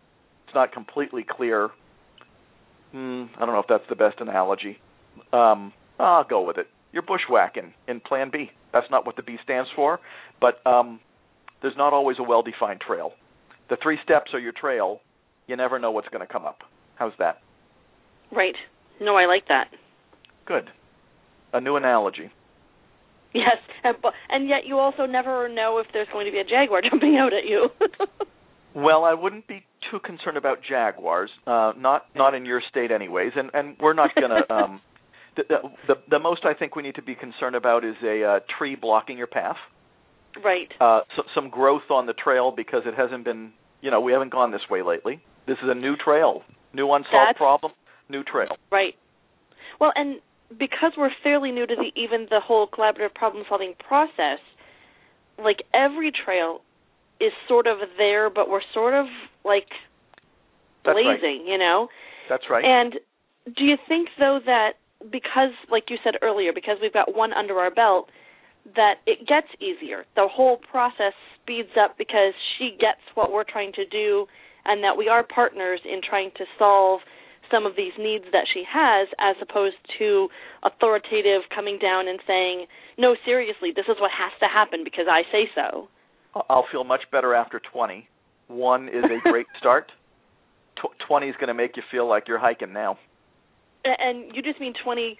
it's 0.45 0.55
not 0.55 0.71
completely 0.71 1.25
clear. 1.27 1.69
Hmm, 2.91 3.25
I 3.35 3.39
don't 3.39 3.53
know 3.53 3.59
if 3.59 3.67
that's 3.67 3.83
the 3.89 3.95
best 3.95 4.19
analogy. 4.19 4.77
Um, 5.33 5.73
I'll 5.99 6.23
go 6.23 6.45
with 6.45 6.57
it. 6.57 6.67
You're 6.91 7.03
bushwhacking 7.03 7.73
in 7.87 7.99
Plan 7.99 8.29
B. 8.31 8.51
That's 8.71 8.87
not 8.91 9.05
what 9.05 9.15
the 9.15 9.23
B 9.23 9.37
stands 9.43 9.69
for, 9.75 9.99
but 10.39 10.65
um, 10.65 10.99
there's 11.61 11.77
not 11.77 11.93
always 11.93 12.17
a 12.19 12.23
well-defined 12.23 12.81
trail. 12.81 13.13
The 13.69 13.77
three 13.81 13.97
steps 14.03 14.31
are 14.33 14.39
your 14.39 14.53
trail. 14.53 14.99
You 15.47 15.55
never 15.55 15.79
know 15.79 15.91
what's 15.91 16.07
going 16.09 16.25
to 16.25 16.31
come 16.31 16.45
up. 16.45 16.59
How's 16.95 17.13
that? 17.19 17.39
Right. 18.31 18.55
No, 19.01 19.15
I 19.15 19.25
like 19.25 19.47
that. 19.47 19.65
Good. 20.45 20.69
A 21.53 21.61
new 21.61 21.75
analogy. 21.75 22.31
Yes, 23.33 23.57
and, 23.83 23.95
and 24.29 24.49
yet 24.49 24.65
you 24.65 24.77
also 24.79 25.05
never 25.05 25.47
know 25.49 25.77
if 25.79 25.87
there's 25.93 26.07
going 26.11 26.25
to 26.25 26.31
be 26.31 26.39
a 26.39 26.43
jaguar 26.43 26.81
jumping 26.89 27.17
out 27.17 27.33
at 27.33 27.45
you. 27.45 27.69
Well, 28.75 29.03
I 29.03 29.13
wouldn't 29.13 29.47
be 29.47 29.65
too 29.91 29.99
concerned 29.99 30.37
about 30.37 30.59
jaguars. 30.67 31.31
Uh, 31.45 31.73
not 31.77 32.05
not 32.15 32.35
in 32.35 32.45
your 32.45 32.61
state, 32.69 32.91
anyways. 32.91 33.31
And 33.35 33.49
and 33.53 33.75
we're 33.79 33.93
not 33.93 34.11
going 34.15 34.29
to. 34.47 34.53
Um, 34.53 34.81
the, 35.87 35.95
the 36.09 36.19
most 36.19 36.45
I 36.45 36.53
think 36.53 36.75
we 36.75 36.83
need 36.83 36.95
to 36.95 37.01
be 37.01 37.15
concerned 37.15 37.55
about 37.55 37.85
is 37.85 37.95
a 38.03 38.23
uh, 38.23 38.39
tree 38.57 38.75
blocking 38.75 39.17
your 39.17 39.27
path. 39.27 39.57
right. 40.43 40.71
uh, 40.79 41.01
so, 41.15 41.23
some 41.35 41.49
growth 41.49 41.89
on 41.89 42.05
the 42.05 42.13
trail 42.13 42.51
because 42.55 42.83
it 42.85 42.93
hasn't 42.95 43.25
been, 43.25 43.51
you 43.81 43.91
know, 43.91 44.01
we 44.01 44.11
haven't 44.11 44.31
gone 44.31 44.51
this 44.51 44.61
way 44.69 44.81
lately. 44.81 45.21
This 45.47 45.57
is 45.63 45.69
a 45.69 45.75
new 45.75 45.95
trail, 45.95 46.43
new 46.73 46.85
unsolved 46.91 47.13
That's- 47.13 47.37
problem, 47.37 47.71
new 48.09 48.23
trail. 48.23 48.57
Right. 48.71 48.95
Well, 49.79 49.91
and 49.95 50.19
because 50.57 50.93
we're 50.97 51.11
fairly 51.23 51.51
new 51.51 51.65
to 51.65 51.75
the 51.75 51.91
even 51.99 52.27
the 52.29 52.39
whole 52.39 52.67
collaborative 52.67 53.13
problem 53.13 53.45
solving 53.47 53.75
process, 53.87 54.39
like 55.37 55.63
every 55.73 56.11
trail 56.11 56.61
is 57.21 57.31
sort 57.47 57.67
of 57.67 57.77
there, 57.97 58.29
but 58.29 58.49
we're 58.49 58.61
sort 58.73 58.93
of 58.93 59.05
like 59.45 59.67
That's 60.85 60.95
right. 60.95 61.19
blazing, 61.19 61.45
you 61.47 61.57
know. 61.57 61.87
That's 62.29 62.43
right. 62.49 62.63
And 62.65 62.93
do 63.45 63.63
you 63.63 63.77
think 63.87 64.09
though 64.19 64.39
that 64.45 64.73
because 65.11 65.51
like 65.71 65.85
you 65.89 65.97
said 66.03 66.15
earlier, 66.21 66.51
because 66.53 66.77
we've 66.81 66.93
got 66.93 67.15
one 67.15 67.33
under 67.33 67.59
our 67.59 67.71
belt, 67.71 68.09
that 68.75 68.95
it 69.05 69.27
gets 69.27 69.47
easier. 69.59 70.05
The 70.15 70.27
whole 70.27 70.57
process 70.57 71.13
speeds 71.41 71.69
up 71.81 71.97
because 71.97 72.33
she 72.57 72.71
gets 72.71 73.01
what 73.15 73.31
we're 73.31 73.43
trying 73.43 73.73
to 73.73 73.85
do 73.85 74.27
and 74.65 74.83
that 74.83 74.97
we 74.97 75.07
are 75.07 75.23
partners 75.23 75.79
in 75.85 76.01
trying 76.07 76.31
to 76.37 76.45
solve 76.57 77.01
some 77.49 77.65
of 77.65 77.75
these 77.75 77.93
needs 77.97 78.25
that 78.31 78.45
she 78.53 78.63
has 78.69 79.07
as 79.19 79.35
opposed 79.41 79.77
to 79.97 80.29
authoritative 80.63 81.41
coming 81.53 81.79
down 81.79 82.07
and 82.07 82.19
saying, 82.27 82.67
"No, 82.97 83.15
seriously, 83.25 83.71
this 83.71 83.87
is 83.87 83.99
what 83.99 84.11
has 84.11 84.31
to 84.39 84.47
happen 84.47 84.83
because 84.83 85.07
I 85.09 85.23
say 85.31 85.49
so." 85.55 85.87
I'll 86.49 86.67
feel 86.71 86.83
much 86.83 87.09
better 87.11 87.33
after 87.33 87.59
20. 87.59 88.07
One 88.47 88.87
is 88.87 89.03
a 89.03 89.19
great 89.29 89.47
start. 89.57 89.91
Tw- 90.75 90.97
20 91.07 91.27
is 91.27 91.35
going 91.37 91.47
to 91.47 91.55
make 91.55 91.75
you 91.75 91.83
feel 91.89 92.07
like 92.07 92.27
you're 92.27 92.37
hiking 92.37 92.71
now. 92.71 92.99
And 93.85 94.35
you 94.35 94.41
just 94.41 94.59
mean 94.59 94.73
20 94.83 95.17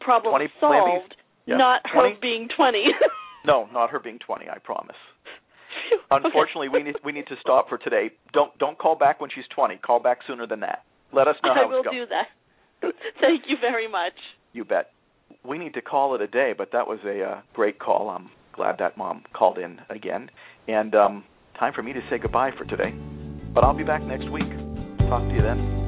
problems 0.00 0.32
20 0.34 0.52
solved, 0.60 1.14
Yeah. 1.46 1.56
not 1.56 1.82
20 1.92 2.14
her 2.14 2.20
being 2.20 2.48
20. 2.56 2.84
No, 3.46 3.68
not 3.74 3.90
her 3.90 4.00
being 4.00 4.18
20. 4.24 4.48
I 4.48 4.56
promise. 4.58 4.96
Okay. 5.92 6.24
Unfortunately, 6.24 6.68
we 6.70 6.82
need 6.82 6.94
we 7.04 7.12
need 7.12 7.26
to 7.26 7.34
stop 7.42 7.68
for 7.68 7.76
today. 7.76 8.10
Don't 8.32 8.56
don't 8.58 8.78
call 8.78 8.96
back 8.96 9.20
when 9.20 9.28
she's 9.34 9.44
20. 9.54 9.76
Call 9.78 10.00
back 10.00 10.18
sooner 10.26 10.46
than 10.46 10.60
that. 10.60 10.84
Let 11.12 11.28
us 11.28 11.36
know 11.44 11.50
I 11.52 11.54
how 11.54 11.68
will 11.68 11.80
it's 11.80 11.84
going. 11.84 11.98
do 11.98 12.06
that. 12.06 12.92
Thank 13.20 13.42
you 13.48 13.56
very 13.60 13.86
much. 13.86 14.14
You 14.54 14.64
bet. 14.64 14.90
We 15.46 15.58
need 15.58 15.74
to 15.74 15.82
call 15.82 16.14
it 16.14 16.22
a 16.22 16.26
day, 16.26 16.54
but 16.56 16.70
that 16.72 16.86
was 16.86 17.00
a 17.04 17.22
uh, 17.22 17.40
great 17.52 17.78
call. 17.78 18.08
I'm 18.08 18.30
glad 18.54 18.76
that 18.78 18.96
mom 18.96 19.24
called 19.34 19.58
in 19.58 19.78
again. 19.90 20.30
And 20.68 20.94
um, 20.94 21.24
time 21.58 21.72
for 21.74 21.82
me 21.82 21.92
to 21.92 22.00
say 22.08 22.18
goodbye 22.18 22.50
for 22.56 22.64
today. 22.64 22.94
But 23.52 23.62
I'll 23.64 23.76
be 23.76 23.84
back 23.84 24.02
next 24.02 24.30
week. 24.30 24.48
Talk 25.08 25.22
to 25.28 25.34
you 25.34 25.42
then. 25.42 25.83